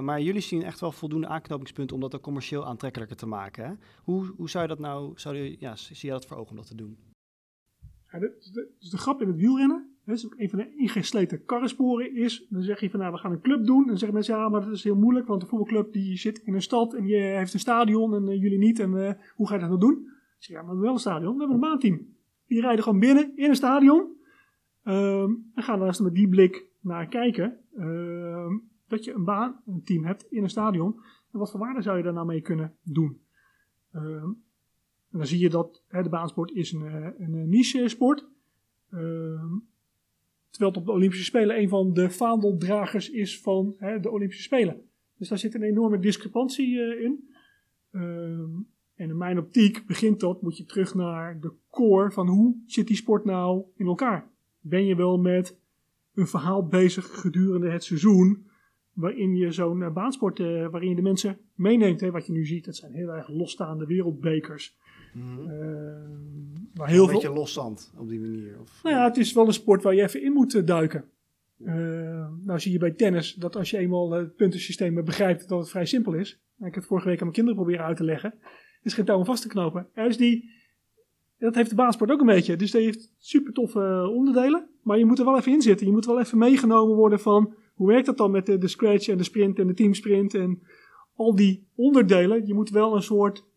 Maar 0.01 0.21
jullie 0.21 0.41
zien 0.41 0.63
echt 0.63 0.81
wel 0.81 0.93
voldoende 0.93 1.27
aanknopingspunten 1.27 1.95
om 1.97 2.03
dat 2.03 2.21
commercieel 2.21 2.67
aantrekkelijker 2.67 3.17
te 3.17 3.27
maken. 3.27 3.65
Hè? 3.65 3.73
Hoe, 4.03 4.33
hoe 4.37 4.51
zou 4.51 4.63
je 4.63 4.69
dat 4.69 4.79
nou, 4.79 5.13
zou 5.15 5.37
je, 5.37 5.57
ja, 5.59 5.77
zie 5.77 5.97
je 6.01 6.11
dat 6.11 6.27
voor 6.27 6.37
ogen 6.37 6.51
om 6.51 6.57
dat 6.57 6.67
te 6.67 6.75
doen? 6.75 6.99
Ja, 8.13 8.19
dus 8.19 8.91
de 8.91 8.99
grap 8.99 9.23
in 9.23 9.29
het 9.29 9.37
wielrennen, 9.37 9.97
dat 10.05 10.17
is 10.17 10.27
ook 10.27 10.35
een 10.37 10.51
van 10.51 10.59
de 10.59 10.75
ingesleten 10.77 11.45
karrensporen, 11.45 12.17
is, 12.17 12.47
dan 12.49 12.63
zeg 12.63 12.81
je 12.81 12.91
van 12.91 13.01
nou 13.01 13.13
we 13.13 13.19
gaan 13.19 13.33
een 13.33 13.41
club 13.41 13.67
doen. 13.67 13.81
En 13.81 13.87
dan 13.87 13.97
zeggen 13.97 14.15
mensen 14.15 14.37
ja 14.37 14.49
maar 14.49 14.61
dat 14.61 14.73
is 14.73 14.85
heel 14.85 14.97
moeilijk, 14.97 15.27
want 15.27 15.41
de 15.41 15.47
voetbalclub 15.47 15.93
die 15.93 16.17
zit 16.17 16.39
in 16.39 16.55
een 16.55 16.63
stad 16.63 16.95
en 16.95 17.05
die 17.05 17.17
eh, 17.17 17.37
heeft 17.37 17.53
een 17.53 17.61
stadion 17.61 18.15
en 18.15 18.29
eh, 18.29 18.41
jullie 18.41 18.59
niet. 18.59 18.79
En 18.79 19.07
eh, 19.07 19.15
hoe 19.35 19.49
ga 19.49 19.55
je 19.55 19.61
dat 19.61 19.69
nou 19.69 19.81
doen? 19.81 20.07
Ik 20.39 20.45
zeg 20.45 20.57
ja 20.57 20.63
maar 20.63 20.65
we 20.65 20.69
hebben 20.69 20.85
wel 20.85 20.93
een 20.93 20.99
stadion, 20.99 21.33
we 21.33 21.39
hebben 21.39 21.55
een 21.55 21.69
baanteam. 21.69 22.17
Die 22.47 22.61
rijden 22.61 22.83
gewoon 22.83 22.99
binnen 22.99 23.37
in 23.37 23.49
een 23.49 23.57
stadion 23.57 24.17
ehm, 24.83 25.31
en 25.55 25.63
gaan 25.63 25.79
daar 25.79 25.89
eens 25.89 26.01
met 26.01 26.15
die 26.15 26.29
blik 26.29 26.67
naar 26.81 27.07
kijken. 27.07 27.59
Ehm, 27.77 28.59
dat 28.87 29.05
je 29.05 29.13
een 29.13 29.25
baan, 29.25 29.61
een 29.67 29.83
team 29.85 30.05
hebt 30.05 30.27
in 30.31 30.43
een 30.43 30.51
stadion. 30.51 31.01
En 31.33 31.39
wat 31.39 31.51
voor 31.51 31.61
waarde 31.61 31.83
zou 31.83 31.97
je 31.97 32.03
daar 32.03 32.13
nou 32.13 32.27
mee 32.27 32.41
kunnen 32.41 32.77
doen? 32.83 33.21
Ehm, 33.93 34.31
en 35.11 35.19
dan 35.19 35.27
zie 35.27 35.39
je 35.39 35.51
dat 35.51 35.83
hè, 35.89 36.03
de 36.03 36.09
baansport 36.09 36.51
is 36.51 36.73
een, 36.73 36.87
eh, 36.87 37.09
een 37.19 37.49
niche 37.49 37.89
sport. 37.89 38.27
Ehm, 38.91 39.55
terwijl 40.51 40.71
het 40.71 40.77
op 40.77 40.87
de 40.87 40.93
Olympische 40.93 41.25
Spelen 41.25 41.59
een 41.59 41.69
van 41.69 41.93
de 41.93 42.11
vaandeldragers 42.11 43.11
is 43.11 43.41
van 43.41 43.75
hè, 43.79 44.01
de 44.01 44.11
Olympische 44.11 44.43
Spelen. 44.43 44.83
Dus 45.19 45.29
daar 45.29 45.39
zit 45.39 45.55
een 45.55 45.63
enorme 45.63 45.99
discrepantie 45.99 46.81
eh, 46.81 47.05
in. 47.05 47.29
Ehm, 47.91 48.51
en 48.95 49.09
in 49.09 49.17
mijn 49.17 49.39
optiek 49.39 49.87
begint 49.87 50.21
dat, 50.21 50.43
moet 50.43 50.57
je 50.57 50.65
terug 50.65 50.95
naar 50.95 51.41
de 51.41 51.53
core 51.71 52.11
van 52.11 52.29
hoe 52.29 52.57
zit 52.67 52.87
die 52.87 52.97
sport 52.97 53.25
nou 53.25 53.63
in 53.77 53.87
elkaar? 53.87 54.29
Ben 54.61 54.87
je 54.87 54.97
wel 54.97 55.19
met 55.19 55.59
een 56.15 56.27
verhaal 56.27 56.67
bezig 56.67 57.21
gedurende 57.21 57.71
het 57.71 57.85
seizoen, 57.85 58.47
waarin 58.93 59.37
je 59.37 59.53
zo'n 59.53 59.83
eh, 59.83 59.93
baansport, 59.93 60.41
eh, 60.41 60.69
waarin 60.69 60.89
je 60.89 60.95
de 60.95 61.03
mensen 61.03 61.39
meeneemt. 61.55 62.01
Hè, 62.01 62.11
wat 62.11 62.27
je 62.27 62.33
nu 62.33 62.47
ziet, 62.47 62.65
dat 62.65 62.77
zijn 62.77 62.93
heel 62.93 63.09
erg 63.09 63.29
losstaande 63.29 63.87
wereldbekers. 63.87 64.77
Ehm, 65.21 66.19
waar 66.75 66.89
heel 66.89 67.03
een 67.03 67.09
veel, 67.09 67.21
beetje 67.21 67.35
loszand 67.35 67.93
op 67.97 68.09
die 68.09 68.21
manier. 68.21 68.61
Of, 68.61 68.81
nou 68.83 68.97
ja, 68.97 69.05
het 69.05 69.17
is 69.17 69.33
wel 69.33 69.47
een 69.47 69.53
sport 69.53 69.83
waar 69.83 69.95
je 69.95 70.03
even 70.03 70.23
in 70.23 70.33
moet 70.33 70.55
eh, 70.55 70.67
duiken. 70.67 71.05
Eh, 71.65 71.75
nou 72.45 72.61
zie 72.61 72.73
je 72.73 72.79
bij 72.79 72.91
tennis 72.91 73.35
dat 73.35 73.57
als 73.57 73.71
je 73.71 73.79
eenmaal 73.79 74.11
het 74.11 74.37
puntensysteem 74.37 75.05
begrijpt 75.05 75.49
dat 75.49 75.59
het 75.59 75.71
vrij 75.71 75.87
simpel 75.87 76.13
is. 76.13 76.33
Ik 76.59 76.65
heb 76.65 76.75
het 76.75 76.87
vorige 76.87 77.09
week 77.09 77.17
aan 77.17 77.23
mijn 77.23 77.35
kinderen 77.35 77.61
proberen 77.61 77.87
uit 77.87 77.97
te 77.97 78.05
leggen. 78.05 78.33
Er 78.33 78.87
is 78.87 78.95
geen 78.95 79.05
touw 79.05 79.19
om 79.19 79.25
vast 79.25 79.43
te 79.43 79.49
knopen. 79.49 79.89
Er 79.93 80.07
is 80.07 80.17
die, 80.17 80.51
dat 81.39 81.55
heeft 81.55 81.71
de 81.71 81.77
baansport 81.77 82.11
ook 82.11 82.21
een 82.21 82.27
beetje. 82.27 82.57
Dus 82.57 82.71
die 82.71 82.83
heeft 82.83 83.15
super 83.19 83.53
toffe 83.53 83.81
eh, 83.81 84.17
onderdelen. 84.17 84.69
Maar 84.83 84.99
je 84.99 85.05
moet 85.05 85.19
er 85.19 85.25
wel 85.25 85.37
even 85.37 85.53
in 85.53 85.63
zitten. 85.63 85.87
Je 85.87 85.93
moet 85.93 86.07
wel 86.07 86.21
even 86.21 86.39
meegenomen 86.39 86.97
worden 86.97 87.21
van 87.21 87.55
hoe 87.75 87.89
werkt 87.89 88.07
dat 88.07 88.17
dan 88.17 88.31
met 88.31 88.47
de, 88.47 88.59
de 88.59 88.69
scratch 88.69 89.09
en 89.09 89.17
de 89.17 89.25
sprint 89.25 89.59
en 89.59 89.67
de 89.67 89.75
teamsprint 89.75 90.35
en 90.35 90.63
al 91.15 91.35
die 91.35 91.67
onderdelen. 91.75 92.47
Je 92.47 92.55
moet 92.55 92.71
wel 92.71 92.97
een 92.97 93.03
soort 93.03 93.48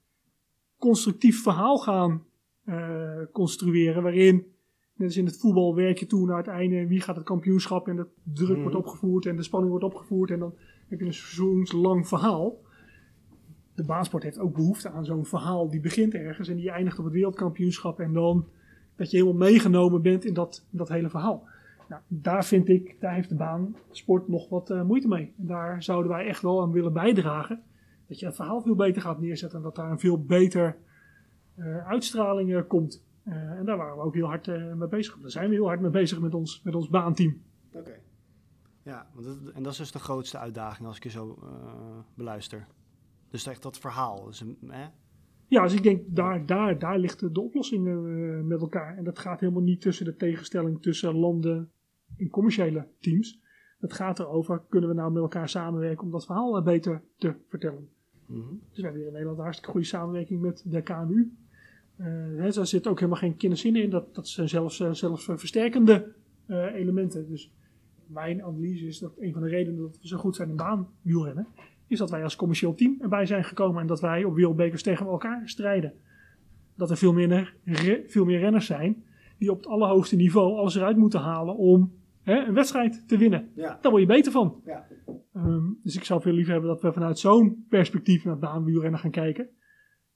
constructief 0.82 1.41
verhaal 1.41 1.78
gaan 1.78 2.24
eh, 2.63 3.22
construeren 3.32 4.04
waarin 4.04 4.46
Net 5.02 5.10
als 5.10 5.17
in 5.17 5.26
het 5.26 5.39
voetbal 5.39 5.76
werk 5.76 5.98
je 5.98 6.06
toe 6.06 6.26
naar 6.28 6.38
het 6.38 6.48
einde. 6.48 6.88
Wie 6.88 7.02
gaat 7.02 7.15
het 7.15 7.26
kampioenschap? 7.26 7.88
En 7.88 7.96
de 7.96 8.08
druk 8.24 8.50
Mhm. 8.50 8.62
wordt 8.62 8.76
opgevoerd 8.76 9.26
en 9.26 9.36
de 9.36 9.44
spanning 9.44 9.72
wordt 9.72 9.86
opgevoerd. 9.86 10.32
En 10.32 10.39
dan 10.39 10.54
heb 10.88 11.00
je 11.00 11.06
een 11.06 11.13
seizoenslang 11.13 12.08
verhaal. 12.08 12.58
De 13.76 13.84
baansport 13.84 14.24
heeft 14.24 14.39
ook 14.39 14.56
behoefte 14.56 14.89
aan 14.89 15.06
zo'n 15.06 15.26
verhaal. 15.26 15.70
Die 15.70 15.80
begint 15.80 16.13
ergens 16.13 16.48
en 16.48 16.56
die 16.56 16.70
eindigt 16.70 17.00
op 17.00 17.04
het 17.04 17.13
wereldkampioenschap. 17.13 18.00
En 18.00 18.13
dan 18.13 18.46
dat 18.96 19.12
je 19.12 19.17
helemaal 19.17 19.50
meegenomen 19.50 20.02
bent 20.02 20.26
in 20.26 20.34
dat, 20.34 20.67
in 20.72 20.78
dat 20.78 20.89
hele 20.89 21.10
verhaal. 21.10 21.48
Nou, 21.89 22.02
daar 22.08 22.46
vind 22.46 22.70
ik, 22.70 22.96
daar 23.00 23.13
heeft 23.13 23.30
de 23.30 23.36
baansport 23.36 24.28
nog 24.28 24.50
wat 24.50 24.70
eh, 24.70 24.84
moeite 24.84 25.08
mee. 25.08 25.34
En 25.38 25.46
daar 25.46 25.84
zouden 25.84 26.12
wij 26.12 26.26
echt 26.26 26.41
wel 26.41 26.62
aan 26.62 26.72
willen 26.72 26.94
bijdragen. 26.94 27.63
Dat 28.12 28.19
je 28.19 28.26
het 28.26 28.36
verhaal 28.36 28.62
veel 28.62 28.76
beter 28.76 29.02
gaat 29.02 29.19
neerzetten 29.19 29.58
en 29.58 29.63
dat 29.63 29.76
daar 29.76 29.91
een 29.91 30.00
veel 30.00 30.24
beter 30.24 30.78
eh, 31.56 31.88
uitstraling 31.88 32.54
eh, 32.56 32.62
komt. 32.67 33.06
Eh, 33.24 33.34
en 33.34 33.65
daar 33.65 33.78
waren 33.78 33.95
we 33.95 34.04
ook 34.04 34.13
heel 34.13 34.28
hard 34.28 34.47
mee 34.47 34.88
bezig. 34.88 35.17
Daar 35.19 35.32
zijn 35.32 35.50
we 35.50 35.56
heel 35.56 35.65
hard 35.65 35.82
mee 35.82 35.89
bezig 35.89 36.19
met 36.19 36.34
ons, 36.34 36.62
met 36.63 36.76
ons 36.76 36.89
baanteam. 36.89 37.41
Oké. 37.74 38.00
Ja, 38.84 39.08
want 39.13 39.26
dat, 39.26 39.54
en 39.54 39.63
dat 39.63 39.71
is 39.71 39.78
dus 39.78 39.91
de 39.91 40.00
grootste 40.00 40.38
uitdaging 40.38 40.88
als 40.88 40.97
ik 40.97 41.04
je 41.04 41.10
zo 41.10 41.39
beluister. 42.13 42.67
Dus 43.30 43.47
echt 43.47 43.63
dat 43.63 43.78
verhaal. 43.78 44.26
Dus, 44.26 44.43
hè? 44.67 44.88
Ja, 45.47 45.63
dus 45.63 45.74
ik 45.74 45.84
denk 45.84 46.04
daar, 46.08 46.45
daar, 46.45 46.80
daar 46.80 47.00
ligt 47.00 47.34
de, 47.34 47.41
oplossing 47.41 47.84
met 48.47 48.62
elkaar. 48.62 48.97
En 48.97 49.04
dat 49.04 49.19
gaat 49.19 49.39
helemaal 49.39 49.62
niet 49.62 49.82
tussen 49.82 50.06
de 50.06 50.15
tegenstelling 50.15 50.82
tussen 50.82 51.15
landen 51.15 51.71
in 52.15 52.30
commerciële 52.30 52.88
teams. 53.00 53.41
Het 53.80 53.93
gaat 53.93 54.19
erover, 54.19 54.63
kunnen 54.69 54.89
we 54.89 54.95
nou 54.95 55.12
met 55.12 55.21
elkaar 55.21 55.50
samenwerken 55.50 56.06
om 56.06 56.12
dat 56.12 56.26
verhaal 56.26 56.63
beter 56.63 57.04
te 57.17 57.36
vertellen. 57.47 58.00
Mhm. 58.32 58.56
Dus 58.70 58.78
we 58.78 58.82
hebben 58.82 59.00
hier 59.00 59.08
in 59.08 59.12
Nederland 59.12 59.38
een 59.38 59.44
hartstikke 59.44 59.72
goede 59.72 59.88
samenwerking 59.88 60.41
met 60.41 60.63
de 60.65 60.82
KMU. 60.82 61.32
Eh, 61.96 62.08
hè, 62.38 62.52
daar 62.52 62.67
zit 62.67 62.88
ook 62.88 63.00
helemaal 63.00 63.20
geen 63.20 63.38
kinderzin 63.38 63.76
in. 63.76 63.89
Dat, 63.89 64.15
dat 64.15 64.28
zijn 64.28 64.50
zelfs, 64.50 64.80
eh, 64.80 64.91
zelfs 64.91 65.28
eh, 65.28 65.38
versterkende 65.38 66.12
elementen. 66.74 67.30
Dus 67.30 67.52
mijn 68.06 68.44
analyse 68.44 68.86
is 68.86 69.00
dat 69.00 69.12
een 69.20 69.34
van 69.34 69.41
de 69.41 69.48
redenen 69.48 69.82
dat 69.82 69.98
we 70.02 70.08
zo 70.08 70.17
goed 70.17 70.36
zijn 70.36 70.50
in 70.50 70.56
baanwielrennen... 70.56 71.48
is 71.88 71.98
dat 71.98 72.10
wij 72.10 72.24
als 72.24 72.36
commercieel 72.36 72.76
team 72.76 72.98
erbij 73.02 73.26
zijn 73.26 73.44
gekomen... 73.44 73.82
en 73.82 73.88
dat 73.88 74.02
wij 74.02 74.24
op 74.24 74.36
wereldbekers 74.36 74.84
tegen 74.84 75.06
elkaar 75.06 75.41
strijden. 75.50 75.94
Dat 76.76 76.89
er 76.89 76.98
veel 76.98 77.13
meer, 77.13 77.54
veel 78.08 78.26
meer 78.26 78.39
renners 78.39 78.65
zijn... 78.65 79.04
die 79.38 79.52
op 79.52 79.58
het 79.58 79.67
allerhoogste 79.67 80.15
niveau 80.15 80.58
alles 80.58 80.76
eruit 80.76 80.98
moeten 80.98 81.20
halen 81.20 81.56
om 81.56 81.91
hè, 82.24 82.46
een 82.46 82.54
wedstrijd 82.54 83.08
te 83.08 83.17
winnen. 83.17 83.50
Ja. 83.54 83.78
Daar 83.82 83.91
word 83.91 84.04
je 84.04 84.08
beter 84.08 84.32
van. 84.32 84.62
Ja. 84.65 84.88
Ehm, 85.34 85.65
dus 85.84 85.96
ik 85.96 86.04
zou 86.04 86.22
veel 86.22 86.34
liever 86.34 86.52
hebben 86.52 86.70
dat 86.70 86.82
we 86.82 86.94
vanuit 86.94 87.20
zo'n 87.20 87.65
perspectief 87.70 88.24
naar 88.24 88.39
baanwielrennen 88.39 89.00
gaan 89.00 89.12
kijken. 89.12 89.50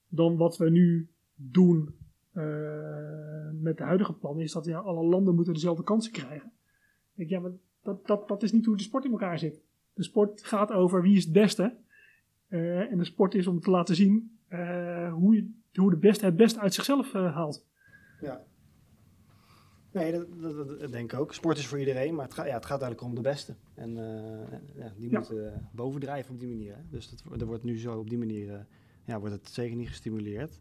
Dan 0.08 0.38
wat 0.38 0.58
we 0.58 0.69
nu 0.69 1.10
doen 1.36 1.95
eh, 2.32 2.43
met 3.62 3.78
de 3.78 3.84
huidige 3.84 4.13
plannen. 4.13 4.43
Is 4.43 4.51
dat 4.51 4.65
ja, 4.65 4.78
alle 4.78 5.04
landen 5.04 5.36
moeten 5.36 5.54
dezelfde 5.54 5.84
kansen 5.84 6.12
krijgen. 6.12 6.51
Ik 7.15 7.30
ja, 7.30 7.39
maar 7.39 7.51
dat, 7.84 8.08
dat, 8.08 8.28
dat 8.28 8.43
is 8.43 8.51
niet 8.51 8.65
hoe 8.65 8.78
de 8.78 8.84
sport 8.84 9.06
in 9.06 9.12
elkaar 9.12 9.39
zit. 9.39 9.62
De 9.93 10.04
sport 10.04 10.43
gaat 10.43 10.71
over 10.71 11.01
wie 11.01 11.15
is 11.15 11.23
het 11.23 11.34
beste. 11.34 11.75
Eh, 12.47 12.91
en 12.91 12.97
de 12.97 13.06
sport 13.06 13.36
is 13.36 13.47
om 13.47 13.60
te 13.60 13.69
laten 13.69 13.95
zien 13.95 14.38
eh, 14.47 15.13
hoe, 15.13 15.36
je, 15.36 15.51
hoe 15.73 15.89
de 15.89 15.97
beste 15.97 16.25
het 16.25 16.36
best 16.36 16.58
uit 16.58 16.73
zichzelf 16.73 17.12
haalt. 17.13 17.65
Ja. 18.21 18.43
Nee, 19.95 20.12
dat, 20.12 20.25
dat, 20.79 20.91
denk 20.91 21.13
ik 21.13 21.19
ook. 21.19 21.34
Sport 21.34 21.58
is 21.58 21.67
voor 21.67 21.79
iedereen, 21.79 22.15
maar 22.15 22.25
het, 22.25 22.34
gaat 22.34 22.45
ja, 22.47 22.53
het 22.53 22.65
gaat 22.65 22.81
eigenlijk 22.81 23.10
om 23.10 23.15
de 23.15 23.29
beste. 23.29 23.55
En 23.73 23.89
eh, 23.97 24.58
ja, 24.77 24.93
die 24.97 25.10
Ja. 25.10 25.17
moeten 25.19 25.53
eh, 25.53 25.60
bovendrijven 25.71 26.34
op 26.34 26.39
die 26.39 26.47
manier. 26.49 26.75
Hè? 26.75 26.81
Dus 26.89 27.10
dat, 27.10 27.41
er 27.41 27.47
wordt 27.47 27.63
nu 27.63 27.77
zo 27.79 27.99
op 27.99 28.10
die 28.10 28.17
manier 28.17 28.53
eh, 28.53 28.60
ja, 29.05 29.19
wordt 29.19 29.36
het 29.36 29.49
zeker 29.49 29.75
niet 29.75 29.88
gestimuleerd. 29.88 30.60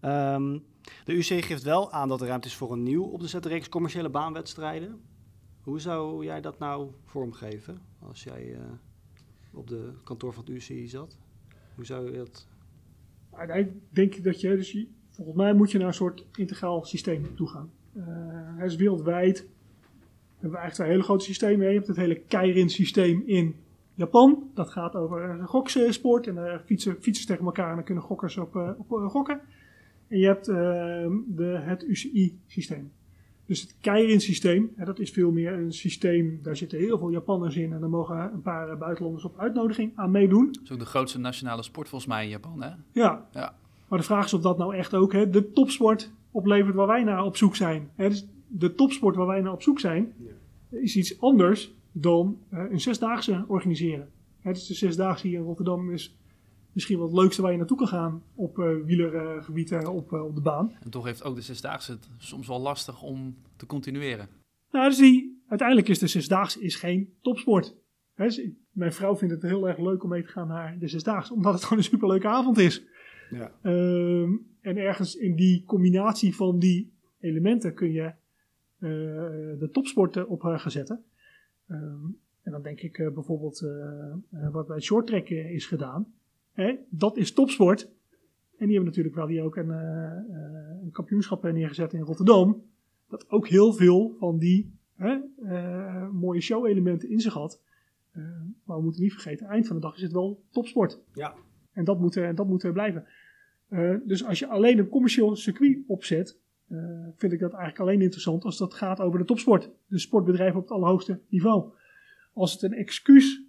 Ehm, 0.00 0.58
de 1.04 1.12
UC 1.16 1.24
geeft 1.44 1.62
wel 1.62 1.92
aan 1.92 2.08
dat 2.08 2.20
er 2.20 2.26
ruimte 2.26 2.48
is 2.48 2.54
voor 2.54 2.72
een 2.72 2.82
nieuw 2.82 3.04
op 3.04 3.20
de 3.20 3.26
zette 3.28 3.48
reeks 3.48 3.68
commerciële 3.68 4.08
baanwedstrijden. 4.10 5.00
Hoe 5.60 5.80
zou 5.80 6.24
jij 6.24 6.40
dat 6.40 6.58
nou 6.58 6.90
vormgeven 7.04 7.78
als 7.98 8.24
jij 8.24 8.56
op 9.52 9.68
de 9.68 9.92
kantoor 10.04 10.32
van 10.32 10.44
het 10.46 10.70
UC 10.70 10.88
zat? 10.88 11.18
Hoe 11.74 11.84
zou 11.84 12.10
je 12.10 12.16
dat... 12.16 12.46
Uiteindelijk 13.30 13.78
denk 13.88 14.14
ik 14.14 14.24
dat 14.24 14.40
je, 14.40 14.48
dus 14.56 14.72
je- 14.72 14.88
volgens 15.10 15.36
mij 15.36 15.54
moet 15.54 15.70
je 15.70 15.78
naar 15.78 15.86
een 15.86 15.94
soort 15.94 16.24
integraal 16.36 16.84
systeem 16.84 17.34
toe 17.36 17.48
gaan. 17.48 17.70
Eh, 17.96 18.02
hij 18.56 18.66
is 18.66 18.76
wereldwijd. 18.76 19.38
We 19.38 20.42
hebben 20.42 20.58
eigenlijk 20.60 20.74
twee 20.74 20.88
hele 20.88 21.02
grote 21.02 21.24
systemen. 21.24 21.66
Je 21.66 21.74
hebt 21.74 21.86
het 21.86 21.96
hele 21.96 22.20
Keirin 22.28 22.70
systeem 22.70 23.22
in 23.26 23.54
Japan. 23.94 24.50
Dat 24.54 24.70
gaat 24.70 24.94
over 24.94 25.30
eh, 25.30 25.46
goksport. 25.46 26.26
En 26.26 26.34
daar 26.34 26.62
fietsen 26.64 26.96
fietsers 27.00 27.26
tegen 27.26 27.44
elkaar 27.44 27.68
en 27.68 27.74
dan 27.74 27.84
kunnen 27.84 28.04
gokkers 28.04 28.36
op, 28.36 28.56
eh, 28.56 28.70
op 28.78 28.92
eh, 28.92 29.08
gokken. 29.08 29.40
En 30.08 30.18
je 30.18 30.26
hebt 30.26 30.48
eh, 30.48 30.56
de, 31.26 31.58
het 31.60 31.82
UCI 31.82 32.38
systeem. 32.46 32.92
Dus 33.46 33.60
het 33.60 33.76
Keirin 33.80 34.20
systeem, 34.20 34.72
hè, 34.76 34.84
dat 34.84 34.98
is 34.98 35.10
veel 35.10 35.30
meer 35.30 35.52
een 35.52 35.72
systeem. 35.72 36.40
Daar 36.42 36.56
zitten 36.56 36.78
heel 36.78 36.98
veel 36.98 37.10
Japanners 37.10 37.56
in. 37.56 37.72
En 37.72 37.80
daar 37.80 37.88
mogen 37.88 38.32
een 38.32 38.42
paar 38.42 38.68
eh, 38.68 38.78
buitenlanders 38.78 39.24
op 39.24 39.38
uitnodiging 39.38 39.92
aan 39.94 40.10
meedoen. 40.10 40.46
Dat 40.52 40.62
is 40.62 40.72
ook 40.72 40.78
de 40.78 40.84
grootste 40.84 41.18
nationale 41.18 41.62
sport 41.62 41.88
volgens 41.88 42.10
mij 42.10 42.24
in 42.24 42.30
Japan, 42.30 42.62
hè? 42.62 42.70
Ja. 42.92 43.26
Ja. 43.30 43.54
Maar 43.88 43.98
de 43.98 44.04
vraag 44.04 44.24
is 44.24 44.34
of 44.34 44.40
dat 44.40 44.58
nou 44.58 44.74
echt 44.76 44.94
ook 44.94 45.12
hè, 45.12 45.30
de 45.30 45.52
topsport 45.52 46.12
oplevert 46.36 46.74
waar 46.74 46.86
wij 46.86 47.04
naar 47.04 47.24
op 47.24 47.36
zoek 47.36 47.56
zijn. 47.56 47.90
Hè, 47.94 48.08
dus 48.08 48.26
de 48.46 48.74
topsport 48.74 49.16
waar 49.16 49.26
wij 49.26 49.40
naar 49.40 49.52
op 49.52 49.62
zoek 49.62 49.80
zijn, 49.80 50.12
is 50.70 50.96
iets 50.96 51.20
anders 51.20 51.74
dan 51.92 52.38
eh, 52.50 52.64
een 52.70 52.80
zesdaagse 52.80 53.44
organiseren. 53.48 54.10
Hè, 54.40 54.52
dus 54.52 54.66
de 54.66 54.74
zesdaagse 54.74 55.26
hier 55.26 55.38
in 55.38 55.44
Rotterdam 55.44 55.92
is 55.92 56.16
misschien 56.72 56.98
wel 56.98 57.06
het 57.06 57.16
leukste 57.16 57.42
waar 57.42 57.50
je 57.50 57.58
naartoe 57.58 57.76
kan 57.76 57.88
gaan 57.88 58.22
op 58.34 58.58
eh 58.58 58.70
wielergebied 58.84 59.72
eh, 59.72 59.94
op, 59.94 60.12
eh, 60.12 60.24
op 60.24 60.34
de 60.34 60.40
baan. 60.40 60.72
En 60.80 60.90
toch 60.90 61.04
heeft 61.04 61.24
ook 61.24 61.34
de 61.34 61.40
Zesdaagse 61.40 61.92
het 61.92 62.08
soms 62.18 62.46
wel 62.46 62.60
lastig 62.60 63.02
om 63.02 63.36
te 63.56 63.66
continueren. 63.66 64.28
Nou, 64.70 64.88
dus 64.88 64.98
die, 64.98 65.42
uiteindelijk 65.48 65.88
is 65.88 65.98
de 65.98 66.06
zesdaagse 66.06 66.60
is 66.60 66.76
geen 66.76 67.14
topsport. 67.22 67.76
Hè, 68.14 68.24
dus 68.24 68.48
mijn 68.70 68.92
vrouw 68.92 69.16
vindt 69.16 69.34
het 69.34 69.42
heel 69.42 69.68
erg 69.68 69.78
leuk 69.78 70.02
om 70.02 70.08
mee 70.08 70.22
te 70.22 70.28
gaan 70.28 70.48
naar 70.48 70.78
de 70.78 70.88
zesdaagse, 70.88 71.34
omdat 71.34 71.52
het 71.52 71.62
gewoon 71.62 71.78
een 71.78 71.84
superleuke 71.84 72.28
avond 72.28 72.58
is. 72.58 72.82
Ja. 73.30 73.52
Ehm, 73.62 74.36
en 74.60 74.76
ergens 74.76 75.16
in 75.16 75.36
die 75.36 75.64
combinatie 75.64 76.34
van 76.34 76.58
die 76.58 76.92
elementen 77.20 77.74
kun 77.74 77.92
je 77.92 78.02
eh, 78.78 78.90
de 79.58 79.68
topsporten 79.72 80.28
op 80.28 80.44
eh, 80.44 80.58
gaan 80.58 80.70
zetten. 80.70 81.04
Ehm, 81.68 82.04
en 82.42 82.52
dan 82.52 82.62
denk 82.62 82.80
ik 82.80 82.98
eh, 82.98 83.10
bijvoorbeeld 83.10 83.60
wat 84.52 84.66
bij 84.66 84.76
het 84.76 84.84
shorttrack 84.84 85.28
eh, 85.28 85.50
is 85.50 85.66
gedaan. 85.66 86.14
Dat 86.88 87.16
is 87.16 87.32
topsport. 87.32 87.90
En 88.58 88.66
die 88.66 88.74
hebben 88.74 88.84
natuurlijk 88.84 89.14
wel 89.14 89.26
hier 89.26 89.42
ook 89.42 89.56
een, 89.56 89.70
een 89.70 90.90
kampioenschap 90.90 91.42
neergezet 91.42 91.92
in 91.92 92.00
Rotterdam. 92.00 92.62
Dat 93.08 93.30
ook 93.30 93.48
heel 93.48 93.72
veel 93.72 94.14
van 94.18 94.38
die 94.38 94.74
mooie 96.12 96.40
show-elementen 96.40 97.10
in 97.10 97.20
zich 97.20 97.32
had. 97.32 97.60
Eh, 98.16 98.22
maar 98.64 98.76
we 98.76 98.82
moeten 98.82 99.02
niet 99.02 99.12
vergeten, 99.12 99.46
eind 99.46 99.66
van 99.66 99.76
de 99.76 99.82
dag 99.82 99.96
is 99.96 100.02
het 100.02 100.12
wel 100.12 100.42
topsport. 100.50 101.00
Ja. 101.14 101.34
En 101.76 101.84
dat 101.84 102.00
moet, 102.00 102.16
eh, 102.16 102.34
dat 102.34 102.46
moet 102.46 102.62
er 102.62 102.72
blijven. 102.72 103.06
Eh, 103.68 103.94
dus 104.04 104.24
als 104.24 104.38
je 104.38 104.46
alleen 104.46 104.78
een 104.78 104.88
commercieel 104.88 105.36
circuit 105.36 105.78
opzet, 105.86 106.38
eh, 106.68 106.78
vind 107.16 107.32
ik 107.32 107.40
dat 107.40 107.52
eigenlijk 107.52 107.80
alleen 107.80 108.02
interessant 108.02 108.44
als 108.44 108.58
dat 108.58 108.74
gaat 108.74 109.00
over 109.00 109.18
de 109.18 109.24
topsport. 109.24 109.70
De 109.86 109.98
sportbedrijven 109.98 110.56
op 110.56 110.62
het 110.62 110.72
allerhoogste 110.72 111.20
niveau. 111.28 111.72
Als 112.32 112.52
het 112.52 112.62
een 112.62 112.72
excuus 112.72 113.44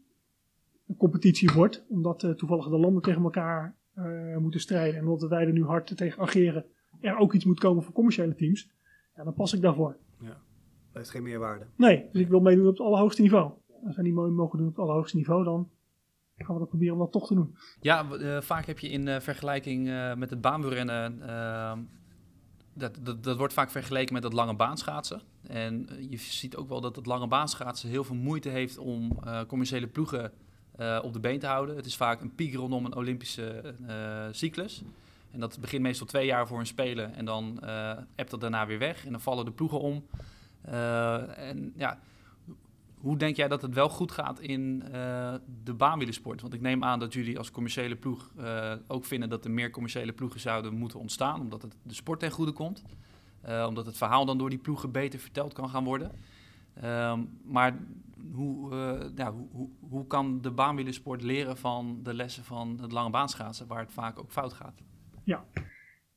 competitie 0.97 1.51
wordt, 1.53 1.85
omdat 1.87 2.23
eh, 2.23 2.31
toevallig 2.31 2.69
de 2.69 2.77
landen 2.77 3.01
tegen 3.01 3.23
elkaar 3.23 3.75
eh, 3.93 4.37
moeten 4.37 4.59
strijden 4.59 4.99
en 4.99 5.07
omdat 5.07 5.29
wij 5.29 5.45
er 5.45 5.51
nu 5.51 5.63
hard 5.63 5.97
tegen 5.97 6.21
ageren, 6.21 6.65
er 7.01 7.17
ook 7.17 7.33
iets 7.33 7.45
moet 7.45 7.59
komen 7.59 7.83
voor 7.83 7.93
commerciële 7.93 8.35
teams, 8.35 8.69
ja, 9.15 9.23
dan 9.23 9.33
pas 9.33 9.53
ik 9.53 9.61
daarvoor. 9.61 9.97
Ja. 10.19 10.27
Dat 10.27 10.37
heeft 10.91 11.09
geen 11.09 11.23
meerwaarde. 11.23 11.65
Nee, 11.75 12.09
dus 12.11 12.21
ik 12.21 12.27
wil 12.27 12.39
meedoen 12.39 12.65
op 12.65 12.77
het 12.77 12.85
allerhoogste 12.85 13.21
niveau. 13.21 13.51
Als 13.85 13.95
we 13.95 14.01
niet 14.01 14.13
mogen 14.13 14.57
doen 14.57 14.67
op 14.67 14.75
het 14.75 14.83
allerhoogste 14.83 15.17
niveau, 15.17 15.43
dan 15.43 15.69
gaan 16.45 16.55
we 16.55 16.61
dat 16.61 16.69
proberen 16.69 16.93
om 16.93 16.99
dat 16.99 17.11
toch 17.11 17.27
te 17.27 17.33
doen. 17.33 17.55
Ja, 17.81 18.11
eh, 18.11 18.41
vaak 18.41 18.65
heb 18.65 18.79
je 18.79 18.89
in 18.89 19.07
eh, 19.07 19.19
vergelijking 19.19 19.89
eh, 19.89 20.13
met 20.13 20.29
het 20.29 20.41
baanwielrennen... 20.41 21.29
ehm, 21.29 21.79
dat, 22.73 22.97
dat, 23.01 23.23
dat 23.23 23.37
wordt 23.37 23.53
vaak 23.53 23.69
vergeleken 23.69 24.13
met 24.13 24.23
het 24.23 24.33
lange 24.33 24.55
baanschaatsen. 24.55 25.21
En 25.47 25.89
je 26.09 26.17
ziet 26.17 26.55
ook 26.55 26.69
wel 26.69 26.81
dat 26.81 26.95
het 26.95 27.05
lange 27.05 27.27
baanschaatsen 27.27 27.89
heel 27.89 28.03
veel 28.03 28.15
moeite 28.15 28.49
heeft 28.49 28.77
om 28.77 29.19
commerciële 29.47 29.87
ploegen 29.87 30.31
op 31.01 31.13
de 31.13 31.19
been 31.19 31.39
te 31.39 31.47
houden. 31.47 31.75
Het 31.75 31.85
is 31.85 31.95
vaak 31.95 32.21
een 32.21 32.35
piek 32.35 32.53
rondom 32.53 32.85
een 32.85 32.95
Olympische 32.95 33.75
cyclus. 34.31 34.83
En 35.31 35.39
dat 35.39 35.57
begint 35.59 35.81
meestal 35.81 36.07
twee 36.07 36.25
jaar 36.25 36.47
voor 36.47 36.59
een 36.59 36.65
spelen 36.65 37.15
en 37.15 37.25
dan 37.25 37.59
ebt 38.15 38.31
dat 38.31 38.41
daarna 38.41 38.65
weer 38.65 38.79
weg. 38.79 39.05
En 39.05 39.11
dan 39.11 39.21
vallen 39.21 39.45
de 39.45 39.51
ploegen 39.51 39.79
om. 39.79 40.05
En 41.35 41.73
ja, 41.75 41.99
hoe 43.01 43.17
denk 43.17 43.35
jij 43.35 43.47
dat 43.47 43.61
het 43.61 43.73
wel 43.73 43.89
goed 43.89 44.11
gaat 44.11 44.39
in 44.39 44.83
eh, 44.91 45.33
de 45.63 45.73
baanwielersport? 45.73 46.41
Want 46.41 46.53
ik 46.53 46.61
neem 46.61 46.83
aan 46.83 46.99
dat 46.99 47.13
jullie 47.13 47.37
als 47.37 47.51
commerciële 47.51 47.95
ploeg 47.95 48.31
eh, 48.37 48.73
ook 48.87 49.05
vinden 49.05 49.29
dat 49.29 49.45
er 49.45 49.51
meer 49.51 49.69
commerciële 49.69 50.13
ploegen 50.13 50.39
zouden 50.39 50.73
moeten 50.73 50.99
ontstaan, 50.99 51.41
omdat 51.41 51.61
het 51.61 51.75
de 51.83 51.93
sport 51.93 52.19
ten 52.19 52.31
goede 52.31 52.51
komt. 52.51 52.83
Eh, 53.41 53.65
omdat 53.67 53.85
het 53.85 53.97
verhaal 53.97 54.25
dan 54.25 54.37
door 54.37 54.49
die 54.49 54.59
ploegen 54.59 54.91
beter 54.91 55.19
verteld 55.19 55.53
kan 55.53 55.69
gaan 55.69 55.83
worden. 55.83 56.11
Ehm, 56.73 57.23
maar 57.43 57.77
hoe, 58.33 58.75
hoe, 59.51 59.69
hoe 59.79 60.07
kan 60.07 60.41
de 60.41 60.51
baanwielersport 60.51 61.21
leren 61.21 61.57
van 61.57 61.99
de 62.03 62.13
lessen 62.13 62.43
van 62.43 62.77
het 62.81 62.91
lange 62.91 63.09
baanschaatsen, 63.09 63.67
waar 63.67 63.79
het 63.79 63.91
vaak 63.91 64.19
ook 64.19 64.31
fout 64.31 64.53
gaat? 64.53 64.83
Ja, 65.23 65.45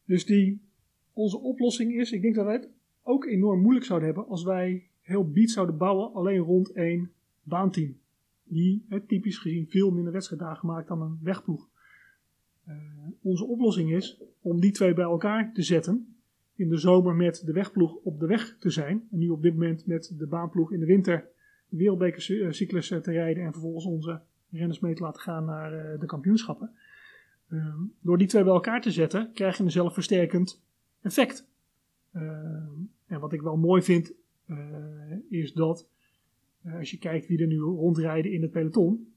dus 0.05 0.27
die, 0.27 0.69
onze 1.13 1.39
oplossing 1.39 1.93
is, 1.93 2.13
ik 2.13 2.23
denk 2.23 2.35
dat 2.35 2.45
wij 2.45 2.55
het 2.55 2.69
ook 3.03 3.25
enorm 3.25 3.61
moeilijk 3.61 3.87
zouden 3.87 4.09
hebben 4.09 4.29
als 4.29 4.43
wij 4.43 4.90
heel 5.11 5.31
beat 5.31 5.51
zouden 5.51 5.77
bouwen 5.77 6.13
alleen 6.13 6.39
rond 6.39 6.73
één 6.73 7.11
baanteam. 7.43 7.97
Die 8.45 8.85
typisch 9.07 9.39
gezien 9.39 9.67
veel 9.69 9.91
minder 9.91 10.13
wedstrijddagen 10.13 10.69
maakt 10.69 10.89
dan 10.89 11.03
een 11.03 11.19
wegploeg. 11.23 11.69
Eh, 12.65 12.77
onze 13.23 13.45
oplossing 13.45 13.93
is 13.93 14.21
om 14.41 14.61
die 14.61 14.71
twee 14.71 14.95
bij 14.95 15.05
elkaar 15.05 15.53
te 15.53 15.63
zetten 15.63 16.15
in 16.55 16.69
de 16.69 16.77
zomer 16.77 17.15
met 17.15 17.43
de 17.45 17.53
wegploeg 17.53 17.95
op 17.95 18.21
de 18.21 18.27
weg 18.27 18.57
te 18.59 18.71
zijn. 18.71 19.09
En 19.11 19.19
nu 19.19 19.29
op 19.29 19.43
dit 19.43 19.53
moment 19.53 19.87
met 19.87 20.15
de 20.19 20.27
baanploeg 20.27 20.73
in 20.73 20.81
de 20.81 20.87
winter 20.87 21.29
de 21.69 21.77
wereldbekercyclus 21.77 22.89
te 22.89 23.01
rijden. 23.01 23.45
En 23.45 23.53
vervolgens 23.53 23.85
onze 23.85 24.21
renners 24.51 24.81
mee 24.81 24.95
te 24.95 25.03
laten 25.03 25.21
gaan 25.21 25.45
naar 25.45 25.99
de 25.99 26.07
kampioenschappen. 26.07 26.71
Ehm, 27.49 27.83
door 28.01 28.19
die 28.19 28.27
twee 28.27 28.45
bij 28.45 28.53
elkaar 28.53 28.81
te 28.81 28.91
zetten, 28.91 29.33
krijg 29.33 29.57
je 29.57 29.63
een 29.63 29.71
zelfversterkend 29.71 30.63
effect. 31.03 31.49
Ehm, 32.13 32.73
en 33.07 33.21
wat 33.21 33.33
ik 33.33 33.41
wel 33.41 33.57
mooi 33.57 33.83
vind, 33.83 34.13
is 35.29 35.53
dat 35.53 35.89
als 36.79 36.91
je 36.91 36.99
kijkt 36.99 37.27
wie 37.27 37.41
er 37.41 37.47
nu 37.47 37.59
rondrijden 37.59 38.33
in 38.33 38.43
het 38.43 38.51
peloton, 38.51 39.13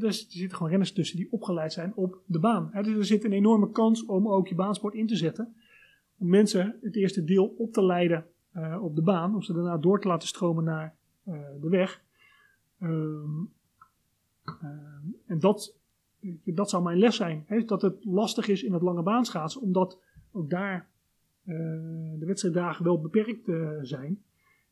er 0.00 0.12
zitten 0.12 0.50
gewoon 0.50 0.68
renners 0.68 0.92
tussen 0.92 1.16
die 1.16 1.32
opgeleid 1.32 1.72
zijn 1.72 1.94
op 1.94 2.20
de 2.26 2.38
baan. 2.38 2.70
dus 2.74 2.96
er 2.96 3.04
zit 3.04 3.24
een 3.24 3.32
enorme 3.32 3.70
kans 3.70 4.04
om 4.04 4.28
ook 4.28 4.48
je 4.48 4.54
baansport 4.54 4.94
in 4.94 5.06
te 5.06 5.16
zetten. 5.16 5.54
Om 6.18 6.28
mensen 6.28 6.78
het 6.82 6.96
eerste 6.96 7.24
deel 7.24 7.54
op 7.58 7.72
te 7.72 7.84
leiden 7.84 8.26
uh, 8.56 8.82
op 8.82 8.96
de 8.96 9.02
baan. 9.02 9.34
Om 9.34 9.42
ze 9.42 9.52
daarna 9.52 9.76
door 9.76 10.00
te 10.00 10.08
laten 10.08 10.28
stromen 10.28 10.64
naar 10.64 10.96
uh, 11.28 11.40
de 11.60 11.68
weg. 11.68 12.02
Um, 12.80 13.52
uh, 14.62 14.68
en 15.26 15.38
dat, 15.38 15.76
dat 16.44 16.70
zou 16.70 16.82
mijn 16.82 16.98
les 16.98 17.16
zijn. 17.16 17.44
Hè, 17.46 17.64
dat 17.64 17.82
het 17.82 18.04
lastig 18.04 18.48
is 18.48 18.62
in 18.62 18.72
het 18.72 18.82
lange 18.82 19.02
baanschaatsen. 19.02 19.60
Omdat 19.60 19.98
ook 20.32 20.50
daar 20.50 20.88
de 21.44 22.24
wedstrijddagen 22.26 22.84
wel 22.84 23.00
beperkt 23.00 23.50
zijn. 23.82 24.22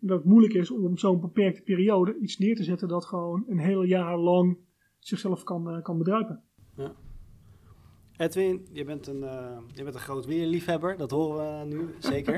Dat 0.06 0.18
het 0.18 0.26
moeilijk 0.26 0.54
is 0.54 0.70
om 0.70 0.84
op 0.84 0.98
zo'n 0.98 1.20
beperkte 1.20 1.62
periode 1.62 2.18
iets 2.18 2.38
neer 2.38 2.56
te 2.56 2.64
zetten 2.64 2.88
dat 2.88 3.04
gewoon 3.04 3.44
een 3.48 3.58
heel 3.58 3.82
jaar 3.82 4.18
lang 4.18 4.58
zichzelf 4.98 5.42
kan, 5.42 5.76
uh, 5.76 5.82
kan 5.82 5.98
bedruipen. 5.98 6.42
Ja. 6.76 6.94
Edwin, 8.16 8.66
je 8.72 8.84
bent 8.84 9.06
een, 9.06 9.22
uh, 9.22 9.58
je 9.72 9.82
bent 9.82 9.94
een 9.94 10.00
groot 10.00 10.26
weerliefhebber, 10.26 10.96
dat 10.96 11.10
horen 11.10 11.58
we 11.58 11.74
nu 11.74 11.94
zeker. 12.12 12.36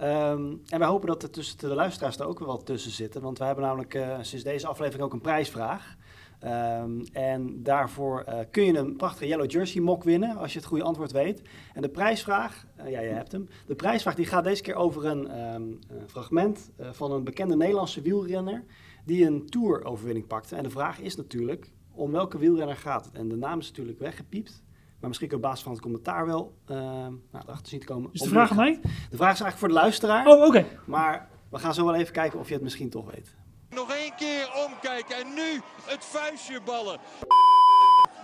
um, 0.00 0.62
en 0.66 0.78
wij 0.78 0.88
hopen 0.88 1.08
dat 1.08 1.22
er 1.22 1.30
tussen 1.30 1.58
de 1.58 1.74
luisteraars 1.74 2.18
er 2.18 2.26
ook 2.26 2.38
wel 2.38 2.48
wat 2.48 2.66
tussen 2.66 2.90
zitten, 2.90 3.22
want 3.22 3.38
wij 3.38 3.46
hebben 3.46 3.64
namelijk 3.64 3.94
uh, 3.94 4.18
sinds 4.20 4.44
deze 4.44 4.66
aflevering 4.66 5.04
ook 5.04 5.12
een 5.12 5.20
prijsvraag. 5.20 5.96
Um, 6.44 7.04
en 7.12 7.62
daarvoor 7.62 8.24
uh, 8.28 8.38
kun 8.50 8.64
je 8.64 8.78
een 8.78 8.96
prachtige 8.96 9.26
Yellow 9.26 9.50
Jersey 9.50 9.80
mok 9.80 10.04
winnen 10.04 10.36
als 10.36 10.52
je 10.52 10.58
het 10.58 10.68
goede 10.68 10.84
antwoord 10.84 11.12
weet. 11.12 11.42
En 11.74 11.82
de 11.82 11.88
prijsvraag, 11.88 12.66
uh, 12.78 12.90
ja, 12.90 13.00
je 13.00 13.08
hebt 13.08 13.32
hem. 13.32 13.48
De 13.66 13.74
prijsvraag 13.74 14.14
die 14.14 14.26
gaat 14.26 14.44
deze 14.44 14.62
keer 14.62 14.74
over 14.74 15.04
een 15.04 15.52
um, 15.54 15.78
fragment 16.06 16.70
uh, 16.80 16.86
van 16.92 17.12
een 17.12 17.24
bekende 17.24 17.56
Nederlandse 17.56 18.00
wielrenner 18.00 18.64
die 19.04 19.26
een 19.26 19.46
tour-overwinning 19.46 20.26
pakte. 20.26 20.56
En 20.56 20.62
de 20.62 20.70
vraag 20.70 21.00
is 21.00 21.16
natuurlijk, 21.16 21.70
om 21.92 22.12
welke 22.12 22.38
wielrenner 22.38 22.76
gaat 22.76 23.04
het? 23.04 23.14
En 23.14 23.28
de 23.28 23.36
naam 23.36 23.58
is 23.58 23.68
natuurlijk 23.68 23.98
weggepiept. 23.98 24.62
Maar 25.00 25.08
misschien 25.08 25.34
op 25.34 25.40
basis 25.40 25.62
van 25.62 25.72
het 25.72 25.80
commentaar 25.80 26.26
wel 26.26 26.54
nou, 26.66 27.20
erachter 27.32 27.68
zien 27.68 27.80
te 27.80 27.86
komen. 27.86 28.10
Is 28.12 28.20
de 28.20 28.28
vraag 28.28 28.50
aan 28.50 28.56
mij? 28.56 28.78
De 28.82 29.16
vraag 29.16 29.32
is 29.32 29.40
eigenlijk 29.40 29.58
voor 29.58 29.68
de 29.68 29.74
luisteraar. 29.74 30.26
Oh, 30.26 30.36
oké. 30.36 30.46
Okay. 30.46 30.66
Maar 30.84 31.28
we 31.50 31.58
gaan 31.58 31.74
zo 31.74 31.84
wel 31.84 31.94
even 31.94 32.12
kijken 32.12 32.38
of 32.38 32.48
je 32.48 32.54
het 32.54 32.62
misschien 32.62 32.90
toch 32.90 33.10
weet. 33.14 33.34
Nog 33.76 33.90
één 33.92 34.14
keer 34.14 34.52
omkijken 34.54 35.16
en 35.16 35.34
nu 35.34 35.62
het 35.84 36.04
vuistje 36.04 36.60
ballen. 36.60 37.00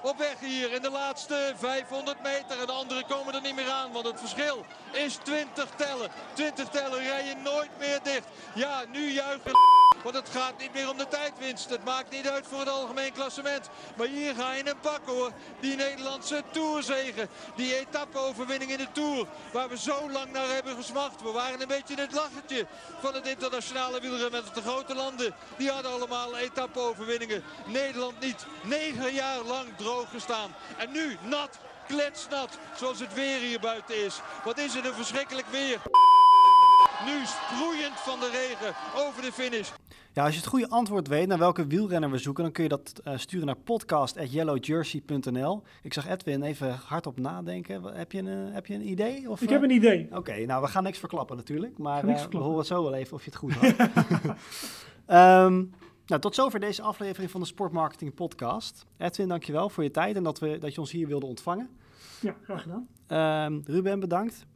Op 0.03 0.19
weg 0.19 0.41
hier 0.41 0.73
in 0.73 0.83
de 0.83 0.91
laatste 0.91 1.55
500 1.57 2.23
meter. 2.23 2.61
En 2.61 2.67
de 2.67 2.73
anderen 2.73 3.07
komen 3.07 3.35
er 3.35 3.41
niet 3.41 3.55
meer 3.55 3.71
aan, 3.71 3.93
want 3.93 4.07
het 4.07 4.19
verschil 4.19 4.65
is 4.93 5.15
20 5.23 5.69
tellen. 5.77 6.11
20 6.33 6.69
tellen 6.69 6.99
rij 6.99 7.27
je 7.27 7.35
nooit 7.35 7.71
meer 7.79 8.01
dicht. 8.03 8.27
Ja, 8.55 8.85
nu 8.93 9.11
juichen. 9.11 9.53
Want 10.03 10.15
het 10.15 10.29
gaat 10.29 10.59
niet 10.59 10.73
meer 10.73 10.91
om 10.91 10.97
de 10.97 11.09
tijdwinst. 11.09 11.71
Het 11.71 11.85
maakt 11.85 12.11
niet 12.11 12.29
uit 12.29 12.47
voor 12.47 12.59
het 12.59 12.69
algemeen 12.69 13.13
klassement. 13.13 13.69
Maar 13.97 14.07
hier 14.07 14.35
ga 14.35 14.53
je 14.53 14.69
een 14.69 14.81
pakken 14.81 15.13
hoor. 15.13 15.33
Die 15.61 15.77
Nederlandse 15.77 16.43
Tourzegen. 16.51 17.29
Die 17.57 17.79
etappe-overwinning 17.79 18.71
in 18.71 18.79
de 18.79 18.93
Tour. 18.93 19.27
Waar 19.53 19.69
we 19.69 19.79
zo 19.79 20.11
lang 20.11 20.33
naar 20.33 20.49
hebben 20.49 20.77
gesmacht. 20.77 21.23
We 21.23 21.31
waren 21.31 21.61
een 21.61 21.69
beetje 21.69 21.95
het 21.95 22.13
lachertje 22.13 22.67
van 23.01 23.15
het 23.15 23.27
internationale 23.27 24.01
wielrennen 24.01 24.45
de 24.55 24.63
grote 24.63 24.95
landen. 24.95 25.35
Die 25.57 25.71
hadden 25.71 25.93
allemaal 25.93 26.37
etappe-overwinningen. 26.37 27.45
Nederland 27.67 28.21
niet. 28.21 28.47
Negen 28.63 29.13
jaar 29.13 29.43
lang 29.43 29.69
droog 29.77 30.11
gestaan. 30.11 30.55
En 30.77 30.93
nu 30.93 31.19
nat, 31.23 31.59
kletsnat. 31.87 32.59
Zoals 32.77 33.01
het 33.01 33.15
weer 33.15 33.39
hier 33.39 33.61
buiten 33.61 34.05
is. 34.05 34.21
Wat 34.45 34.59
is 34.59 34.75
het 34.75 34.85
een 34.85 34.95
verschrikkelijk 34.95 35.47
weer. 35.51 35.81
Nu 37.07 37.25
sproeiend 37.25 37.95
van 37.95 38.21
de 38.21 38.31
regen 38.31 38.75
over 39.07 39.23
de 39.23 39.33
finish. 39.33 39.71
Ja, 40.13 40.25
als 40.25 40.33
je 40.33 40.41
het 40.41 40.49
goede 40.49 40.69
antwoord 40.69 41.09
weet 41.09 41.27
naar 41.27 41.39
welke 41.39 41.67
wielrenner 41.67 42.11
we 42.11 42.19
zoeken, 42.19 42.43
dan 42.43 42.53
kun 42.53 42.63
je 42.63 42.69
dat 42.69 43.01
uh, 43.05 43.13
sturen 43.17 43.47
naar 43.47 43.57
podcast.yellowjersey.nl. 43.57 45.63
Ik 45.83 45.93
zag 45.93 46.09
Edwin 46.09 46.43
even 46.43 46.79
hardop 46.87 47.19
nadenken. 47.19 47.85
Heb 47.85 48.13
je 48.13 48.19
een, 48.19 48.49
uh, 48.49 48.55
heb 48.55 48.67
je 48.67 48.75
een 48.75 48.89
idee? 48.89 49.31
Of, 49.31 49.43
ik 49.43 49.49
heb 49.49 49.63
een 49.63 49.71
idee. 49.71 50.07
Oké, 50.07 50.17
okay, 50.17 50.45
nou 50.45 50.63
we 50.63 50.69
gaan 50.69 50.83
niks 50.83 50.99
verklappen 50.99 51.37
natuurlijk, 51.37 51.79
maar 51.79 52.05
uh, 52.05 52.25
we 52.31 52.37
horen 52.37 52.65
zo 52.65 52.83
wel 52.83 52.95
even 52.95 53.15
of 53.15 53.25
je 53.25 53.31
het 53.31 53.39
goed 53.39 53.55
had. 53.55 53.75
um, 55.47 55.71
nou, 56.07 56.21
tot 56.21 56.35
zover 56.35 56.61
deze 56.61 56.83
aflevering 56.83 57.31
van 57.31 57.41
de 57.41 57.47
Sportmarketing 57.47 58.15
Podcast. 58.15 58.87
Edwin, 58.99 59.29
dankjewel 59.29 59.69
voor 59.69 59.83
je 59.83 59.91
tijd 59.91 60.17
en 60.17 60.23
dat, 60.23 60.39
we, 60.39 60.59
dat 60.59 60.75
je 60.75 60.81
ons 60.81 60.91
hier 60.91 61.07
wilde 61.07 61.27
ontvangen. 61.27 61.71
Ja, 62.21 62.37
graag 62.43 62.63
gedaan. 62.63 62.89
Um, 63.47 63.63
Ruben, 63.67 64.01
bedankt. 64.01 64.47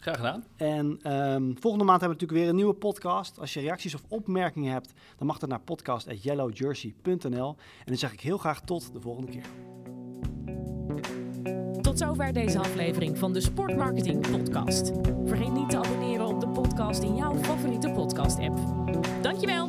Graag 0.00 0.16
gedaan. 0.16 0.44
En 0.56 1.12
um, 1.12 1.56
volgende 1.60 1.84
maand 1.84 2.00
hebben 2.00 2.18
we 2.18 2.24
natuurlijk 2.24 2.40
weer 2.40 2.48
een 2.48 2.54
nieuwe 2.54 2.74
podcast. 2.74 3.38
Als 3.38 3.54
je 3.54 3.60
reacties 3.60 3.94
of 3.94 4.02
opmerkingen 4.08 4.72
hebt, 4.72 4.92
dan 5.16 5.26
mag 5.26 5.38
dat 5.38 5.48
naar 5.48 5.60
podcast.yellowjersey.nl. 5.60 7.56
En 7.78 7.84
dan 7.84 7.96
zeg 7.96 8.12
ik 8.12 8.20
heel 8.20 8.38
graag 8.38 8.60
tot 8.60 8.92
de 8.92 9.00
volgende 9.00 9.30
keer. 9.30 9.44
Tot 11.82 11.98
zover 11.98 12.32
deze 12.32 12.58
aflevering 12.58 13.18
van 13.18 13.32
de 13.32 13.40
Sportmarketing 13.40 14.30
Podcast. 14.30 14.92
Vergeet 15.24 15.52
niet 15.52 15.70
te 15.70 15.76
abonneren 15.76 16.26
op 16.26 16.40
de 16.40 16.48
podcast 16.48 17.02
in 17.02 17.16
jouw 17.16 17.36
favoriete 17.36 17.90
podcast-app. 17.90 18.58
Dankjewel! 19.22 19.68